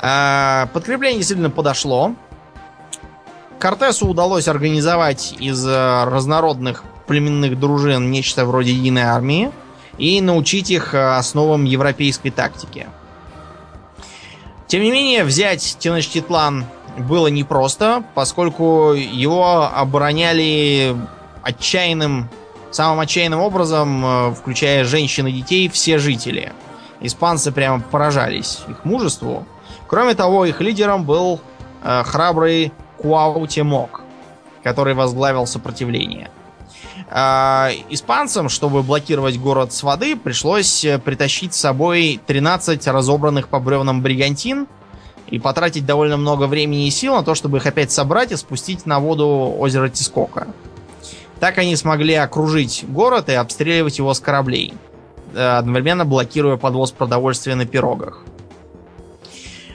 Э, 0.00 0.66
подкрепление 0.72 1.18
действительно 1.18 1.50
подошло. 1.50 2.14
Кортесу 3.58 4.06
удалось 4.06 4.46
организовать 4.46 5.34
из 5.38 5.66
э, 5.66 6.04
разнородных 6.04 6.84
племенных 7.06 7.58
дружин 7.58 8.10
нечто 8.10 8.44
вроде 8.44 8.72
единой 8.72 9.02
армии 9.02 9.50
и 9.96 10.20
научить 10.20 10.70
их 10.70 10.94
э, 10.94 11.16
основам 11.16 11.64
европейской 11.64 12.30
тактики. 12.30 12.86
Тем 14.68 14.82
не 14.82 14.90
менее, 14.90 15.24
взять 15.24 15.78
Теночтитлан 15.80 16.66
было 16.98 17.28
непросто, 17.28 18.04
поскольку 18.14 18.92
его 18.92 19.62
обороняли 19.74 20.94
отчаянным, 21.42 22.28
самым 22.70 23.00
отчаянным 23.00 23.40
образом, 23.40 24.04
э, 24.04 24.34
включая 24.34 24.84
женщин 24.84 25.26
и 25.26 25.32
детей, 25.32 25.70
все 25.70 25.96
жители. 25.96 26.52
Испанцы 27.00 27.50
прямо 27.50 27.80
поражались 27.80 28.60
их 28.68 28.84
мужеству. 28.84 29.46
Кроме 29.86 30.14
того, 30.14 30.44
их 30.44 30.60
лидером 30.60 31.04
был 31.04 31.40
э, 31.82 32.02
храбрый 32.04 32.72
Куаутемок, 32.98 34.02
который 34.62 34.92
возглавил 34.92 35.46
сопротивление. 35.46 36.30
Э, 37.10 37.70
испанцам, 37.88 38.48
чтобы 38.48 38.82
блокировать 38.82 39.38
город 39.38 39.72
с 39.72 39.82
воды, 39.82 40.16
пришлось 40.16 40.84
э, 40.84 40.98
притащить 40.98 41.54
с 41.54 41.60
собой 41.60 42.20
13 42.26 42.86
разобранных 42.88 43.48
по 43.48 43.60
бревнам 43.60 44.02
бригантин, 44.02 44.66
и 45.30 45.38
потратить 45.38 45.86
довольно 45.86 46.16
много 46.16 46.46
времени 46.46 46.86
и 46.86 46.90
сил 46.90 47.14
на 47.14 47.22
то, 47.22 47.34
чтобы 47.34 47.58
их 47.58 47.66
опять 47.66 47.90
собрать 47.92 48.32
и 48.32 48.36
спустить 48.36 48.86
на 48.86 48.98
воду 48.98 49.54
озера 49.58 49.88
Тискока. 49.88 50.48
Так 51.40 51.58
они 51.58 51.76
смогли 51.76 52.14
окружить 52.14 52.84
город 52.88 53.28
и 53.28 53.34
обстреливать 53.34 53.98
его 53.98 54.12
с 54.12 54.20
кораблей, 54.20 54.74
э, 55.34 55.40
одновременно 55.40 56.04
блокируя 56.04 56.56
подвоз 56.56 56.92
продовольствия 56.92 57.54
на 57.54 57.66
пирогах. 57.66 58.22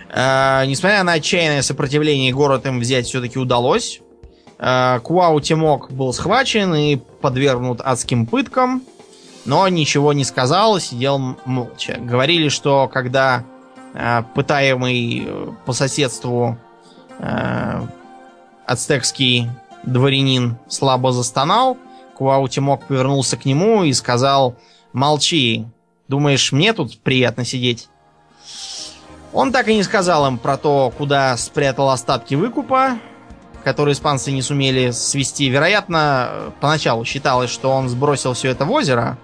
Э, 0.09 0.63
несмотря 0.65 1.03
на 1.03 1.13
отчаянное 1.13 1.61
сопротивление, 1.61 2.33
город 2.33 2.65
им 2.65 2.79
взять 2.79 3.05
все-таки 3.05 3.39
удалось. 3.39 4.01
Э, 4.63 4.99
Куау 5.03 5.39
Тимок 5.41 5.91
был 5.91 6.13
схвачен 6.13 6.73
и 6.73 6.95
подвергнут 6.95 7.81
адским 7.81 8.25
пыткам, 8.25 8.83
но 9.45 9.67
ничего 9.67 10.13
не 10.13 10.23
сказал, 10.23 10.79
сидел 10.79 11.37
молча. 11.45 11.97
Говорили, 11.99 12.47
что 12.47 12.87
когда 12.87 13.43
пытаемый 14.33 15.27
по 15.67 15.73
соседству 15.73 16.57
ацтекский 18.65 19.49
Дворянин 19.83 20.57
слабо 20.67 21.11
застонал. 21.11 21.77
Куаутимок 22.15 22.87
повернулся 22.87 23.37
к 23.37 23.45
нему 23.45 23.83
и 23.83 23.93
сказал 23.93 24.55
«Молчи. 24.93 25.65
Думаешь, 26.07 26.51
мне 26.51 26.73
тут 26.73 26.99
приятно 26.99 27.43
сидеть?» 27.43 27.89
Он 29.33 29.51
так 29.51 29.67
и 29.67 29.75
не 29.75 29.83
сказал 29.83 30.27
им 30.27 30.37
про 30.37 30.57
то, 30.57 30.93
куда 30.95 31.35
спрятал 31.37 31.89
остатки 31.89 32.35
выкупа, 32.35 32.99
которые 33.63 33.93
испанцы 33.93 34.31
не 34.31 34.41
сумели 34.41 34.91
свести. 34.91 35.47
Вероятно, 35.49 36.53
поначалу 36.59 37.05
считалось, 37.05 37.49
что 37.49 37.71
он 37.71 37.89
сбросил 37.89 38.33
все 38.33 38.49
это 38.49 38.65
в 38.65 38.71
озеро, 38.71 39.17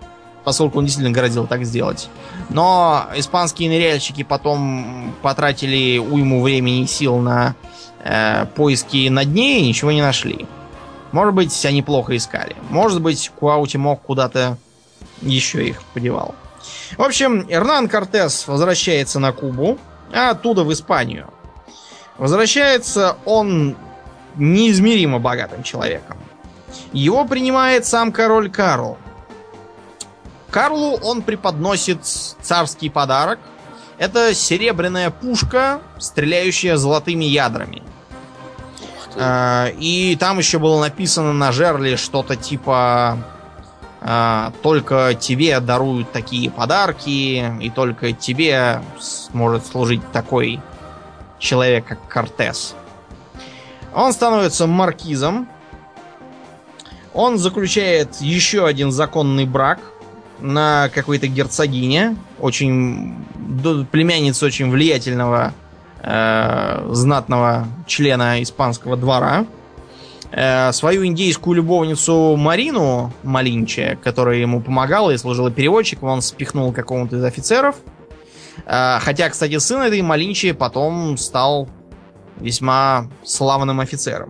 поскольку 0.44 0.80
он 0.80 0.86
действительно 0.86 1.14
грозил 1.14 1.48
так 1.48 1.66
сделать. 1.66 2.10
Но 2.50 3.06
испанские 3.16 3.70
ныряльщики 3.70 4.24
потом 4.24 5.14
потратили 5.22 5.98
уйму 5.98 6.42
времени 6.42 6.84
и 6.84 6.88
сил 6.88 7.18
на 7.18 7.56
э, 8.04 8.46
поиски 8.56 9.10
на 9.10 9.26
дне 9.26 9.60
и 9.60 9.68
ничего 9.68 9.92
не 9.92 10.02
нашли. 10.02 10.48
Может 11.12 11.34
быть, 11.34 11.66
они 11.66 11.82
плохо 11.82 12.16
искали. 12.16 12.56
Может 12.70 13.02
быть, 13.02 13.32
Куаути 13.40 13.78
мог 13.78 14.02
куда-то 14.02 14.58
еще 15.22 15.68
их 15.68 15.82
подевал. 15.94 16.36
В 16.98 17.02
общем, 17.02 17.46
Эрнан 17.50 17.88
Кортес 17.88 18.48
возвращается 18.48 19.20
на 19.20 19.32
Кубу, 19.32 19.78
а 20.14 20.32
оттуда 20.32 20.64
в 20.64 20.72
Испанию. 20.72 21.28
Возвращается 22.18 23.18
он 23.26 23.76
неизмеримо 24.36 25.20
богатым 25.20 25.64
человеком. 25.64 26.18
Его 26.94 27.26
принимает 27.26 27.86
сам 27.86 28.12
король 28.12 28.50
Карл. 28.50 28.98
Карлу 30.50 30.98
он 31.02 31.22
преподносит 31.22 32.06
царский 32.06 32.90
подарок. 32.90 33.40
Это 33.98 34.34
серебряная 34.34 35.10
пушка, 35.10 35.82
стреляющая 35.98 36.78
золотыми 36.78 37.26
ядрами. 37.26 37.84
А, 39.16 39.68
и 39.78 40.16
там 40.16 40.38
еще 40.38 40.60
было 40.60 40.80
написано 40.80 41.34
на 41.34 41.52
жерле 41.52 41.98
что-то 41.98 42.36
типа 42.36 43.18
а, 44.02 44.54
только 44.62 45.14
тебе 45.20 45.60
даруют 45.60 46.12
такие 46.12 46.50
подарки, 46.50 47.54
и 47.62 47.70
только 47.70 48.14
тебе 48.14 48.82
может 49.34 49.66
служить 49.66 50.10
такой 50.12 50.62
человек, 51.38 51.86
как 51.86 52.08
Кортес. 52.08 52.76
Он 53.94 54.14
становится 54.14 54.68
маркизом. 54.68 55.48
Он 57.14 57.38
заключает 57.38 58.18
еще 58.22 58.66
один 58.66 58.92
законный 58.92 59.46
брак 59.46 59.80
на 60.40 60.90
какой-то 60.94 61.28
герцогине, 61.28 62.16
очень 62.40 63.16
племянница 63.92 64.46
очень 64.46 64.70
влиятельного 64.70 65.54
э, 66.02 66.88
знатного 66.92 67.68
члена 67.88 68.42
испанского 68.42 68.96
двора. 68.96 69.46
Э, 70.32 70.72
свою 70.72 71.06
индейскую 71.06 71.56
любовницу 71.56 72.36
Марину 72.38 73.12
Малинче, 73.24 73.98
которая 74.04 74.38
ему 74.38 74.62
помогала 74.62 75.12
и 75.12 75.18
служила 75.18 75.52
переводчиком, 75.52 76.10
он 76.10 76.22
спихнул 76.22 76.72
какому-то 76.72 77.18
из 77.18 77.24
офицеров. 77.24 77.76
Э, 78.66 79.00
хотя, 79.02 79.30
кстати, 79.30 79.58
сын 79.58 79.82
этой 79.82 80.02
Малинчи 80.02 80.52
потом 80.52 81.18
стал 81.18 81.68
весьма 82.40 83.08
славным 83.24 83.80
офицером. 83.80 84.30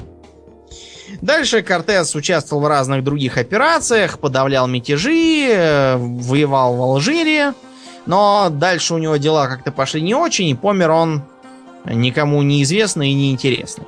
Дальше 1.22 1.64
Кортес 1.64 2.16
участвовал 2.16 2.64
в 2.64 2.68
разных 2.68 3.04
других 3.04 3.38
операциях, 3.38 4.20
подавлял 4.20 4.68
мятежи, 4.68 5.48
э, 5.50 5.98
воевал 5.98 6.76
в 6.76 6.82
Алжире, 6.82 7.54
но 8.06 8.50
дальше 8.52 8.94
у 8.94 8.98
него 8.98 9.18
дела 9.18 9.48
как-то 9.48 9.72
пошли 9.72 10.02
не 10.02 10.14
очень, 10.14 10.48
и 10.50 10.56
помер 10.56 10.92
он 10.92 11.24
никому 11.86 12.42
неизвестный 12.42 13.10
и 13.10 13.14
неинтересный. 13.14 13.88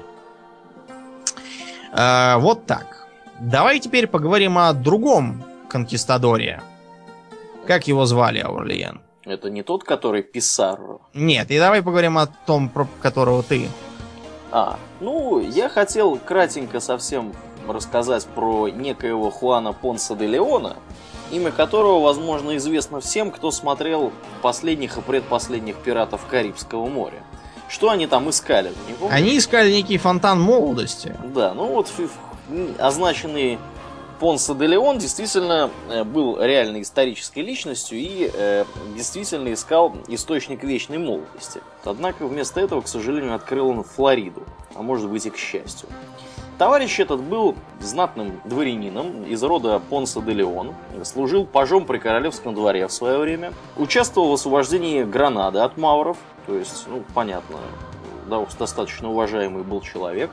А, 1.94 2.38
вот 2.40 2.66
так. 2.66 3.08
Давай 3.40 3.80
теперь 3.80 4.08
поговорим 4.08 4.58
о 4.58 4.74
другом 4.74 5.44
конкистадоре. 5.70 6.62
Как 7.68 7.88
его 7.88 8.06
звали, 8.06 8.40
Аурлиен? 8.40 9.02
Это 9.26 9.50
не 9.50 9.64
тот, 9.64 9.84
который 9.84 10.24
Писарро? 10.24 11.00
Нет, 11.14 11.52
и 11.52 11.60
давай 11.60 11.82
поговорим 11.82 12.18
о 12.18 12.28
том, 12.28 12.70
про 12.70 12.88
которого 13.02 13.44
ты. 13.44 13.68
А, 14.52 14.78
ну, 15.00 15.40
я 15.40 15.70
хотел 15.70 16.18
кратенько 16.18 16.80
совсем 16.80 17.34
рассказать 17.68 18.26
про 18.26 18.68
некоего 18.68 19.32
Хуана 19.32 19.72
Понса 19.72 20.16
де 20.16 20.28
Леона, 20.28 20.76
имя 21.32 21.52
которого, 21.52 22.02
возможно, 22.02 22.58
известно 22.58 23.00
всем, 23.00 23.32
кто 23.32 23.52
смотрел 23.52 24.12
последних 24.42 24.98
и 24.98 25.02
предпоследних 25.02 25.78
«Пиратов 25.78 26.26
Карибского 26.28 26.88
моря». 26.88 27.24
Что 27.70 27.90
они 27.90 28.06
там 28.08 28.30
искали? 28.30 28.74
Они 29.10 29.38
искали 29.38 29.72
некий 29.72 29.98
фонтан 29.98 30.42
молодости. 30.42 31.16
Да, 31.34 31.54
ну 31.54 31.68
вот 31.68 31.88
означенный 32.78 33.60
Понсо 34.22 34.54
де 34.54 34.68
Леон 34.68 35.00
действительно 35.00 35.72
э, 35.90 36.04
был 36.04 36.40
реальной 36.40 36.84
исторической 36.84 37.40
личностью 37.40 37.98
и 37.98 38.30
э, 38.32 38.66
действительно 38.96 39.52
искал 39.52 39.96
источник 40.10 40.64
вечной 40.64 41.00
молодости. 41.00 41.60
Однако 41.84 42.28
вместо 42.28 42.62
этого, 42.62 42.82
к 42.82 42.88
сожалению, 42.88 43.34
открыл 43.34 43.70
он 43.70 43.84
Флориду, 43.84 44.44
а 44.76 44.84
может 44.84 45.10
быть 45.10 45.26
и 45.26 45.32
к 45.32 45.38
счастью. 45.38 45.90
Товарищ 46.60 47.00
этот 47.00 47.20
был 47.20 47.56
знатным 47.80 48.40
дворянином 48.46 49.24
из 49.24 49.42
рода 49.42 49.82
Понса 49.90 50.22
де 50.22 50.34
Леон, 50.34 50.76
служил 51.04 51.44
пажом 51.44 51.88
при 51.88 51.98
королевском 51.98 52.54
дворе 52.54 52.88
в 52.88 52.94
свое 52.94 53.18
время, 53.18 53.54
участвовал 53.76 54.30
в 54.30 54.34
освобождении 54.34 55.04
Гранады 55.04 55.58
от 55.58 55.78
мавров, 55.78 56.18
то 56.46 56.56
есть, 56.56 56.86
ну, 56.88 57.04
понятно, 57.16 57.58
да, 58.28 58.46
достаточно 58.60 59.10
уважаемый 59.10 59.64
был 59.64 59.82
человек. 59.82 60.30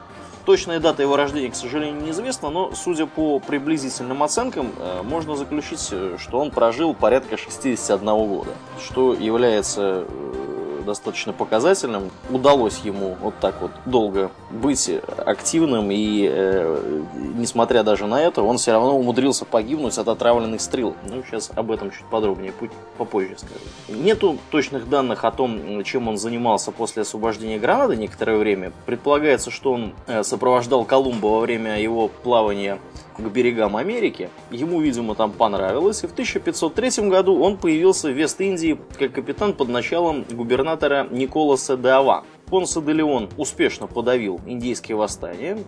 Точная 0.49 0.81
дата 0.81 1.03
его 1.03 1.15
рождения, 1.15 1.51
к 1.51 1.55
сожалению, 1.55 2.01
неизвестна, 2.01 2.49
но, 2.49 2.73
судя 2.75 3.05
по 3.05 3.39
приблизительным 3.39 4.23
оценкам, 4.23 4.73
э, 4.79 5.03
можно 5.03 5.37
заключить, 5.37 5.87
э, 5.91 6.17
что 6.19 6.41
он 6.41 6.51
прожил 6.51 6.95
порядка 6.95 7.37
61 7.37 8.27
года, 8.27 8.53
что 8.83 9.13
является 9.13 10.07
э, 10.09 10.58
достаточно 10.89 11.33
показательным. 11.33 12.11
Удалось 12.31 12.79
ему 12.79 13.17
вот 13.21 13.35
так 13.41 13.55
вот 13.61 13.71
долго 13.87 14.31
быть 14.51 14.91
активным, 15.25 15.91
и 15.91 16.29
э, 16.29 17.03
несмотря 17.37 17.83
даже 17.83 18.07
на 18.07 18.21
это, 18.21 18.43
он 18.43 18.59
все 18.59 18.73
равно 18.73 18.99
умудрился 18.99 19.45
погибнуть 19.45 19.97
от 19.99 20.09
отравленных 20.09 20.61
стрел. 20.61 20.97
Ну, 21.09 21.23
сейчас 21.23 21.51
об 21.55 21.71
этом 21.71 21.91
чуть 21.91 22.05
подробнее, 22.11 22.53
попозже 22.97 23.37
скажу. 23.39 24.01
Нету 24.01 24.39
точных 24.51 24.89
данных 24.89 25.25
о 25.25 25.31
том, 25.31 25.85
чем 25.85 26.09
он 26.09 26.19
занимался 26.19 26.73
после 26.73 27.03
освобождения 27.03 27.59
Гранады 27.59 27.97
некоторое 27.97 28.39
время. 28.39 28.73
Предполагается, 28.87 29.51
что 29.51 29.73
он 29.73 29.93
э, 30.07 30.23
сопровождал 30.23 30.85
Колумба 30.85 31.27
во 31.27 31.41
время 31.41 31.81
его 31.81 32.09
плавания 32.09 32.79
к 33.19 33.23
берегам 33.23 33.77
Америки. 33.77 34.31
Ему, 34.51 34.81
видимо, 34.81 35.15
там 35.15 35.33
понравилось, 35.33 36.05
и 36.05 36.07
в 36.07 36.13
1503 36.13 37.09
году 37.09 37.41
он 37.41 37.57
появился 37.57 38.09
в 38.09 38.13
Вест-Индии 38.13 38.79
как 38.99 39.13
капитан 39.13 39.53
под 39.53 39.69
началом 39.69 40.25
губернатора 40.31 41.07
Николаса 41.11 41.77
де 41.77 41.89
Ава. 41.89 42.25
Понсо 42.47 42.81
де 42.81 42.93
Леон 42.93 43.29
успешно 43.37 43.87
подавил 43.87 44.41
индейские 44.47 44.97
восстания. 44.97 45.59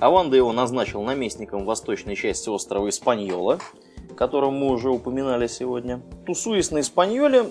Аванда 0.00 0.36
его 0.36 0.52
назначил 0.52 1.02
наместником 1.02 1.64
восточной 1.64 2.16
части 2.16 2.50
острова 2.50 2.88
Испаньола, 2.88 3.58
котором 4.16 4.54
мы 4.54 4.72
уже 4.72 4.90
упоминали 4.90 5.46
сегодня. 5.46 6.00
Тусуясь 6.26 6.72
на 6.72 6.80
Испаньоле, 6.80 7.50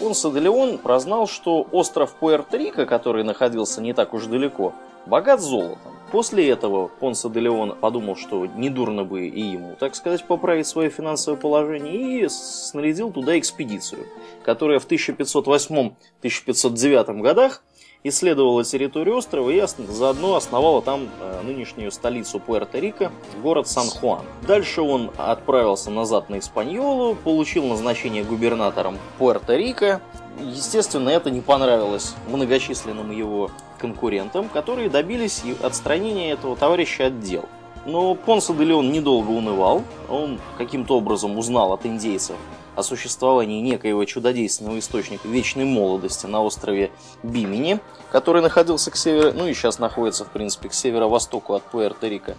Понсо 0.00 0.30
де 0.30 0.40
Леон 0.40 0.78
прознал, 0.78 1.26
что 1.26 1.66
остров 1.72 2.16
Пуэрто-Рико, 2.20 2.84
который 2.84 3.24
находился 3.24 3.80
не 3.80 3.94
так 3.94 4.12
уж 4.12 4.26
далеко, 4.26 4.74
богат 5.06 5.40
золотом. 5.40 5.91
После 6.12 6.48
этого 6.50 6.88
Понсо 6.88 7.30
де 7.30 7.40
Леон 7.40 7.74
подумал, 7.74 8.16
что 8.16 8.44
недурно 8.44 9.02
бы 9.02 9.28
и 9.28 9.40
ему, 9.40 9.76
так 9.80 9.94
сказать, 9.94 10.22
поправить 10.26 10.66
свое 10.66 10.90
финансовое 10.90 11.40
положение, 11.40 12.26
и 12.26 12.28
снарядил 12.28 13.10
туда 13.10 13.38
экспедицию, 13.38 14.04
которая 14.44 14.78
в 14.78 14.86
1508-1509 14.86 17.22
годах 17.22 17.62
исследовала 18.04 18.62
территорию 18.62 19.16
острова 19.16 19.48
и 19.48 19.64
заодно 19.88 20.36
основала 20.36 20.82
там 20.82 21.08
э, 21.20 21.40
нынешнюю 21.44 21.90
столицу 21.90 22.42
Пуэрто-Рико, 22.46 23.10
город 23.42 23.66
Сан-Хуан. 23.68 24.26
Дальше 24.46 24.82
он 24.82 25.10
отправился 25.16 25.90
назад 25.90 26.28
на 26.28 26.40
Испаньолу, 26.40 27.14
получил 27.14 27.64
назначение 27.64 28.22
губернатором 28.22 28.98
Пуэрто-Рико. 29.18 30.02
Естественно, 30.38 31.10
это 31.10 31.30
не 31.30 31.40
понравилось 31.40 32.14
многочисленным 32.28 33.10
его 33.10 33.50
конкурентам, 33.78 34.48
которые 34.48 34.88
добились 34.88 35.42
отстранения 35.62 36.32
этого 36.32 36.56
товарища 36.56 37.06
от 37.06 37.20
дел. 37.20 37.48
Но 37.84 38.14
Понсо 38.14 38.54
де 38.54 38.64
Леон 38.64 38.92
недолго 38.92 39.30
унывал. 39.30 39.82
Он 40.08 40.40
каким-то 40.56 40.96
образом 40.96 41.36
узнал 41.36 41.72
от 41.72 41.84
индейцев 41.84 42.36
о 42.74 42.82
существовании 42.82 43.60
некоего 43.60 44.04
чудодейственного 44.04 44.78
источника 44.78 45.28
вечной 45.28 45.64
молодости 45.64 46.26
на 46.26 46.42
острове 46.42 46.90
Бимини, 47.22 47.80
который 48.10 48.40
находился 48.40 48.90
к 48.90 48.96
северу, 48.96 49.32
ну 49.34 49.46
и 49.46 49.52
сейчас 49.52 49.78
находится, 49.78 50.24
в 50.24 50.28
принципе, 50.28 50.68
к 50.68 50.74
северо-востоку 50.74 51.54
от 51.54 51.64
Пуэрто-Рико. 51.70 52.34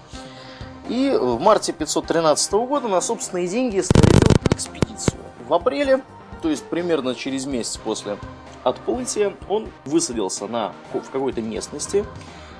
И 0.89 1.15
в 1.19 1.39
марте 1.39 1.71
513 1.71 2.53
года 2.53 2.87
на 2.87 2.99
собственные 2.99 3.47
деньги 3.47 3.79
снарядил 3.81 4.21
экспедицию. 4.51 5.21
В 5.47 5.53
апреле, 5.53 6.01
то 6.43 6.49
есть 6.49 6.65
примерно 6.65 7.15
через 7.15 7.45
месяц 7.45 7.77
после 7.77 8.17
отплытия, 8.65 9.33
он 9.47 9.69
высадился 9.85 10.45
на, 10.47 10.73
в 10.93 11.09
какой-то 11.09 11.41
местности, 11.41 12.05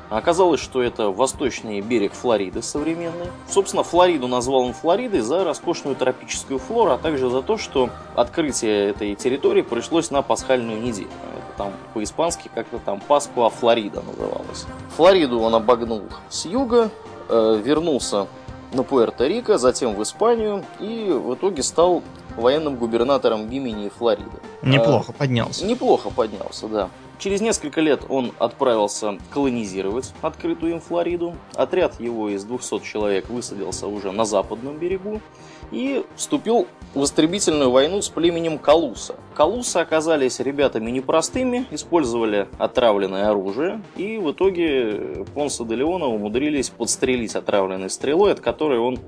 Оказалось, 0.10 0.60
что 0.60 0.84
это 0.84 1.10
восточный 1.10 1.82
берег 1.82 2.14
Флориды 2.14 2.62
современный. 2.62 3.32
Собственно, 3.50 3.82
Флориду 3.82 4.28
назвал 4.28 4.62
он 4.62 4.74
Флоридой 4.74 5.22
за 5.22 5.44
роскошную 5.44 5.96
тропическую 5.96 6.60
флору, 6.60 6.92
а 6.92 6.98
также 7.00 7.32
за 7.32 7.42
то, 7.42 7.58
что 7.58 7.90
открытие 8.14 8.90
этой 8.90 9.16
территории 9.16 9.64
пришлось 9.64 10.12
на 10.12 10.22
пасхальную 10.22 10.80
неделю. 10.80 11.08
Это 11.08 11.58
там 11.58 11.74
по-испански 11.96 12.52
как-то 12.54 12.78
там 12.78 13.00
Паскуа 13.00 13.50
Флорида 13.50 14.04
называлось. 14.04 14.68
Флориду 14.98 15.40
он 15.40 15.56
обогнул 15.56 16.04
с 16.30 16.46
юга, 16.46 16.92
э, 17.30 17.62
вернулся 17.64 18.28
на 18.74 18.82
Пуэрто-Рико, 18.82 19.58
затем 19.58 19.96
в 19.96 20.04
Испанию 20.04 20.64
и 20.80 21.10
в 21.10 21.34
итоге 21.34 21.64
стал 21.64 22.04
военным 22.38 22.76
губернатором 22.76 23.48
Бимени 23.48 23.90
Флориды. 23.90 24.32
Неплохо 24.62 25.14
а, 25.16 25.20
поднялся. 25.20 25.66
Неплохо 25.66 26.10
поднялся, 26.10 26.68
да. 26.68 26.90
Через 27.20 27.42
несколько 27.42 27.80
лет 27.80 28.02
он 28.10 28.34
отправился 28.40 29.18
колонизировать 29.32 30.14
открытую 30.22 30.74
им 30.74 30.82
Флориду. 30.82 31.36
Отряд 31.56 32.00
его 32.02 32.30
из 32.30 32.44
200 32.44 32.84
человек 32.84 33.30
высадился 33.30 33.88
уже 33.88 34.12
на 34.12 34.26
западном 34.26 34.78
берегу 34.78 35.22
и 35.72 36.04
вступил 36.16 36.68
в 36.94 37.04
истребительную 37.04 37.72
войну 37.72 38.02
с 38.02 38.10
племенем 38.10 38.58
Калуса. 38.58 39.16
Калусы 39.36 39.78
оказались 39.78 40.40
ребятами 40.40 40.92
непростыми, 40.92 41.66
использовали 41.72 42.48
отравленное 42.58 43.30
оружие, 43.30 43.82
и 43.96 44.18
в 44.18 44.32
итоге 44.32 45.26
Понса 45.34 45.66
де 45.66 45.76
Леона 45.76 46.08
умудрились 46.08 46.70
подстрелить 46.70 47.36
отравленной 47.36 47.90
стрелой, 47.90 48.34
от 48.34 48.42
которой 48.42 48.80
он 48.80 49.00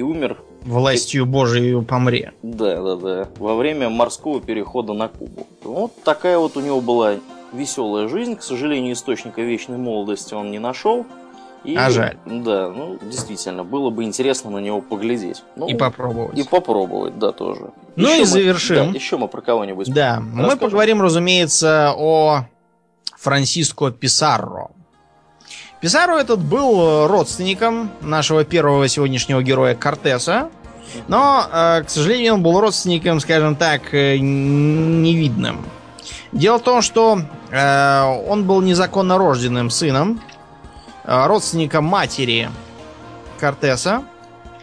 и 0.00 0.02
умер. 0.02 0.38
Властью 0.62 1.26
Божией 1.26 1.80
помре. 1.84 2.32
Да, 2.42 2.82
да, 2.82 2.96
да. 2.96 3.28
Во 3.38 3.54
время 3.54 3.90
морского 3.90 4.40
перехода 4.40 4.94
на 4.94 5.08
Кубу. 5.08 5.46
Вот 5.62 5.92
такая 6.02 6.38
вот 6.38 6.56
у 6.56 6.60
него 6.60 6.80
была 6.80 7.16
веселая 7.52 8.08
жизнь. 8.08 8.34
К 8.36 8.42
сожалению, 8.42 8.94
источника 8.94 9.42
вечной 9.42 9.76
молодости 9.76 10.32
он 10.32 10.50
не 10.50 10.58
нашел. 10.58 11.04
И, 11.64 11.76
а 11.76 11.90
жаль. 11.90 12.16
Да, 12.24 12.70
ну, 12.70 12.98
действительно, 13.02 13.62
было 13.62 13.90
бы 13.90 14.04
интересно 14.04 14.50
на 14.50 14.58
него 14.58 14.80
поглядеть. 14.80 15.42
Ну, 15.56 15.68
и 15.68 15.74
попробовать. 15.74 16.38
И 16.38 16.42
попробовать, 16.42 17.18
да, 17.18 17.32
тоже. 17.32 17.72
Ну 17.96 18.08
еще 18.08 18.16
и 18.16 18.20
мы, 18.20 18.26
завершим. 18.26 18.92
Да, 18.92 18.98
еще 18.98 19.18
мы 19.18 19.28
про 19.28 19.42
кого-нибудь 19.42 19.92
Да, 19.92 20.14
расскажем. 20.16 20.46
мы 20.46 20.56
поговорим, 20.56 21.02
разумеется, 21.02 21.92
о 21.94 22.46
Франциско 23.18 23.90
Писарро. 23.90 24.70
Писарро 25.80 26.16
этот 26.18 26.40
был 26.40 27.06
родственником 27.06 27.90
нашего 28.02 28.44
первого 28.44 28.86
сегодняшнего 28.86 29.42
героя 29.42 29.74
Кортеса. 29.74 30.50
Но, 31.08 31.46
э, 31.50 31.82
к 31.84 31.90
сожалению, 31.90 32.34
он 32.34 32.42
был 32.42 32.60
родственником, 32.60 33.20
скажем 33.20 33.56
так, 33.56 33.94
э, 33.94 34.18
невидным. 34.18 35.64
Дело 36.32 36.58
в 36.58 36.62
том, 36.62 36.82
что 36.82 37.22
э, 37.50 38.02
он 38.28 38.44
был 38.44 38.60
незаконно 38.60 39.16
рожденным 39.16 39.70
сыном 39.70 40.20
э, 41.04 41.26
родственника 41.26 41.80
матери 41.80 42.50
Кортеса, 43.38 44.04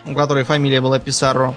у 0.06 0.14
которой 0.14 0.44
фамилия 0.44 0.82
была 0.82 1.00
Писарро, 1.00 1.56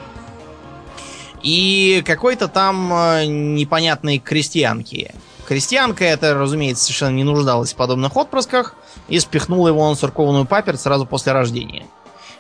и 1.43 2.03
какой-то 2.07 2.49
там 2.49 2.93
э, 2.93 3.27
непонятной 3.27 4.19
крестьянки. 4.19 5.15
Крестьянка 5.51 6.05
эта, 6.05 6.35
разумеется, 6.35 6.85
совершенно 6.85 7.17
не 7.17 7.25
нуждалась 7.25 7.73
в 7.73 7.77
подобных 7.77 8.17
отпрысках 8.17 8.77
и 9.09 9.19
спихнула 9.19 9.67
его 9.67 9.89
на 9.89 9.97
церковную 9.97 10.45
паперть 10.45 10.81
сразу 10.81 11.07
после 11.07 11.33
рождения. 11.33 11.89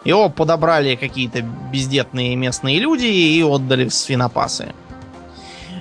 Его 0.04 0.28
подобрали 0.28 0.94
какие-то 0.94 1.40
бездетные 1.42 2.36
местные 2.36 2.78
люди 2.78 3.06
и 3.06 3.42
отдали 3.42 3.88
в 3.88 3.94
свинопасы. 3.94 4.76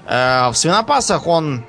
Э, 0.08 0.50
в 0.50 0.56
свинопасах 0.56 1.28
он 1.28 1.66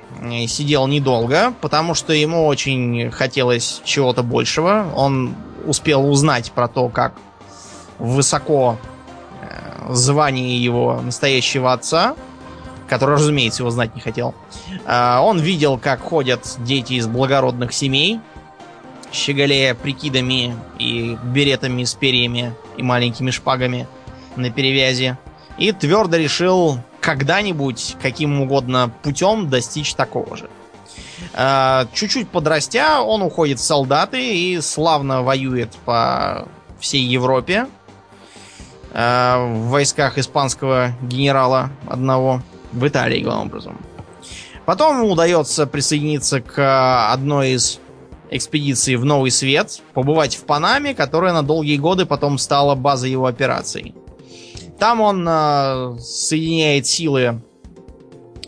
сидел 0.47 0.87
недолго, 0.87 1.53
потому 1.61 1.93
что 1.93 2.11
ему 2.11 2.47
очень 2.47 3.11
хотелось 3.11 3.83
чего-то 3.85 4.23
большего. 4.23 4.91
Он 4.95 5.35
успел 5.67 6.09
узнать 6.09 6.51
про 6.53 6.69
то, 6.69 6.89
как 6.89 7.13
высоко 7.99 8.79
э, 9.43 9.93
звание 9.93 10.57
его 10.57 10.99
настоящего 11.03 11.71
отца, 11.71 12.15
который, 12.91 13.15
разумеется, 13.15 13.63
его 13.63 13.71
знать 13.71 13.95
не 13.95 14.01
хотел. 14.01 14.35
Э, 14.85 15.19
он 15.19 15.39
видел, 15.39 15.77
как 15.77 16.01
ходят 16.01 16.57
дети 16.59 16.93
из 16.95 17.07
благородных 17.07 17.71
семей, 17.71 18.19
щеголея 19.13 19.75
прикидами 19.75 20.57
и 20.77 21.17
беретами 21.23 21.85
с 21.85 21.93
перьями 21.93 22.53
и 22.75 22.83
маленькими 22.83 23.31
шпагами 23.31 23.87
на 24.35 24.51
перевязи. 24.51 25.17
И 25.57 25.71
твердо 25.71 26.17
решил 26.17 26.79
когда-нибудь 26.99 27.95
каким 28.01 28.41
угодно 28.41 28.91
путем 29.03 29.49
достичь 29.49 29.93
такого 29.93 30.35
же. 30.35 30.49
А, 31.33 31.87
чуть-чуть 31.93 32.27
подрастя, 32.27 32.99
он 32.99 33.21
уходит 33.21 33.59
в 33.59 33.63
солдаты 33.63 34.35
и 34.35 34.59
славно 34.59 35.23
воюет 35.23 35.71
по 35.85 36.45
всей 36.77 37.03
Европе 37.03 37.67
а, 38.93 39.45
в 39.45 39.69
войсках 39.69 40.17
испанского 40.17 40.91
генерала 41.01 41.69
одного 41.87 42.41
в 42.71 42.87
Италии, 42.87 43.21
главным 43.21 43.47
образом. 43.47 43.77
Потом 44.65 44.99
ему 44.99 45.11
удается 45.11 45.67
присоединиться 45.67 46.41
к 46.41 47.11
одной 47.11 47.51
из 47.51 47.79
экспедиций 48.29 48.95
в 48.95 49.05
Новый 49.05 49.31
Свет, 49.31 49.81
побывать 49.93 50.35
в 50.35 50.45
Панаме, 50.45 50.95
которая 50.95 51.33
на 51.33 51.43
долгие 51.43 51.77
годы 51.77 52.05
потом 52.05 52.37
стала 52.37 52.75
базой 52.75 53.11
его 53.11 53.25
операций. 53.25 53.93
Там 54.79 55.01
он 55.01 55.27
э, 55.27 55.97
соединяет 55.99 56.87
силы 56.87 57.41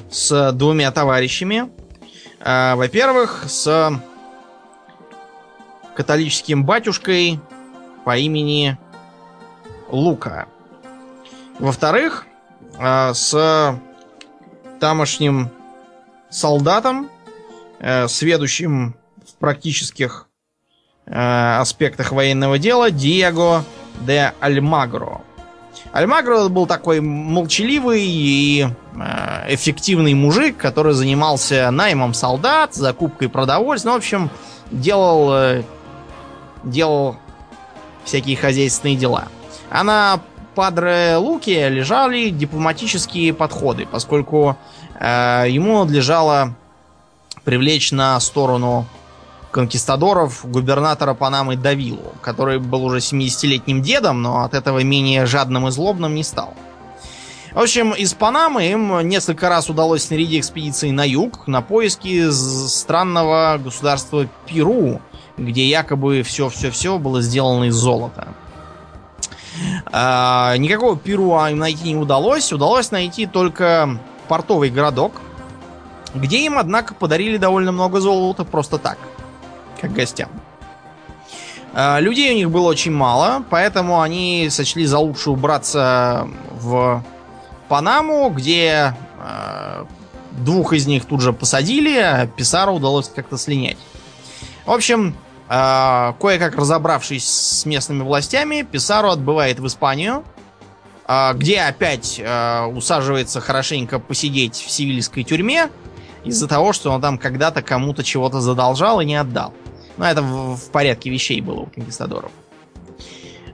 с 0.09 0.51
двумя 0.53 0.91
товарищами. 0.91 1.69
Э, 2.39 2.75
во-первых, 2.75 3.43
с 3.47 4.01
католическим 5.95 6.65
батюшкой 6.65 7.39
по 8.05 8.17
имени 8.17 8.77
Лука. 9.89 10.47
Во-вторых, 11.59 12.25
э, 12.79 13.13
с 13.13 13.79
тамошним 14.83 15.49
солдатом, 16.29 17.09
э, 17.79 18.09
сведущим 18.09 18.95
в 19.25 19.39
практических 19.39 20.27
э, 21.05 21.57
аспектах 21.61 22.11
военного 22.11 22.59
дела, 22.59 22.91
Диего 22.91 23.63
де 24.01 24.33
Альмагро. 24.41 25.21
Альмагро 25.93 26.49
был 26.49 26.67
такой 26.67 26.99
молчаливый 26.99 28.03
и 28.03 28.65
э, 28.65 29.55
эффективный 29.55 30.15
мужик, 30.15 30.57
который 30.57 30.91
занимался 30.91 31.71
наймом 31.71 32.13
солдат, 32.13 32.73
закупкой 32.73 33.29
продовольствия. 33.29 33.91
Ну, 33.91 33.95
в 33.95 33.99
общем, 33.99 34.29
делал, 34.69 35.33
э, 35.33 35.63
делал 36.65 37.15
всякие 38.03 38.35
хозяйственные 38.35 38.97
дела. 38.97 39.29
А 39.69 39.85
на 39.85 40.19
Падре 40.55 41.17
Луке 41.17 41.69
лежали 41.69 42.29
дипломатические 42.29 43.33
подходы, 43.33 43.87
поскольку 43.89 44.57
э, 44.99 45.45
ему 45.49 45.79
надлежало 45.83 46.55
привлечь 47.43 47.91
на 47.91 48.19
сторону 48.19 48.85
конкистадоров 49.51 50.49
губернатора 50.49 51.13
Панамы 51.13 51.55
Давилу, 51.55 52.13
который 52.21 52.59
был 52.59 52.85
уже 52.85 52.97
70-летним 52.97 53.81
дедом, 53.81 54.21
но 54.21 54.43
от 54.43 54.53
этого 54.53 54.83
менее 54.83 55.25
жадным 55.25 55.67
и 55.67 55.71
злобным 55.71 56.15
не 56.15 56.23
стал. 56.23 56.53
В 57.53 57.59
общем, 57.59 57.91
из 57.91 58.13
Панамы 58.15 58.65
им 58.65 59.07
несколько 59.07 59.47
раз 59.47 59.69
удалось 59.69 60.05
снарядить 60.05 60.39
экспедиции 60.39 60.89
на 60.89 61.03
юг, 61.03 61.47
на 61.47 61.61
поиски 61.61 62.31
странного 62.31 63.59
государства 63.63 64.27
Перу, 64.47 64.99
где 65.37 65.67
якобы 65.67 66.23
все-все-все 66.23 66.97
было 66.97 67.21
сделано 67.21 67.65
из 67.65 67.75
золота. 67.75 68.29
А, 69.91 70.55
никакого 70.57 70.97
Перу 70.97 71.33
им 71.47 71.59
найти 71.59 71.89
не 71.89 71.95
удалось. 71.95 72.51
Удалось 72.51 72.91
найти 72.91 73.25
только 73.25 73.99
портовый 74.27 74.69
городок 74.69 75.13
где 76.15 76.45
им, 76.45 76.57
однако, 76.57 76.93
подарили 76.93 77.37
довольно 77.37 77.71
много 77.71 77.99
золота 77.99 78.43
просто 78.43 78.77
так, 78.77 78.97
как 79.81 79.93
гостям. 79.93 80.29
А, 81.73 81.99
людей 81.99 82.33
у 82.33 82.35
них 82.35 82.51
было 82.51 82.69
очень 82.69 82.91
мало, 82.91 83.43
поэтому 83.49 84.01
они 84.01 84.47
сочли 84.49 84.85
за 84.85 84.99
лучше 84.99 85.31
убраться 85.31 86.27
в 86.51 87.03
Панаму, 87.67 88.29
где 88.29 88.95
э, 89.19 89.85
двух 90.31 90.73
из 90.73 90.85
них 90.85 91.05
тут 91.05 91.21
же 91.21 91.33
посадили, 91.33 91.97
а 91.97 92.27
Писару 92.27 92.73
удалось 92.73 93.09
как-то 93.09 93.37
слинять. 93.37 93.77
В 94.65 94.71
общем, 94.71 95.15
кое-как 95.47 96.55
разобравшись 96.55 97.27
с 97.27 97.65
местными 97.65 98.01
властями, 98.01 98.61
Писару 98.61 99.09
отбывает 99.09 99.59
в 99.59 99.67
Испанию, 99.67 100.23
э, 101.07 101.33
где 101.35 101.61
опять 101.61 102.19
э, 102.19 102.65
усаживается 102.65 103.41
хорошенько 103.41 103.99
посидеть 103.99 104.55
в 104.55 104.71
сивильской 104.71 105.23
тюрьме 105.23 105.69
из-за 106.23 106.47
того, 106.47 106.73
что 106.73 106.91
он 106.91 107.01
там 107.01 107.17
когда-то 107.17 107.61
кому-то 107.61 108.03
чего-то 108.03 108.41
задолжал 108.41 109.01
и 109.01 109.05
не 109.05 109.15
отдал. 109.15 109.53
Ну, 109.97 110.05
это 110.05 110.21
в, 110.21 110.71
порядке 110.71 111.09
вещей 111.09 111.41
было 111.41 111.61
у 111.61 111.65
конкистадоров. 111.67 112.31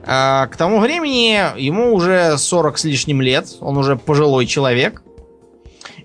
А, 0.06 0.46
к 0.46 0.56
тому 0.56 0.78
времени 0.78 1.58
ему 1.60 1.94
уже 1.94 2.38
40 2.38 2.78
с 2.78 2.84
лишним 2.84 3.20
лет, 3.20 3.48
он 3.60 3.76
уже 3.76 3.96
пожилой 3.96 4.46
человек. 4.46 5.02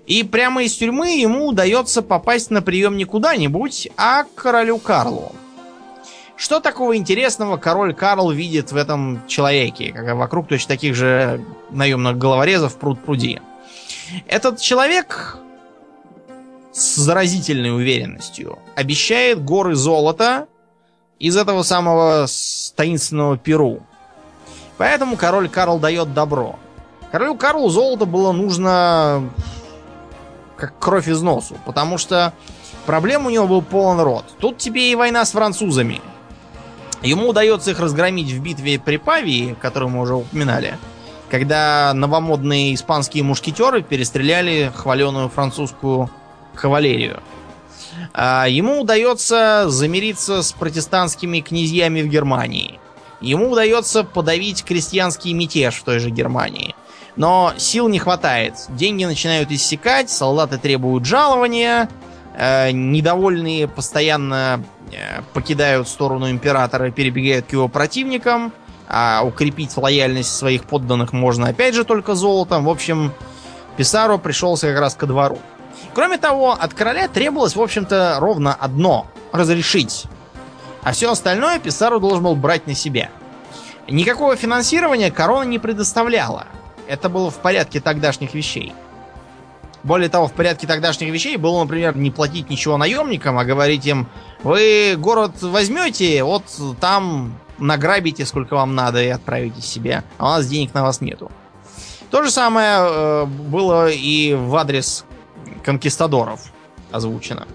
И 0.06 0.22
прямо 0.22 0.62
из 0.62 0.74
тюрьмы 0.74 1.16
ему 1.16 1.48
удается 1.48 2.02
попасть 2.02 2.50
на 2.50 2.62
прием 2.62 2.96
не 2.96 3.04
куда-нибудь, 3.04 3.88
а 3.96 4.24
к 4.24 4.34
королю 4.34 4.78
Карлу. 4.78 5.32
Что 6.36 6.60
такого 6.60 6.96
интересного 6.96 7.56
король 7.56 7.94
Карл 7.94 8.30
видит 8.30 8.70
в 8.70 8.76
этом 8.76 9.26
человеке, 9.26 9.92
как 9.92 10.14
вокруг 10.16 10.48
точно 10.48 10.68
таких 10.68 10.94
же 10.94 11.42
наемных 11.70 12.18
головорезов 12.18 12.76
пруд 12.76 13.00
пруди? 13.00 13.40
Этот 14.26 14.60
человек 14.60 15.38
с 16.72 16.96
заразительной 16.96 17.74
уверенностью 17.74 18.58
обещает 18.74 19.42
горы 19.42 19.74
золота 19.74 20.46
из 21.18 21.38
этого 21.38 21.62
самого 21.62 22.26
таинственного 22.76 23.38
Перу. 23.38 23.80
Поэтому 24.76 25.16
король 25.16 25.48
Карл 25.48 25.78
дает 25.78 26.12
добро. 26.12 26.58
Королю 27.10 27.34
Карлу 27.36 27.70
золото 27.70 28.04
было 28.04 28.32
нужно 28.32 29.30
как 30.56 30.78
кровь 30.78 31.08
из 31.08 31.22
носу, 31.22 31.56
потому 31.64 31.96
что 31.96 32.34
проблем 32.84 33.24
у 33.24 33.30
него 33.30 33.46
был 33.46 33.62
полон 33.62 34.00
рот. 34.00 34.24
Тут 34.38 34.58
тебе 34.58 34.92
и 34.92 34.94
война 34.94 35.24
с 35.24 35.32
французами. 35.32 36.02
Ему 37.02 37.28
удается 37.28 37.70
их 37.70 37.80
разгромить 37.80 38.30
в 38.32 38.40
битве 38.40 38.78
при 38.78 38.96
Павии, 38.96 39.56
которую 39.60 39.90
мы 39.90 40.00
уже 40.00 40.14
упоминали, 40.14 40.78
когда 41.30 41.92
новомодные 41.94 42.74
испанские 42.74 43.22
мушкетеры 43.22 43.82
перестреляли 43.82 44.72
хваленую 44.74 45.28
французскую 45.28 46.10
кавалерию. 46.54 47.22
А, 48.12 48.46
ему 48.48 48.80
удается 48.80 49.64
замириться 49.68 50.42
с 50.42 50.52
протестантскими 50.52 51.40
князьями 51.40 52.02
в 52.02 52.08
Германии. 52.08 52.80
Ему 53.20 53.50
удается 53.50 54.04
подавить 54.04 54.64
крестьянский 54.64 55.32
мятеж 55.32 55.76
в 55.76 55.84
той 55.84 55.98
же 55.98 56.10
Германии. 56.10 56.74
Но 57.16 57.54
сил 57.56 57.88
не 57.88 57.98
хватает. 57.98 58.54
Деньги 58.68 59.04
начинают 59.04 59.50
иссякать, 59.50 60.10
солдаты 60.10 60.58
требуют 60.58 61.06
жалования, 61.06 61.88
недовольные 62.72 63.66
постоянно 63.66 64.62
э, 64.92 65.22
покидают 65.32 65.88
сторону 65.88 66.30
императора 66.30 66.88
и 66.88 66.90
перебегают 66.90 67.46
к 67.46 67.52
его 67.52 67.68
противникам, 67.68 68.52
а 68.88 69.22
укрепить 69.24 69.76
лояльность 69.76 70.36
своих 70.36 70.64
подданных 70.64 71.12
можно 71.12 71.48
опять 71.48 71.74
же 71.74 71.84
только 71.84 72.14
золотом. 72.14 72.64
В 72.66 72.68
общем, 72.68 73.12
Писаро 73.76 74.18
пришелся 74.18 74.68
как 74.68 74.80
раз 74.80 74.94
ко 74.94 75.06
двору. 75.06 75.38
Кроме 75.94 76.18
того, 76.18 76.52
от 76.52 76.74
короля 76.74 77.08
требовалось, 77.08 77.56
в 77.56 77.60
общем-то, 77.62 78.16
ровно 78.20 78.54
одно— 78.54 79.06
разрешить. 79.32 80.04
А 80.82 80.92
все 80.92 81.10
остальное 81.10 81.58
Писару 81.58 82.00
должен 82.00 82.22
был 82.22 82.36
брать 82.36 82.66
на 82.66 82.74
себя. 82.74 83.10
Никакого 83.88 84.36
финансирования 84.36 85.10
корона 85.10 85.44
не 85.44 85.58
предоставляла. 85.58 86.46
Это 86.86 87.08
было 87.08 87.30
в 87.30 87.36
порядке 87.36 87.80
тогдашних 87.80 88.34
вещей. 88.34 88.74
Более 89.86 90.08
того, 90.08 90.26
в 90.26 90.32
порядке 90.32 90.66
тогдашних 90.66 91.12
вещей 91.12 91.36
было, 91.36 91.60
например, 91.60 91.96
не 91.96 92.10
платить 92.10 92.50
ничего 92.50 92.76
наемникам, 92.76 93.38
а 93.38 93.44
говорить 93.44 93.86
им, 93.86 94.08
вы 94.42 94.96
город 94.98 95.40
возьмете, 95.42 96.24
вот 96.24 96.42
там 96.80 97.38
награбите 97.58 98.26
сколько 98.26 98.54
вам 98.54 98.74
надо 98.74 99.00
и 99.00 99.06
отправите 99.06 99.62
себе, 99.62 100.02
а 100.18 100.24
у 100.24 100.28
нас 100.30 100.48
денег 100.48 100.74
на 100.74 100.82
вас 100.82 101.00
нету. 101.00 101.30
То 102.10 102.24
же 102.24 102.32
самое 102.32 102.78
э, 102.80 103.24
было 103.26 103.88
и 103.88 104.34
в 104.34 104.56
адрес 104.56 105.04
конкистадоров 105.62 106.40
озвучено. 106.90 107.46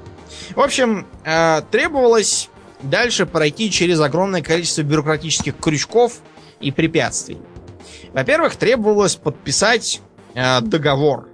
В 0.56 0.62
общем, 0.62 1.08
э, 1.26 1.62
требовалось 1.70 2.50
дальше 2.82 3.26
пройти 3.26 3.70
через 3.70 4.00
огромное 4.00 4.42
количество 4.42 4.84
бюрократических 4.84 5.58
крючков 5.58 6.22
и 6.62 6.72
препятствий. 6.72 7.40
Во-первых, 8.14 8.56
требовалось 8.56 9.18
подписать 9.18 10.00
э, 10.34 10.62
договор. 10.62 11.28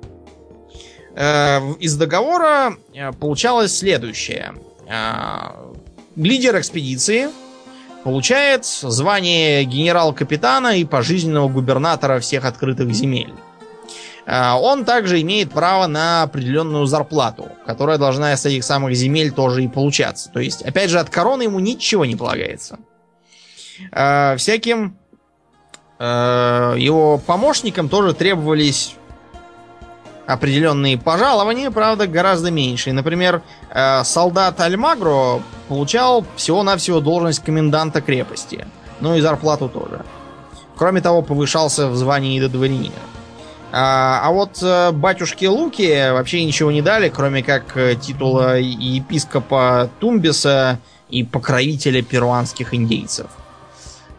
Э, 1.18 1.74
из 1.80 1.96
договора 1.96 2.78
э, 2.94 3.12
получалось 3.12 3.76
следующее. 3.76 4.54
Э, 4.88 5.74
лидер 6.16 6.60
экспедиции 6.60 7.30
получает 8.04 8.66
звание 8.66 9.64
генерал-капитана 9.64 10.78
и 10.78 10.86
пожизненного 10.86 11.50
губернатора 11.50 12.20
всех 12.20 12.46
открытых 12.46 12.92
земель. 12.94 13.34
Он 14.30 14.84
также 14.84 15.22
имеет 15.22 15.52
право 15.52 15.88
на 15.88 16.24
определенную 16.24 16.86
зарплату, 16.86 17.48
которая 17.66 17.98
должна 17.98 18.34
из 18.34 18.46
этих 18.46 18.66
самых 18.66 18.94
земель 18.94 19.32
тоже 19.32 19.64
и 19.64 19.70
получаться. 19.70 20.30
То 20.34 20.42
есть, 20.42 20.64
опять 20.64 20.90
же, 20.90 21.00
от 21.00 21.10
короны 21.10 21.44
ему 21.44 21.60
ничего 21.60 22.04
не 22.06 22.18
полагается. 22.18 22.78
Всяким 23.78 24.98
его 25.98 27.22
помощникам 27.26 27.88
тоже 27.88 28.14
требовались 28.14 28.98
определенные 30.28 30.98
пожалования, 30.98 31.72
правда, 31.72 32.06
гораздо 32.06 32.52
меньше. 32.52 32.92
Например, 32.92 33.42
солдат 34.04 34.60
Альмагро 34.60 35.42
получал 35.68 36.26
всего-навсего 36.36 37.00
должность 37.00 37.44
коменданта 37.44 38.02
крепости. 38.02 38.68
Ну 39.00 39.16
и 39.16 39.22
зарплату 39.22 39.70
тоже. 39.70 40.04
Кроме 40.76 41.02
того, 41.02 41.22
повышался 41.22 41.88
в 41.88 41.96
звании 41.96 42.40
до 42.40 42.50
дворянина. 42.50 42.94
А, 43.72 44.22
а 44.24 44.32
вот 44.32 44.60
э, 44.62 44.92
батюшке 44.92 45.50
Луки 45.50 46.12
вообще 46.12 46.46
ничего 46.46 46.72
не 46.72 46.82
дали, 46.82 47.10
кроме 47.10 47.44
как 47.44 47.76
э, 47.76 47.96
титула 47.96 48.58
епископа 48.58 49.90
Тумбиса 50.00 50.80
и 51.10 51.24
покровителя 51.24 52.02
перуанских 52.02 52.74
индейцев. 52.74 53.28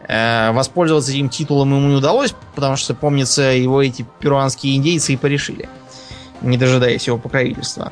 Э, 0.07 0.51
воспользоваться 0.51 1.11
этим 1.11 1.29
титулом 1.29 1.75
ему 1.75 1.87
не 1.89 1.95
удалось, 1.95 2.35
потому 2.53 2.75
что, 2.75 2.93
помнится, 2.93 3.41
его 3.41 3.81
эти 3.81 4.05
перуанские 4.19 4.75
индейцы 4.75 5.13
и 5.13 5.17
порешили, 5.17 5.67
не 6.41 6.57
дожидаясь 6.57 7.07
его 7.07 7.17
покровительства. 7.17 7.91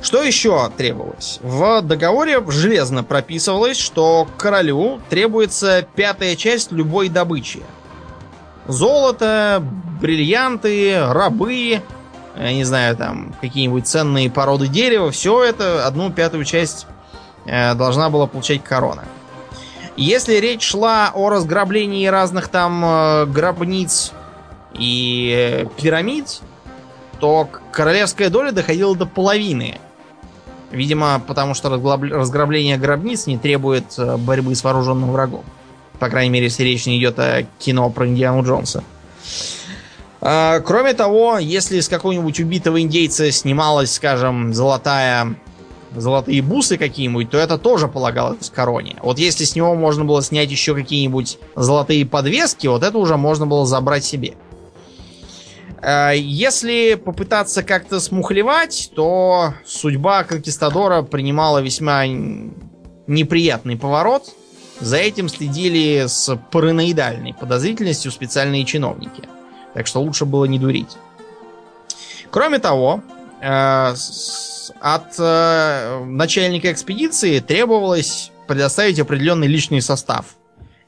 Что 0.00 0.22
еще 0.22 0.70
требовалось? 0.76 1.38
В 1.42 1.80
договоре 1.80 2.42
железно 2.48 3.02
прописывалось, 3.02 3.78
что 3.78 4.28
королю 4.36 5.00
требуется 5.08 5.86
пятая 5.94 6.36
часть 6.36 6.72
любой 6.72 7.08
добычи– 7.08 7.62
Золото, 8.66 9.62
бриллианты, 10.00 10.98
рабы, 11.06 11.82
я 12.36 12.52
не 12.52 12.64
знаю, 12.64 12.96
там, 12.96 13.34
какие-нибудь 13.40 13.86
ценные 13.86 14.30
породы 14.30 14.68
дерева, 14.68 15.10
все 15.10 15.44
это 15.44 15.86
одну 15.86 16.10
пятую 16.10 16.44
часть 16.44 16.86
э, 17.44 17.74
должна 17.74 18.08
была 18.08 18.26
получать 18.26 18.64
корона. 18.64 19.04
Если 19.96 20.36
речь 20.36 20.62
шла 20.62 21.10
о 21.14 21.28
разграблении 21.28 22.06
разных 22.06 22.48
там 22.48 22.82
э, 22.84 23.26
гробниц 23.26 24.12
и 24.72 25.32
э, 25.36 25.66
пирамид, 25.80 26.40
то 27.14 27.48
королевская 27.72 28.30
доля 28.30 28.52
доходила 28.52 28.94
до 28.96 29.06
половины. 29.06 29.78
Видимо, 30.70 31.22
потому 31.26 31.54
что 31.54 31.70
разграбление 31.70 32.76
гробниц 32.76 33.26
не 33.26 33.38
требует 33.38 33.84
э, 33.96 34.16
борьбы 34.16 34.54
с 34.54 34.64
вооруженным 34.64 35.12
врагом. 35.12 35.44
По 36.00 36.08
крайней 36.08 36.30
мере, 36.30 36.46
если 36.46 36.64
речь 36.64 36.86
не 36.86 36.98
идет 36.98 37.18
о 37.18 37.46
кино 37.58 37.88
про 37.90 38.08
Индиану 38.08 38.42
Джонса. 38.42 38.82
А, 40.20 40.60
кроме 40.60 40.94
того, 40.94 41.38
если 41.38 41.80
с 41.80 41.88
какого-нибудь 41.88 42.40
убитого 42.40 42.80
индейца 42.80 43.30
снималась, 43.30 43.94
скажем, 43.94 44.52
золотая 44.52 45.36
золотые 45.94 46.42
бусы 46.42 46.76
какие-нибудь, 46.76 47.30
то 47.30 47.38
это 47.38 47.58
тоже 47.58 47.88
полагалось 47.88 48.50
короне. 48.50 48.96
Вот 49.02 49.18
если 49.18 49.44
с 49.44 49.54
него 49.54 49.74
можно 49.74 50.04
было 50.04 50.22
снять 50.22 50.50
еще 50.50 50.74
какие-нибудь 50.74 51.38
золотые 51.54 52.06
подвески, 52.06 52.66
вот 52.66 52.82
это 52.82 52.98
уже 52.98 53.16
можно 53.16 53.46
было 53.46 53.66
забрать 53.66 54.04
себе. 54.04 54.34
А, 55.86 56.12
если 56.12 56.94
попытаться 56.94 57.62
как-то 57.62 58.00
смухлевать, 58.00 58.90
то 58.96 59.52
судьба 59.66 60.24
конкистадора 60.24 61.02
принимала 61.02 61.58
весьма 61.58 62.06
неприятный 63.06 63.76
поворот. 63.76 64.34
За 64.80 64.96
этим 64.96 65.28
следили 65.28 66.06
с 66.06 66.36
параноидальной 66.50 67.34
подозрительностью 67.34 68.10
специальные 68.10 68.64
чиновники. 68.64 69.24
Так 69.74 69.86
что 69.86 70.00
лучше 70.00 70.24
было 70.24 70.46
не 70.46 70.58
дурить. 70.58 70.96
Кроме 72.30 72.60
того, 72.60 73.02
э, 73.42 73.94
от 74.80 75.14
э, 75.18 76.04
начальника 76.06 76.72
экспедиции 76.72 77.40
требовалось 77.40 78.32
предоставить 78.48 78.98
определенный 78.98 79.48
личный 79.48 79.82
состав. 79.82 80.36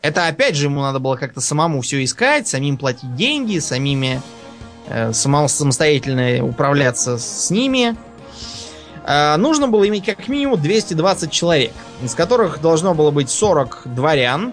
Это 0.00 0.26
опять 0.26 0.56
же 0.56 0.66
ему 0.66 0.80
надо 0.80 1.00
было 1.00 1.16
как-то 1.16 1.40
самому 1.40 1.82
все 1.82 2.02
искать, 2.02 2.48
самим 2.48 2.78
платить 2.78 3.14
деньги, 3.14 3.58
самими 3.58 4.16
э, 4.16 4.35
самостоятельно 5.12 6.44
управляться 6.44 7.18
с 7.18 7.50
ними. 7.50 7.96
Э, 9.06 9.36
нужно 9.36 9.68
было 9.68 9.86
иметь 9.88 10.04
как 10.04 10.26
минимум 10.28 10.60
220 10.60 11.30
человек, 11.30 11.72
из 12.02 12.14
которых 12.14 12.60
должно 12.60 12.92
было 12.92 13.10
быть 13.10 13.30
40 13.30 13.82
дворян. 13.86 14.52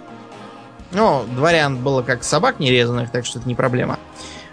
Ну, 0.92 1.24
дворян 1.36 1.78
было 1.78 2.04
как 2.04 2.24
собак 2.24 2.60
нерезанных, 2.60 3.10
так 3.10 3.26
что 3.26 3.40
это 3.40 3.48
не 3.48 3.56
проблема. 3.56 3.98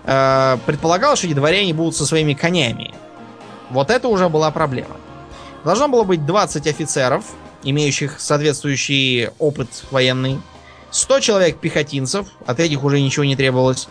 Э, 0.04 0.56
предполагалось, 0.64 1.18
что 1.18 1.28
эти 1.28 1.34
дворяне 1.34 1.74
будут 1.74 1.94
со 1.94 2.06
своими 2.06 2.32
конями. 2.32 2.94
Вот 3.68 3.90
это 3.90 4.08
уже 4.08 4.30
была 4.30 4.50
проблема. 4.50 4.96
Должно 5.64 5.88
было 5.88 6.04
быть 6.04 6.24
20 6.24 6.66
офицеров, 6.66 7.24
имеющих 7.62 8.18
соответствующий 8.18 9.28
опыт 9.38 9.68
военный. 9.90 10.40
100 10.90 11.20
человек 11.20 11.58
пехотинцев, 11.58 12.26
от 12.46 12.58
этих 12.58 12.82
уже 12.82 13.00
ничего 13.00 13.24
не 13.26 13.36
требовалось. 13.36 13.88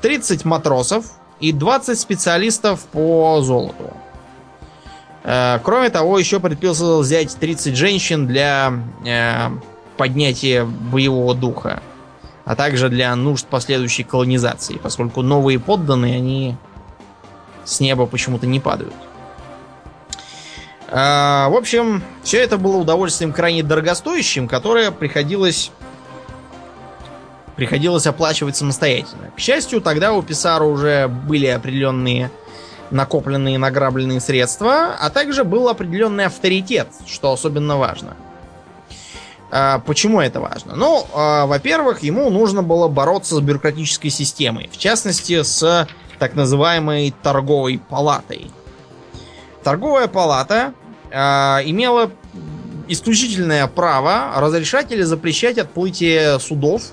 30 0.00 0.44
матросов 0.44 1.06
и 1.40 1.52
20 1.52 1.98
специалистов 1.98 2.80
по 2.92 3.40
золоту. 3.42 3.92
Э, 5.24 5.58
Кроме 5.62 5.90
того, 5.90 6.18
еще 6.18 6.40
предписывалось 6.40 7.06
взять 7.06 7.36
30 7.36 7.76
женщин 7.76 8.26
для 8.26 8.72
э, 9.04 9.48
поднятия 9.96 10.64
боевого 10.64 11.34
духа, 11.34 11.82
а 12.44 12.56
также 12.56 12.88
для 12.88 13.14
нужд 13.16 13.46
последующей 13.46 14.04
колонизации, 14.04 14.78
поскольку 14.82 15.22
новые 15.22 15.58
подданные, 15.58 16.16
они 16.16 16.56
с 17.64 17.80
неба 17.80 18.06
почему-то 18.06 18.46
не 18.46 18.60
падают. 18.60 18.94
А, 20.92 21.48
в 21.50 21.54
общем, 21.54 22.02
все 22.22 22.38
это 22.38 22.58
было 22.58 22.76
удовольствием 22.78 23.32
крайне 23.32 23.62
дорогостоящим, 23.62 24.48
которое 24.48 24.90
приходилось 24.90 25.70
приходилось 27.60 28.06
оплачивать 28.06 28.56
самостоятельно. 28.56 29.30
К 29.36 29.38
счастью, 29.38 29.82
тогда 29.82 30.14
у 30.14 30.22
Писара 30.22 30.64
уже 30.64 31.08
были 31.08 31.46
определенные 31.46 32.30
накопленные 32.90 33.58
награбленные 33.58 34.18
средства, 34.18 34.94
а 34.98 35.10
также 35.10 35.44
был 35.44 35.68
определенный 35.68 36.24
авторитет, 36.24 36.88
что 37.06 37.30
особенно 37.30 37.76
важно. 37.76 38.16
А, 39.50 39.80
почему 39.80 40.22
это 40.22 40.40
важно? 40.40 40.74
Ну, 40.74 41.06
а, 41.12 41.44
во-первых, 41.44 42.02
ему 42.02 42.30
нужно 42.30 42.62
было 42.62 42.88
бороться 42.88 43.34
с 43.34 43.40
бюрократической 43.40 44.08
системой, 44.08 44.70
в 44.72 44.78
частности, 44.78 45.42
с 45.42 45.86
так 46.18 46.34
называемой 46.34 47.14
торговой 47.22 47.78
палатой. 47.90 48.50
Торговая 49.62 50.08
палата 50.08 50.72
а, 51.12 51.60
имела 51.62 52.10
исключительное 52.88 53.66
право 53.66 54.32
разрешать 54.36 54.90
или 54.92 55.02
запрещать 55.02 55.58
отплытие 55.58 56.40
судов, 56.40 56.90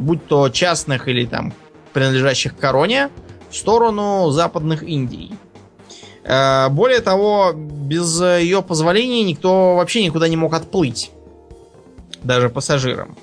будь 0.00 0.26
то 0.26 0.48
частных 0.48 1.08
или 1.08 1.26
там 1.26 1.52
принадлежащих 1.92 2.56
короне, 2.56 3.10
в 3.50 3.56
сторону 3.56 4.30
западных 4.30 4.82
Индий. 4.82 5.32
Э, 6.24 6.68
Более 6.70 7.00
того, 7.00 7.52
без 7.54 8.20
ее 8.20 8.62
позволения 8.62 9.24
никто 9.24 9.76
вообще 9.76 10.04
никуда 10.04 10.28
не 10.28 10.36
мог 10.36 10.54
отплыть. 10.54 11.10
Даже 12.22 12.48
пассажирам. 12.48 13.16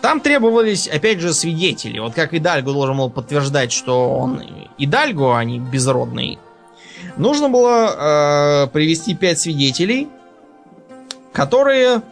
Там 0.00 0.20
требовались, 0.20 0.86
опять 0.86 1.20
же, 1.20 1.32
свидетели. 1.32 1.98
Вот 1.98 2.12
как 2.12 2.34
Идальго 2.34 2.72
должен 2.72 2.98
был 2.98 3.08
подтверждать, 3.08 3.72
что 3.72 4.10
он 4.10 4.42
Идальго, 4.76 5.38
а 5.38 5.44
не 5.44 5.58
безродный. 5.58 6.38
Нужно 7.16 7.48
было 7.48 8.64
э, 8.64 8.66
привести 8.68 9.14
пять 9.14 9.40
свидетелей, 9.40 10.08
которые 11.32 12.02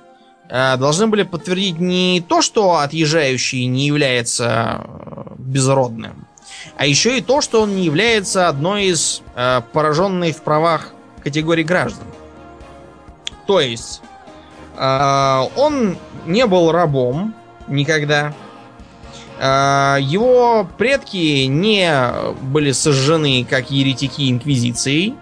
должны 0.52 1.06
были 1.06 1.22
подтвердить 1.22 1.78
не 1.78 2.20
то, 2.20 2.42
что 2.42 2.76
отъезжающий 2.76 3.64
не 3.66 3.86
является 3.86 4.84
э, 4.84 5.34
безродным, 5.38 6.26
а 6.76 6.86
еще 6.86 7.16
и 7.16 7.22
то, 7.22 7.40
что 7.40 7.62
он 7.62 7.74
не 7.76 7.84
является 7.84 8.48
одной 8.48 8.86
из 8.86 9.22
э, 9.34 9.62
пораженной 9.72 10.32
в 10.32 10.42
правах 10.42 10.90
категорий 11.22 11.64
граждан. 11.64 12.06
То 13.46 13.60
есть 13.60 14.02
э, 14.76 15.40
он 15.56 15.96
не 16.26 16.46
был 16.46 16.70
рабом 16.70 17.34
никогда. 17.68 18.34
Э, 19.38 19.96
его 20.00 20.68
предки 20.76 21.44
не 21.46 21.92
были 22.42 22.72
сожжены 22.72 23.46
как 23.48 23.70
еретики 23.70 24.30
инквизицией. 24.30 25.14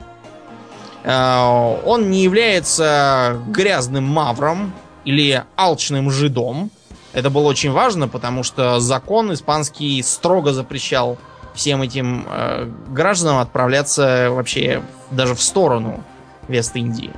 Э, 1.04 1.76
он 1.84 2.10
не 2.10 2.24
является 2.24 3.40
грязным 3.48 4.04
мавром 4.04 4.72
или 5.04 5.44
алчным 5.56 6.10
жидом. 6.10 6.70
Это 7.12 7.30
было 7.30 7.48
очень 7.48 7.72
важно, 7.72 8.08
потому 8.08 8.42
что 8.42 8.80
закон 8.80 9.32
испанский 9.32 10.02
строго 10.02 10.52
запрещал 10.52 11.18
всем 11.54 11.82
этим 11.82 12.26
э, 12.28 12.70
гражданам 12.88 13.38
отправляться 13.38 14.28
вообще 14.30 14.82
даже 15.10 15.34
в 15.34 15.42
сторону 15.42 16.04
Вест-Индии. 16.48 17.12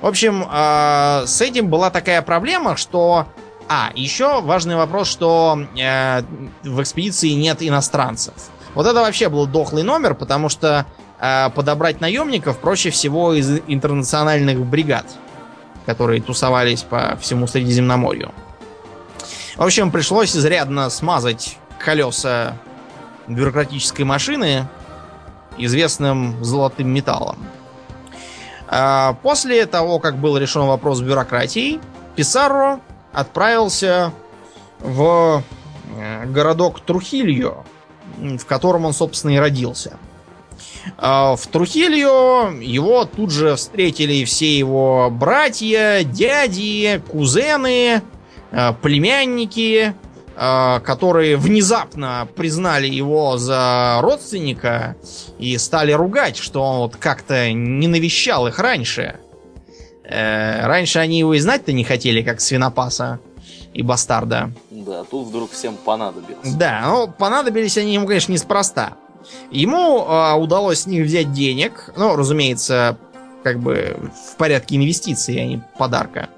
В 0.00 0.06
общем, 0.06 0.46
э, 0.50 1.26
с 1.26 1.40
этим 1.40 1.68
была 1.68 1.90
такая 1.90 2.22
проблема, 2.22 2.76
что... 2.76 3.26
А, 3.70 3.90
еще 3.94 4.40
важный 4.40 4.76
вопрос, 4.76 5.08
что 5.08 5.58
э, 5.78 6.22
в 6.62 6.80
экспедиции 6.80 7.30
нет 7.30 7.58
иностранцев. 7.60 8.32
Вот 8.74 8.86
это 8.86 9.00
вообще 9.00 9.28
был 9.28 9.46
дохлый 9.46 9.82
номер, 9.82 10.14
потому 10.14 10.48
что 10.48 10.86
э, 11.20 11.50
подобрать 11.50 12.00
наемников 12.00 12.58
проще 12.60 12.88
всего 12.88 13.34
из 13.34 13.60
интернациональных 13.66 14.64
бригад, 14.64 15.04
которые 15.88 16.20
тусовались 16.20 16.82
по 16.82 17.16
всему 17.18 17.46
Средиземноморью. 17.46 18.30
В 19.56 19.62
общем, 19.62 19.90
пришлось 19.90 20.36
изрядно 20.36 20.90
смазать 20.90 21.56
колеса 21.78 22.58
бюрократической 23.26 24.02
машины 24.02 24.68
известным 25.56 26.44
золотым 26.44 26.90
металлом. 26.90 27.38
А, 28.66 29.14
После 29.22 29.64
того, 29.64 29.98
как 29.98 30.18
был 30.18 30.36
решен 30.36 30.66
вопрос 30.66 30.98
с 30.98 31.00
бюрократией, 31.00 31.80
Писарро 32.16 32.80
отправился 33.14 34.12
в 34.80 35.42
э, 35.96 36.26
городок 36.26 36.80
Трухильо, 36.80 37.64
в 38.18 38.44
котором 38.44 38.84
он, 38.84 38.92
собственно, 38.92 39.30
и 39.30 39.38
родился. 39.38 39.96
А, 40.96 41.36
В 41.36 41.46
Трухильо 41.46 42.50
его 42.60 43.04
тут 43.04 43.30
же 43.30 43.56
встретили 43.56 44.24
все 44.24 44.58
его 44.58 45.08
братья, 45.10 46.02
дяди, 46.04 47.02
кузены, 47.10 48.02
э, 48.50 48.72
племянники, 48.82 49.94
э, 50.36 50.80
которые 50.80 51.36
внезапно 51.36 52.28
признали 52.36 52.86
его 52.86 53.36
за 53.38 53.98
родственника 54.00 54.96
и 55.38 55.56
стали 55.58 55.92
ругать, 55.92 56.36
что 56.36 56.62
он 56.62 56.78
вот 56.78 56.96
как-то 56.96 57.52
не 57.52 57.88
навещал 57.88 58.46
их 58.46 58.58
раньше. 58.58 59.16
Э, 60.04 60.66
Раньше 60.66 61.00
они 61.00 61.18
его 61.18 61.34
и 61.34 61.38
знать-то 61.38 61.72
не 61.72 61.84
хотели, 61.84 62.22
как 62.22 62.40
свинопаса 62.40 63.20
и 63.74 63.82
бастарда. 63.82 64.50
Да, 64.70 65.04
тут 65.04 65.28
вдруг 65.28 65.52
всем 65.52 65.76
понадобилось. 65.76 66.54
Да, 66.54 66.82
ну, 66.86 67.08
понадобились 67.08 67.76
они 67.76 67.94
ему, 67.94 68.06
конечно, 68.06 68.32
неспроста. 68.32 68.94
Ему 69.50 70.04
э, 70.04 70.34
удалось 70.34 70.80
с 70.80 70.86
них 70.86 71.04
взять 71.04 71.32
денег, 71.32 71.92
ну, 71.96 72.16
разумеется, 72.16 72.98
как 73.42 73.60
бы 73.60 73.96
в 74.32 74.36
порядке 74.36 74.76
инвестиций, 74.76 75.40
а 75.40 75.44
не 75.46 75.62
подарка. 75.78 76.28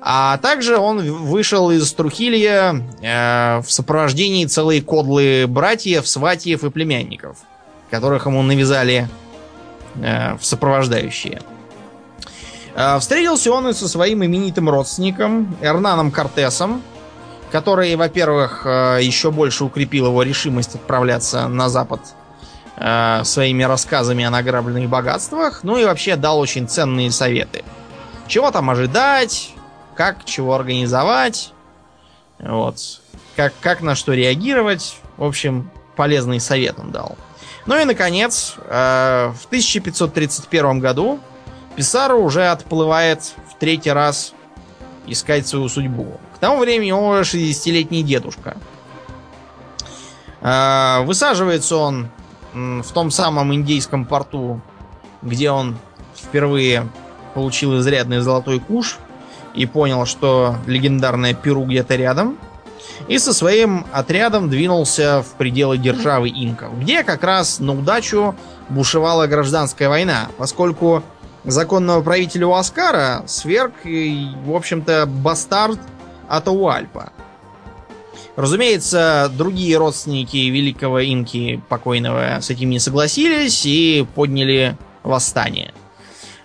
А 0.00 0.38
также 0.38 0.76
он 0.76 1.00
вышел 1.24 1.70
из 1.70 1.92
Трухилья 1.92 2.82
э, 3.00 3.60
в 3.60 3.70
сопровождении 3.70 4.46
целой 4.46 4.80
кодлы 4.80 5.46
братьев, 5.46 6.06
сватьев 6.08 6.64
и 6.64 6.70
племянников, 6.70 7.38
которых 7.90 8.26
ему 8.26 8.42
навязали 8.42 9.08
э, 9.96 10.36
в 10.36 10.44
сопровождающие. 10.44 11.42
Э, 12.74 12.98
Встретился 12.98 13.52
он 13.52 13.68
и 13.68 13.72
со 13.72 13.88
своим 13.88 14.24
именитым 14.24 14.68
родственником 14.68 15.56
Эрнаном 15.60 16.10
Кортесом, 16.10 16.82
который, 17.52 17.94
во-первых, 17.96 18.62
э, 18.64 19.00
еще 19.02 19.30
больше 19.30 19.64
укрепил 19.64 20.06
его 20.06 20.22
решимость 20.22 20.74
отправляться 20.74 21.48
на 21.48 21.68
запад 21.68 22.00
э, 22.78 23.20
своими 23.24 23.62
рассказами 23.62 24.24
о 24.24 24.30
награбленных 24.30 24.88
богатствах, 24.88 25.62
ну 25.62 25.76
и 25.76 25.84
вообще 25.84 26.16
дал 26.16 26.40
очень 26.40 26.66
ценные 26.66 27.10
советы. 27.10 27.62
Чего 28.26 28.50
там 28.50 28.70
ожидать, 28.70 29.52
как 29.94 30.24
чего 30.24 30.54
организовать, 30.54 31.52
вот, 32.38 33.02
как, 33.36 33.52
как 33.60 33.82
на 33.82 33.94
что 33.94 34.14
реагировать. 34.14 34.96
В 35.18 35.24
общем, 35.24 35.70
полезный 35.94 36.40
совет 36.40 36.78
он 36.78 36.90
дал. 36.90 37.18
Ну 37.66 37.78
и, 37.78 37.84
наконец, 37.84 38.54
э, 38.64 39.32
в 39.38 39.46
1531 39.46 40.80
году 40.80 41.20
Писаро 41.76 42.14
уже 42.14 42.46
отплывает 42.46 43.22
в 43.50 43.58
третий 43.58 43.92
раз 43.92 44.32
искать 45.06 45.46
свою 45.46 45.68
судьбу. 45.68 46.18
Тому 46.42 46.58
времени 46.58 46.90
он 46.90 47.20
уже 47.20 47.38
60-летний 47.38 48.02
дедушка. 48.02 48.56
Э, 50.40 51.04
Высаживается 51.04 51.76
он 51.76 52.08
в 52.52 52.92
том 52.92 53.12
самом 53.12 53.54
индейском 53.54 54.04
порту, 54.04 54.60
где 55.22 55.52
он 55.52 55.78
впервые 56.16 56.88
получил 57.34 57.78
изрядный 57.78 58.18
золотой 58.18 58.58
куш 58.58 58.98
и 59.54 59.66
понял, 59.66 60.04
что 60.04 60.56
легендарное 60.66 61.32
Перу 61.32 61.64
где-то 61.64 61.94
рядом, 61.94 62.36
и 63.06 63.20
со 63.20 63.32
своим 63.32 63.86
отрядом 63.92 64.50
двинулся 64.50 65.22
в 65.22 65.36
пределы 65.36 65.78
державы 65.78 66.28
инков, 66.28 66.76
где 66.76 67.04
как 67.04 67.22
раз 67.22 67.60
на 67.60 67.72
удачу 67.72 68.34
бушевала 68.68 69.28
гражданская 69.28 69.88
война, 69.88 70.26
поскольку 70.38 71.04
законного 71.44 72.02
правителя 72.02 72.48
Уаскара 72.48 73.22
сверг, 73.28 73.74
в 73.84 74.52
общем-то, 74.52 75.06
бастард 75.06 75.78
Атауальпа. 76.28 77.12
Разумеется, 78.36 79.30
другие 79.36 79.76
родственники 79.76 80.36
великого 80.36 81.00
инки 81.00 81.62
покойного 81.68 82.38
с 82.40 82.48
этим 82.50 82.70
не 82.70 82.78
согласились 82.78 83.66
и 83.66 84.06
подняли 84.14 84.76
восстание. 85.02 85.74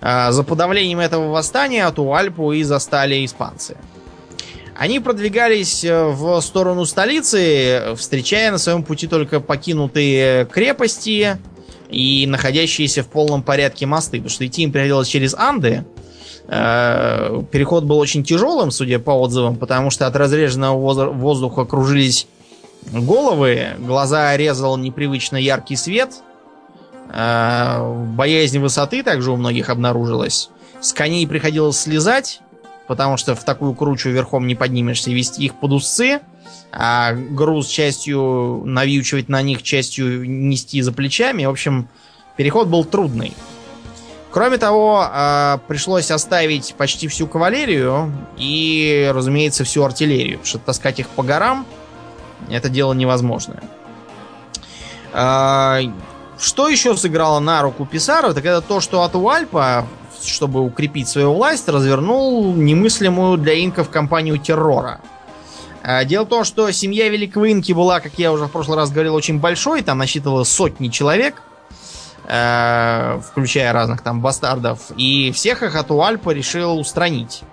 А, 0.02 0.32
за 0.32 0.44
подавлением 0.44 1.00
этого 1.00 1.32
восстания 1.32 1.86
Атуальпу 1.86 2.52
и 2.52 2.64
застали 2.64 3.26
испанцы. 3.26 3.78
Они 4.76 5.00
продвигались 5.00 5.84
э, 5.84 6.06
в 6.06 6.40
сторону 6.42 6.86
столицы, 6.86 7.96
встречая 7.96 8.52
на 8.52 8.60
своем 8.60 8.84
пути 8.84 9.08
только 9.08 9.40
покинутые 9.40 10.46
крепости 10.46 11.38
и 11.90 12.26
находящиеся 12.28 13.02
в 13.02 13.08
полном 13.08 13.42
порядке 13.42 13.88
мосты, 13.88 14.18
потому 14.18 14.30
что 14.30 14.46
идти 14.46 14.64
им 14.64 14.72
приходилось 14.72 15.08
через 15.08 15.34
Анды. 15.34 15.84
Э, 16.48 17.44
переход 17.52 17.84
был 17.84 17.98
очень 17.98 18.24
тяжелым, 18.24 18.72
судя 18.72 19.00
по 19.00 19.12
отзывам, 19.12 19.58
потому 19.58 19.90
что 19.90 20.08
от 20.08 20.16
разреженного 20.16 21.12
воздуха 21.12 21.66
кружились 21.66 22.28
головы, 22.92 23.76
глаза 23.80 24.36
резал 24.38 24.78
непривычно 24.78 25.36
яркий 25.36 25.76
свет, 25.76 26.12
э, 27.10 28.06
боязнь 28.16 28.60
высоты 28.60 29.04
также 29.04 29.32
у 29.32 29.36
многих 29.36 29.70
обнаружилась. 29.70 30.50
С 30.80 30.94
коней 30.94 31.28
приходилось 31.28 31.80
слезать, 31.80 32.40
потому 32.88 33.18
что 33.18 33.36
в 33.36 33.44
такую 33.44 33.74
кручу 33.74 34.10
верхом 34.10 34.48
не 34.48 34.56
поднимешься, 34.56 35.12
вести 35.12 35.44
их 35.46 35.56
под 35.56 35.74
усы, 35.74 36.22
а 36.72 37.14
груз 37.14 37.68
частью 37.68 38.62
навьючивать 38.64 39.28
на 39.28 39.42
них, 39.42 39.64
частью 39.64 40.30
нести 40.30 40.82
за 40.82 40.94
плечами. 40.94 41.46
В 41.46 41.50
общем, 41.50 41.90
переход 42.38 42.68
был 42.68 42.86
трудный. 42.86 43.34
Кроме 44.32 44.58
того, 44.58 45.06
а, 45.10 45.60
пришлось 45.68 46.12
оставить 46.12 46.76
почти 46.78 47.08
всю 47.08 47.28
кавалерию 47.28 48.12
и, 48.38 49.10
разумеется, 49.14 49.64
всю 49.64 49.84
артиллерию, 49.84 50.40
потому 50.40 50.46
что 50.46 50.60
таскать 50.60 51.00
их 51.00 51.10
по 51.10 51.24
горам 51.24 51.66
это 52.50 52.70
дело 52.70 52.94
невозможное. 52.94 53.64
А, 55.14 55.80
что 56.38 56.68
еще 56.70 56.96
сыграло 56.96 57.40
на 57.40 57.62
руку 57.62 57.86
Писару, 57.86 58.34
так 58.34 58.46
это 58.46 58.62
то, 58.62 58.80
что 58.80 59.04
Атуальпа 59.04 59.88
чтобы 60.24 60.62
укрепить 60.62 61.08
свою 61.08 61.34
власть, 61.34 61.68
развернул 61.68 62.54
немыслимую 62.54 63.38
для 63.38 63.64
инков 63.64 63.90
кампанию 63.90 64.38
террора. 64.38 65.00
А, 65.84 66.04
дело 66.04 66.26
в 66.26 66.30
том, 66.30 66.44
что 66.44 66.70
семья 66.72 67.10
Великого 67.10 67.46
Инки 67.52 67.72
была, 67.72 68.00
как 68.00 68.14
я 68.18 68.32
уже 68.32 68.46
в 68.46 68.52
прошлый 68.52 68.78
раз 68.78 68.92
говорил, 68.92 69.16
очень 69.16 69.40
большой, 69.40 69.82
там 69.82 70.00
насчитывала 70.00 70.44
сотни 70.44 70.90
человек, 70.90 71.42
а, 72.28 73.22
включая 73.22 73.72
разных 73.72 74.02
там 74.02 74.22
бастардов, 74.22 74.92
и 74.98 75.32
всех 75.32 75.64
их 75.64 75.76
Атуальпа 75.76 76.32
решил 76.32 76.78
устранить 76.78 77.44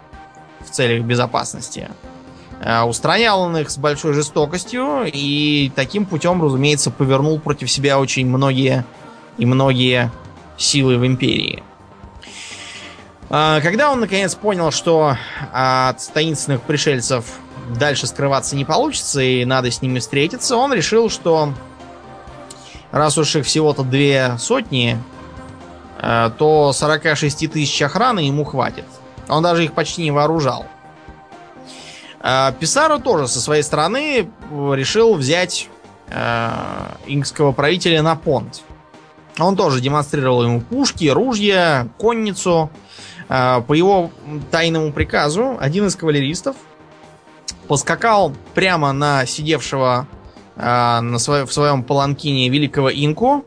в 0.61 0.71
целях 0.71 1.05
безопасности. 1.05 1.91
А, 2.61 2.85
устранял 2.85 3.41
он 3.41 3.57
их 3.57 3.71
с 3.71 3.79
большой 3.79 4.15
жестокостью 4.15 5.05
и 5.05 5.71
таким 5.77 6.07
путем, 6.07 6.43
разумеется, 6.43 6.91
повернул 6.91 7.39
против 7.39 7.71
себя 7.71 8.01
очень 8.01 8.27
многие 8.27 8.85
и 9.39 9.47
многие 9.47 10.11
силы 10.57 10.99
в 10.99 11.07
империи. 11.07 11.63
А, 13.31 13.61
когда 13.61 13.93
он 13.93 14.01
наконец 14.01 14.35
понял, 14.35 14.71
что 14.71 15.17
от 15.53 16.13
таинственных 16.13 16.63
пришельцев 16.63 17.27
дальше 17.79 18.07
скрываться 18.07 18.57
не 18.57 18.65
получится 18.65 19.21
и 19.21 19.45
надо 19.45 19.71
с 19.71 19.83
ними 19.83 19.99
встретиться, 19.99 20.57
он 20.57 20.73
решил, 20.73 21.09
что 21.11 21.53
раз 22.95 23.19
уж 23.19 23.35
их 23.35 23.45
всего-то 23.45 23.83
две 23.83 24.37
сотни, 24.39 24.97
э, 25.99 26.31
то 26.39 26.73
46 26.73 27.51
тысяч 27.51 27.83
охраны 27.83 28.21
ему 28.21 28.45
хватит. 28.45 28.85
Он 29.29 29.43
даже 29.43 29.65
их 29.65 29.73
почти 29.73 30.03
не 30.05 30.13
вооружал. 30.13 30.67
А, 32.21 32.53
Писаро 32.53 32.99
тоже 32.99 33.27
со 33.27 33.41
своей 33.41 33.65
стороны 33.65 34.31
решил 34.51 35.15
взять 35.15 35.69
э, 36.09 36.51
инкского 37.07 37.51
правителя 37.51 38.01
на 38.01 38.15
понт. 38.15 38.63
Он 39.41 39.57
тоже 39.57 39.81
демонстрировал 39.81 40.45
ему 40.45 40.61
пушки, 40.61 41.09
ружья, 41.09 41.89
конницу, 41.99 42.71
по 43.27 43.73
его 43.73 44.11
тайному 44.53 44.93
приказу 44.93 45.57
один 45.59 45.87
из 45.87 45.97
кавалеристов 45.97 46.55
поскакал 47.67 48.33
прямо 48.55 48.93
на 48.93 49.27
сидевшего 49.27 50.07
а, 50.57 51.01
на 51.01 51.19
свое, 51.19 51.47
в 51.47 51.53
своем 51.53 51.83
паланкине 51.83 52.49
великого 52.49 52.91
инку 52.91 53.45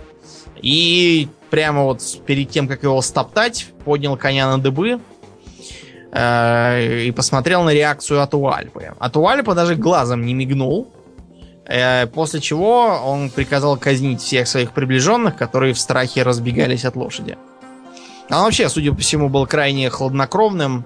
и 0.61 1.29
прямо 1.49 1.83
вот 1.83 2.01
перед 2.25 2.49
тем, 2.49 2.67
как 2.67 2.83
его 2.83 3.01
стоптать, 3.01 3.71
поднял 3.85 4.17
коня 4.17 4.49
на 4.49 4.57
дыбы 4.57 4.99
э, 6.11 7.03
и 7.05 7.11
посмотрел 7.11 7.63
на 7.63 7.73
реакцию 7.73 8.21
Атуальпы. 8.21 8.93
Атуальпа 8.99 9.55
даже 9.55 9.75
глазом 9.75 10.25
не 10.25 10.33
мигнул, 10.33 10.91
э, 11.65 12.07
после 12.07 12.41
чего 12.41 12.99
он 13.05 13.29
приказал 13.29 13.77
казнить 13.77 14.21
всех 14.21 14.47
своих 14.47 14.71
приближенных, 14.71 15.37
которые 15.37 15.73
в 15.73 15.79
страхе 15.79 16.23
разбегались 16.23 16.85
от 16.85 16.95
лошади. 16.95 17.37
Он 18.29 18.43
вообще, 18.43 18.67
судя 18.67 18.91
по 18.91 18.99
всему, 18.99 19.29
был 19.29 19.47
крайне 19.47 19.89
хладнокровным. 19.89 20.85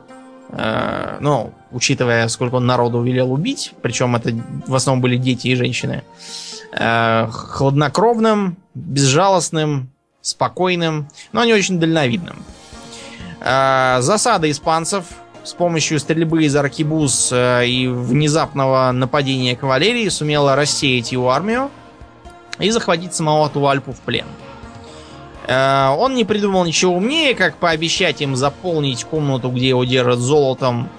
Э, 0.51 1.17
ну, 1.21 1.53
учитывая, 1.71 2.27
сколько 2.27 2.55
он 2.55 2.65
народу 2.65 3.01
велел 3.01 3.31
убить, 3.31 3.73
причем 3.81 4.15
это 4.15 4.31
в 4.67 4.75
основном 4.75 5.01
были 5.01 5.17
дети 5.17 5.47
и 5.47 5.55
женщины. 5.55 6.03
Э, 6.73 7.27
хладнокровным, 7.31 8.57
безжалостным, 8.73 9.89
спокойным, 10.21 11.09
но 11.31 11.43
не 11.43 11.53
очень 11.53 11.79
дальновидным. 11.79 12.43
Э, 13.39 13.97
засада 14.01 14.49
испанцев 14.49 15.05
с 15.43 15.53
помощью 15.53 15.99
стрельбы 15.99 16.43
из 16.43 16.55
аркибуз 16.55 17.29
э, 17.31 17.65
и 17.65 17.87
внезапного 17.87 18.91
нападения 18.91 19.55
кавалерии 19.55 20.07
сумела 20.09 20.55
рассеять 20.55 21.11
его 21.11 21.31
армию 21.31 21.71
и 22.59 22.69
захватить 22.69 23.13
самого 23.13 23.49
Туальпу 23.49 23.91
в 23.93 23.99
плен. 24.01 24.25
Э, 24.25 24.50
он 25.47 26.15
не 26.15 26.23
придумал 26.23 26.65
ничего 26.65 26.95
умнее, 26.95 27.33
как 27.35 27.57
пообещать 27.57 28.21
им 28.21 28.35
заполнить 28.35 29.03
комнату, 29.03 29.49
где 29.49 29.69
его 29.69 29.83
держат 29.83 30.19
золотом 30.19 30.89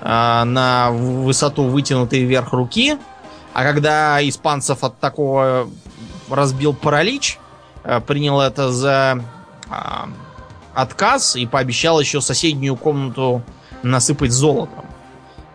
э, 0.00 0.44
на 0.44 0.90
высоту 0.90 1.64
вытянутой 1.64 2.24
вверх 2.24 2.52
руки. 2.52 2.98
А 3.52 3.62
когда 3.62 4.26
испанцев 4.28 4.82
от 4.82 4.98
такого 4.98 5.68
разбил 6.28 6.74
паралич, 6.74 7.38
э, 7.84 8.00
принял 8.00 8.40
это 8.40 8.72
за 8.72 9.22
отказ 10.74 11.36
и 11.36 11.46
пообещал 11.46 11.98
еще 12.00 12.20
соседнюю 12.20 12.76
комнату 12.76 13.42
насыпать 13.82 14.32
золотом. 14.32 14.84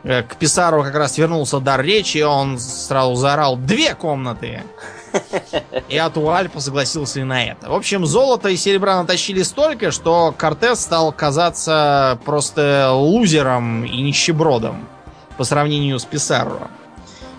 К 0.04 0.36
Писару 0.40 0.84
как 0.84 0.96
раз 0.96 1.18
вернулся 1.18 1.60
дар 1.60 1.82
речи, 1.82 2.20
он 2.20 2.58
сразу 2.58 3.14
заорал 3.16 3.58
«Две 3.58 3.94
комнаты!» 3.94 4.64
И 5.90 5.98
Атуальпа 5.98 6.60
согласился 6.60 7.22
и 7.22 7.24
на 7.24 7.44
это. 7.44 7.70
В 7.70 7.74
общем, 7.74 8.06
золота 8.06 8.50
и 8.50 8.58
серебра 8.58 8.98
натащили 8.98 9.42
столько, 9.44 9.92
что 9.92 10.34
Кортес 10.38 10.82
стал 10.82 11.12
казаться 11.12 12.20
просто 12.26 12.92
лузером 12.92 13.86
и 13.86 14.02
нищебродом 14.02 14.88
по 15.38 15.44
сравнению 15.44 16.00
с 16.00 16.06
Писарро. 16.06 16.70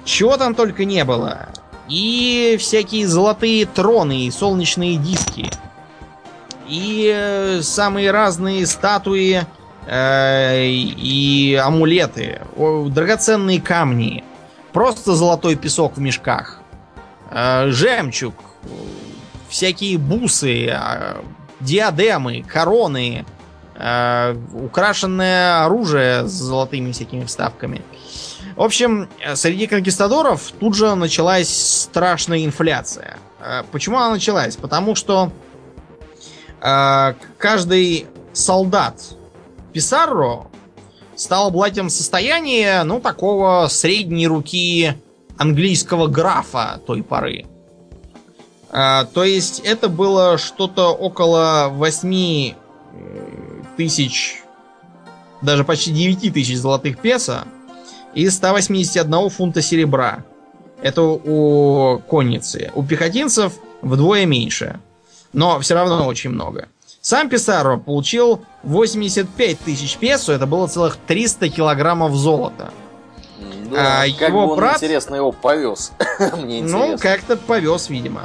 Чего 0.05 0.37
там 0.37 0.55
только 0.55 0.85
не 0.85 1.05
было. 1.05 1.49
И 1.89 2.57
всякие 2.59 3.07
золотые 3.07 3.67
троны, 3.67 4.27
и 4.27 4.31
солнечные 4.31 4.97
диски. 4.97 5.51
И 6.67 7.13
э, 7.15 7.61
самые 7.63 8.11
разные 8.11 8.67
статуи 8.67 9.43
э, 9.87 10.67
и 10.67 11.61
амулеты. 11.63 12.41
Драгоценные 12.57 13.61
камни. 13.61 14.23
Просто 14.73 15.15
золотой 15.15 15.57
песок 15.57 15.97
в 15.97 16.01
мешках. 16.01 16.61
Э, 17.31 17.69
жемчуг, 17.69 18.35
всякие 19.49 19.99
бусы, 19.99 20.67
э, 20.67 21.17
диадемы, 21.61 22.43
короны, 22.43 23.27
э, 23.75 24.37
украшенное 24.55 25.65
оружие 25.65 26.27
с 26.27 26.33
золотыми 26.33 26.93
всякими 26.93 27.25
вставками. 27.25 27.83
В 28.57 28.63
общем, 28.63 29.09
среди 29.35 29.67
конкистадоров 29.67 30.51
тут 30.59 30.75
же 30.75 30.95
началась 30.95 31.49
страшная 31.49 32.45
инфляция. 32.45 33.19
Почему 33.71 33.99
она 33.99 34.11
началась? 34.11 34.57
Потому 34.57 34.97
что 34.97 35.31
каждый 36.59 38.07
солдат 38.33 38.97
Писарро 39.73 40.49
стал 41.15 41.49
обладателем 41.49 41.89
состояния, 41.89 42.83
ну, 42.83 42.99
такого 42.99 43.69
средней 43.69 44.27
руки 44.27 44.95
английского 45.39 46.09
графа 46.09 46.81
той 46.87 47.03
поры. 47.03 47.47
А, 48.71 49.05
то 49.05 49.25
есть 49.25 49.61
это 49.61 49.89
было 49.89 50.37
что-то 50.37 50.89
около 50.89 51.69
8 51.71 52.55
тысяч, 53.77 54.43
даже 55.41 55.65
почти 55.65 55.93
9 55.93 56.33
тысяч 56.33 56.59
золотых 56.59 56.99
песо 56.99 57.45
и 58.15 58.29
181 58.29 59.31
фунта 59.31 59.63
серебра. 59.63 60.25
Это 60.83 61.03
у 61.03 61.99
конницы. 62.01 62.71
У 62.75 62.85
пехотинцев 62.85 63.55
вдвое 63.81 64.27
меньше. 64.27 64.81
Но 65.33 65.59
все 65.61 65.75
равно 65.75 66.07
очень 66.07 66.31
много. 66.31 66.69
Сам 67.01 67.29
Писаро 67.29 67.79
получил 67.79 68.45
85 68.65 69.59
тысяч 69.61 69.97
песо, 69.97 70.33
это 70.33 70.47
было 70.47 70.67
целых 70.67 70.97
300 71.07 71.49
килограммов 71.49 72.15
золота. 72.15 72.71
Да, 73.71 74.03
а 74.03 74.07
его 74.07 74.55
брат... 74.55 74.77
интересно, 74.77 75.17
его 75.17 75.33
повез. 75.33 75.93
Мне 76.37 76.63
ну, 76.63 76.97
как-то 76.99 77.37
повез, 77.37 77.89
видимо. 77.89 78.23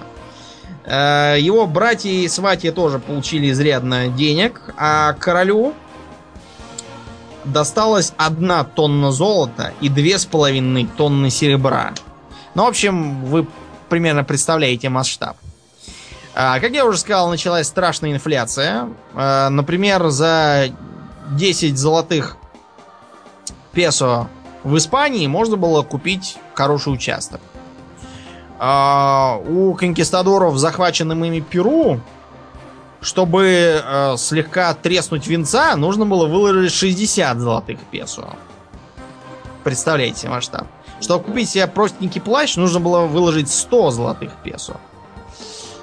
А, 0.86 1.36
его 1.36 1.66
братья 1.68 2.10
и 2.10 2.28
сватья 2.28 2.72
тоже 2.72 3.00
получили 3.00 3.52
изрядно 3.52 4.08
денег, 4.08 4.62
а 4.78 5.14
королю 5.14 5.74
досталась 7.46 8.14
одна 8.18 8.64
тонна 8.64 9.12
золота 9.12 9.74
и 9.82 9.90
две 9.90 10.18
с 10.18 10.26
половиной 10.26 10.88
тонны 10.98 11.30
серебра. 11.30 11.94
Ну, 12.56 12.66
в 12.66 12.68
общем, 12.68 13.26
вы 13.26 13.48
примерно 13.90 14.24
представляете 14.24 14.90
масштаб. 14.90 15.38
А, 16.36 16.60
как 16.60 16.72
я 16.72 16.86
уже 16.86 16.98
сказал, 16.98 17.30
началась 17.30 17.68
страшная 17.68 18.12
инфляция. 18.12 18.90
А, 19.14 19.50
например, 19.50 20.10
за 20.10 20.70
10 21.32 21.78
золотых 21.78 22.38
песо 23.72 24.30
в 24.64 24.78
Испании 24.78 25.28
можно 25.28 25.58
было 25.58 25.82
купить 25.84 26.38
хороший 26.54 26.94
участок. 26.94 27.42
А, 28.60 29.40
у 29.46 29.74
конкистадоров, 29.74 30.58
захваченным 30.58 31.24
ими 31.26 31.42
Перу, 31.42 32.00
чтобы 33.02 33.82
э, 33.84 34.16
слегка 34.18 34.74
треснуть 34.74 35.28
венца, 35.28 35.76
нужно 35.76 36.06
было 36.06 36.28
выложить 36.28 36.72
60 36.72 37.40
золотых 37.40 37.80
песо. 37.92 38.38
Представляете 39.66 40.30
масштаб. 40.30 40.68
Чтобы 41.02 41.26
купить 41.26 41.50
себе 41.50 41.68
простенький 41.68 42.22
плащ, 42.22 42.56
нужно 42.56 42.80
было 42.80 43.02
выложить 43.02 43.52
100 43.52 43.92
золотых 43.92 44.32
песо. 44.44 44.78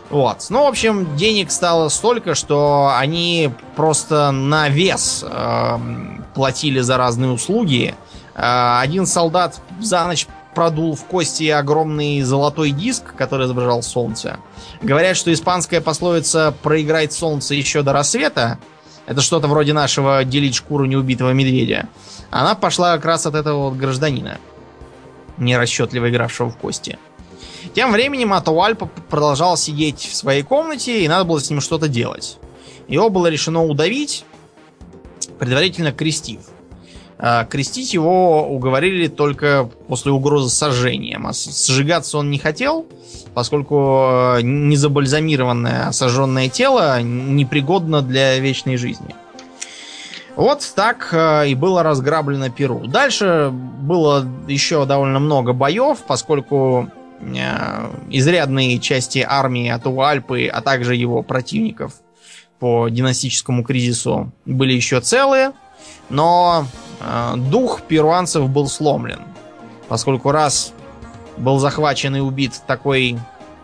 Вот. 0.09 0.47
Ну, 0.49 0.65
в 0.65 0.69
общем, 0.69 1.15
денег 1.17 1.51
стало 1.51 1.91
столько, 1.91 2.35
что 2.35 2.91
они 2.97 3.53
просто 3.77 4.31
на 4.31 4.71
вес 4.71 5.23
э, 5.29 5.79
платили 6.35 6.81
за 6.81 6.97
разные 6.97 7.31
услуги. 7.31 7.95
Э, 7.95 8.10
один 8.41 9.07
солдат 9.07 9.61
за 9.81 10.05
ночь 10.07 10.27
продул 10.55 10.95
в 10.97 11.05
кости 11.05 11.49
огромный 11.49 12.23
золотой 12.23 12.71
диск, 12.71 13.15
который 13.15 13.47
изображал 13.47 13.83
солнце. 13.83 14.39
Говорят, 14.83 15.17
что 15.17 15.33
испанская 15.33 15.81
пословица 15.81 16.55
«проиграть 16.63 17.13
солнце 17.13 17.55
еще 17.55 17.83
до 17.83 17.93
рассвета» 17.93 18.59
это 19.07 19.23
что-то 19.23 19.49
вроде 19.49 19.73
нашего 19.73 20.25
«делить 20.25 20.55
шкуру 20.55 20.85
неубитого 20.85 21.33
медведя». 21.33 21.89
Она 22.31 22.55
пошла 22.55 22.95
как 22.95 23.05
раз 23.05 23.27
от 23.27 23.35
этого 23.35 23.71
вот 23.71 23.77
гражданина, 23.77 24.39
нерасчетливо 25.37 26.11
игравшего 26.11 26.51
в 26.51 26.57
кости. 26.57 26.99
Тем 27.75 27.93
временем 27.93 28.33
Атуальпа 28.33 28.87
продолжал 29.09 29.57
сидеть 29.57 30.01
в 30.01 30.15
своей 30.15 30.43
комнате, 30.43 31.05
и 31.05 31.09
надо 31.09 31.25
было 31.25 31.41
с 31.41 31.51
ним 31.51 31.61
что-то 31.61 31.89
делать. 31.89 32.39
Его 32.87 33.11
было 33.11 33.27
решено 33.27 33.65
удавить, 33.65 34.25
предварительно 35.39 35.93
крестив. 35.93 36.41
А, 37.23 37.45
крестить 37.45 37.93
его 37.93 38.47
уговорили 38.49 39.07
только 39.07 39.69
после 39.89 40.11
угрозы 40.11 40.49
сожжением. 40.49 41.27
А 41.27 41.33
сжигаться 41.35 42.17
он 42.17 42.31
не 42.31 42.39
хотел, 42.39 42.87
поскольку 43.35 44.37
э, 44.39 44.41
незабальзамированное 44.43 45.93
сожженное 45.93 46.49
тело 46.49 47.03
непригодно 47.03 48.01
для 48.01 48.39
вечной 48.39 48.79
жизни. 48.79 49.15
Вот 50.35 50.73
так 50.75 51.11
э, 51.13 51.49
и 51.49 51.55
было 51.55 51.83
разграблено 51.83 52.49
Перу. 52.49 52.87
Дальше 52.87 53.51
было 53.53 54.27
еще 54.49 54.87
довольно 54.87 55.19
много 55.19 55.53
боев, 55.53 55.99
поскольку 56.07 56.89
э, 57.21 57.91
изрядные 58.09 58.79
части 58.79 59.27
армии 59.29 59.69
от 59.69 59.87
Уальпы, 59.87 60.47
а 60.47 60.63
также 60.63 60.97
его 60.97 61.23
противников 61.23 61.93
по 62.59 62.89
династическому 62.89 63.63
кризису 63.63 64.33
были 64.47 64.73
еще 64.73 65.03
целые. 65.03 65.53
Но 66.09 66.67
дух 67.37 67.83
перуанцев 67.83 68.49
был 68.49 68.69
сломлен. 68.69 69.21
Поскольку 69.89 70.31
раз 70.31 70.73
был 71.37 71.59
захвачен 71.59 72.15
и 72.17 72.21
убит 72.21 72.61
такой 72.67 73.19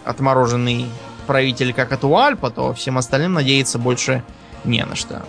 отмороженный 0.05 0.87
правитель, 1.27 1.73
как 1.73 1.93
Атуальпа, 1.93 2.51
то 2.51 2.73
всем 2.73 2.99
остальным 2.99 3.35
надеяться 3.35 3.79
больше 3.79 4.23
не 4.65 4.85
на 4.85 4.97
что. 4.97 5.23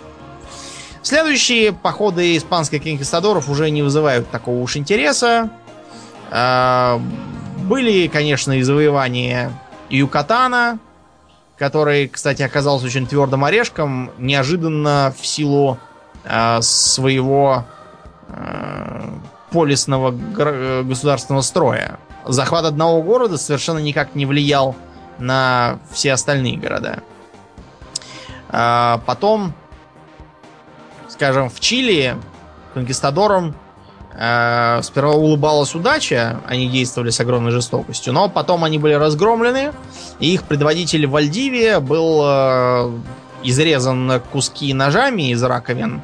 Следующие 1.02 1.72
походы 1.72 2.36
испанских 2.36 2.82
конкистадоров 2.82 3.48
уже 3.48 3.70
не 3.70 3.82
вызывают 3.82 4.30
такого 4.30 4.60
уж 4.60 4.76
интереса. 4.76 5.50
Э, 6.30 6.98
были, 7.58 8.08
конечно, 8.08 8.52
и 8.52 8.62
завоевания 8.62 9.52
Юкатана, 9.90 10.78
который, 11.56 12.08
кстати, 12.08 12.42
оказался 12.42 12.86
очень 12.86 13.06
твердым 13.06 13.44
орешком, 13.44 14.10
неожиданно 14.18 15.14
в 15.18 15.26
силу 15.26 15.78
Э, 16.24 16.60
своего 16.60 17.64
полисного 19.50 20.10
государственного 20.82 21.42
строя. 21.42 21.98
Захват 22.26 22.64
одного 22.64 23.02
города 23.02 23.38
совершенно 23.38 23.78
никак 23.78 24.14
не 24.14 24.26
влиял 24.26 24.76
на 25.18 25.78
все 25.90 26.12
остальные 26.12 26.58
города. 26.58 27.02
А 28.50 29.00
потом, 29.06 29.52
скажем, 31.08 31.50
в 31.50 31.60
Чили 31.60 32.16
конкистадорам 32.74 33.54
э, 34.14 34.80
сперва 34.82 35.12
улыбалась 35.12 35.74
удача, 35.74 36.40
они 36.46 36.68
действовали 36.68 37.10
с 37.10 37.20
огромной 37.20 37.50
жестокостью, 37.50 38.12
но 38.12 38.28
потом 38.28 38.64
они 38.64 38.78
были 38.78 38.94
разгромлены, 38.94 39.72
и 40.18 40.32
их 40.32 40.44
предводитель 40.44 41.06
Вальдивия 41.06 41.80
был 41.80 42.22
э, 42.24 42.92
изрезан 43.42 44.06
на 44.06 44.20
куски 44.20 44.72
ножами 44.72 45.30
из 45.30 45.42
раковин, 45.42 46.02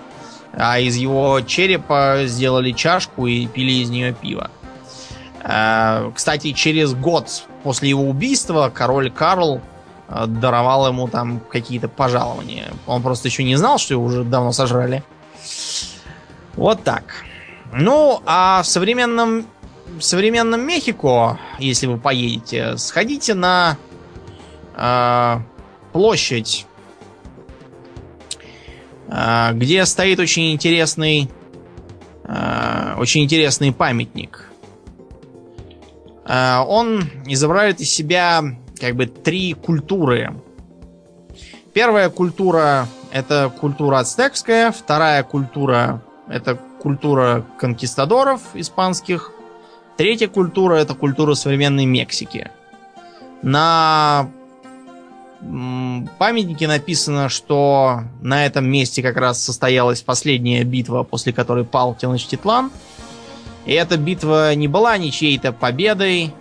а 0.56 0.78
из 0.78 0.96
его 0.96 1.40
черепа 1.40 2.22
сделали 2.24 2.72
чашку 2.72 3.26
и 3.26 3.46
пили 3.46 3.82
из 3.82 3.90
нее 3.90 4.12
пиво. 4.12 4.50
А, 5.42 6.10
кстати, 6.14 6.52
через 6.52 6.94
год 6.94 7.44
после 7.62 7.90
его 7.90 8.08
убийства 8.08 8.70
король 8.74 9.10
Карл 9.10 9.60
а, 10.08 10.26
даровал 10.26 10.88
ему 10.88 11.08
там 11.08 11.40
какие-то 11.40 11.88
пожалования. 11.88 12.72
Он 12.86 13.02
просто 13.02 13.28
еще 13.28 13.44
не 13.44 13.56
знал, 13.56 13.78
что 13.78 13.94
его 13.94 14.04
уже 14.04 14.24
давно 14.24 14.52
сожрали. 14.52 15.02
Вот 16.54 16.82
так. 16.84 17.24
Ну, 17.72 18.22
а 18.24 18.62
в 18.62 18.66
современном, 18.66 19.46
в 19.98 20.02
современном 20.02 20.60
Мехико, 20.60 21.38
если 21.58 21.86
вы 21.86 21.98
поедете, 21.98 22.76
сходите 22.76 23.34
на 23.34 23.76
э, 24.76 25.40
площадь 25.92 26.66
где 29.52 29.84
стоит 29.86 30.18
очень 30.18 30.52
интересный, 30.52 31.30
а, 32.24 32.96
очень 32.98 33.22
интересный 33.22 33.72
памятник. 33.72 34.50
А, 36.24 36.64
он 36.66 37.04
изображает 37.26 37.80
из 37.80 37.90
себя 37.90 38.42
как 38.80 38.96
бы 38.96 39.06
три 39.06 39.52
культуры. 39.52 40.34
Первая 41.72 42.08
культура 42.10 42.88
это 43.12 43.52
культура 43.60 44.00
ацтекская, 44.00 44.72
вторая 44.72 45.22
культура 45.22 46.02
это 46.28 46.58
культура 46.80 47.46
конкистадоров 47.58 48.40
испанских, 48.54 49.32
третья 49.96 50.26
культура 50.28 50.74
это 50.74 50.94
культура 50.94 51.34
современной 51.34 51.84
Мексики. 51.84 52.50
На 53.42 54.30
памятнике 56.18 56.66
написано, 56.66 57.28
что 57.28 58.02
на 58.20 58.46
этом 58.46 58.66
месте 58.66 59.02
как 59.02 59.16
раз 59.16 59.42
состоялась 59.42 60.02
последняя 60.02 60.64
битва, 60.64 61.02
после 61.02 61.32
которой 61.32 61.64
пал 61.64 61.94
Теночтитлан. 61.94 62.70
И 63.66 63.72
эта 63.72 63.96
битва 63.96 64.54
не 64.54 64.68
была 64.68 64.96
ни 64.98 65.10
чьей-то 65.10 65.52
победой, 65.52 66.34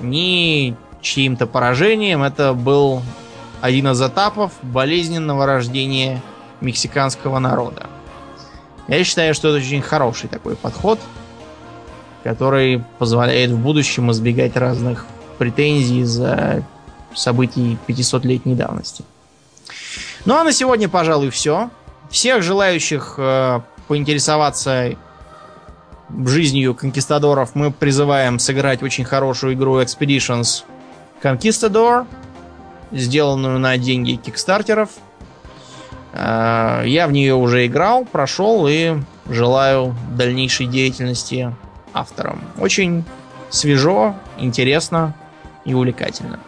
ни 0.00 0.76
чьим-то 1.00 1.46
поражением. 1.46 2.22
Это 2.22 2.52
был 2.52 3.02
один 3.60 3.88
из 3.88 4.02
этапов 4.02 4.52
болезненного 4.62 5.46
рождения 5.46 6.22
мексиканского 6.60 7.38
народа. 7.38 7.86
Я 8.88 9.04
считаю, 9.04 9.34
что 9.34 9.48
это 9.48 9.58
очень 9.58 9.82
хороший 9.82 10.28
такой 10.28 10.56
подход, 10.56 10.98
который 12.24 12.82
позволяет 12.98 13.50
в 13.50 13.58
будущем 13.58 14.10
избегать 14.10 14.56
разных 14.56 15.06
претензий 15.38 16.04
за 16.04 16.64
событий 17.14 17.78
500-летней 17.86 18.54
давности. 18.54 19.04
Ну 20.24 20.34
а 20.36 20.44
на 20.44 20.52
сегодня, 20.52 20.88
пожалуй, 20.88 21.30
все. 21.30 21.70
Всех 22.10 22.42
желающих 22.42 23.14
э, 23.18 23.60
поинтересоваться 23.88 24.96
жизнью 26.24 26.74
конкистадоров 26.74 27.54
мы 27.54 27.70
призываем 27.70 28.38
сыграть 28.38 28.82
очень 28.82 29.04
хорошую 29.04 29.54
игру 29.54 29.80
Expeditions 29.80 30.64
Conquistador, 31.22 32.06
сделанную 32.90 33.58
на 33.58 33.76
деньги 33.78 34.16
кикстартеров. 34.16 34.90
Э, 36.12 36.82
Я 36.86 37.06
в 37.06 37.12
нее 37.12 37.34
уже 37.34 37.66
играл, 37.66 38.04
прошел 38.04 38.66
и 38.68 38.96
желаю 39.28 39.94
дальнейшей 40.16 40.66
деятельности 40.66 41.54
авторам. 41.92 42.40
Очень 42.58 43.04
свежо, 43.48 44.14
интересно 44.38 45.14
и 45.64 45.74
увлекательно. 45.74 46.40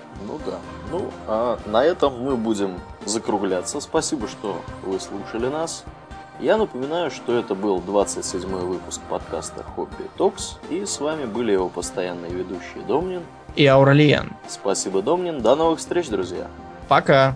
А 1.34 1.59
на 1.64 1.82
этом 1.82 2.22
мы 2.22 2.36
будем 2.36 2.78
закругляться. 3.06 3.80
Спасибо, 3.80 4.28
что 4.28 4.60
вы 4.84 5.00
слушали 5.00 5.46
нас. 5.46 5.82
Я 6.40 6.59
напоминаю, 6.59 7.10
что 7.10 7.34
это 7.34 7.54
был 7.54 7.78
27-й 7.78 8.66
выпуск 8.66 9.00
подкаста 9.09 9.62
Хобби 9.62 10.10
Токс, 10.18 10.59
и 10.68 10.84
с 10.84 11.00
вами 11.00 11.24
были 11.24 11.52
его 11.52 11.70
постоянные 11.70 12.30
ведущие 12.30 12.84
Домнин. 12.86 13.22
И 13.56 13.64
Ауралиен. 13.64 14.34
Спасибо, 14.46 15.00
Домнин. 15.00 15.40
До 15.40 15.56
новых 15.56 15.78
встреч, 15.78 16.10
друзья. 16.10 16.48
Пока. 16.86 17.34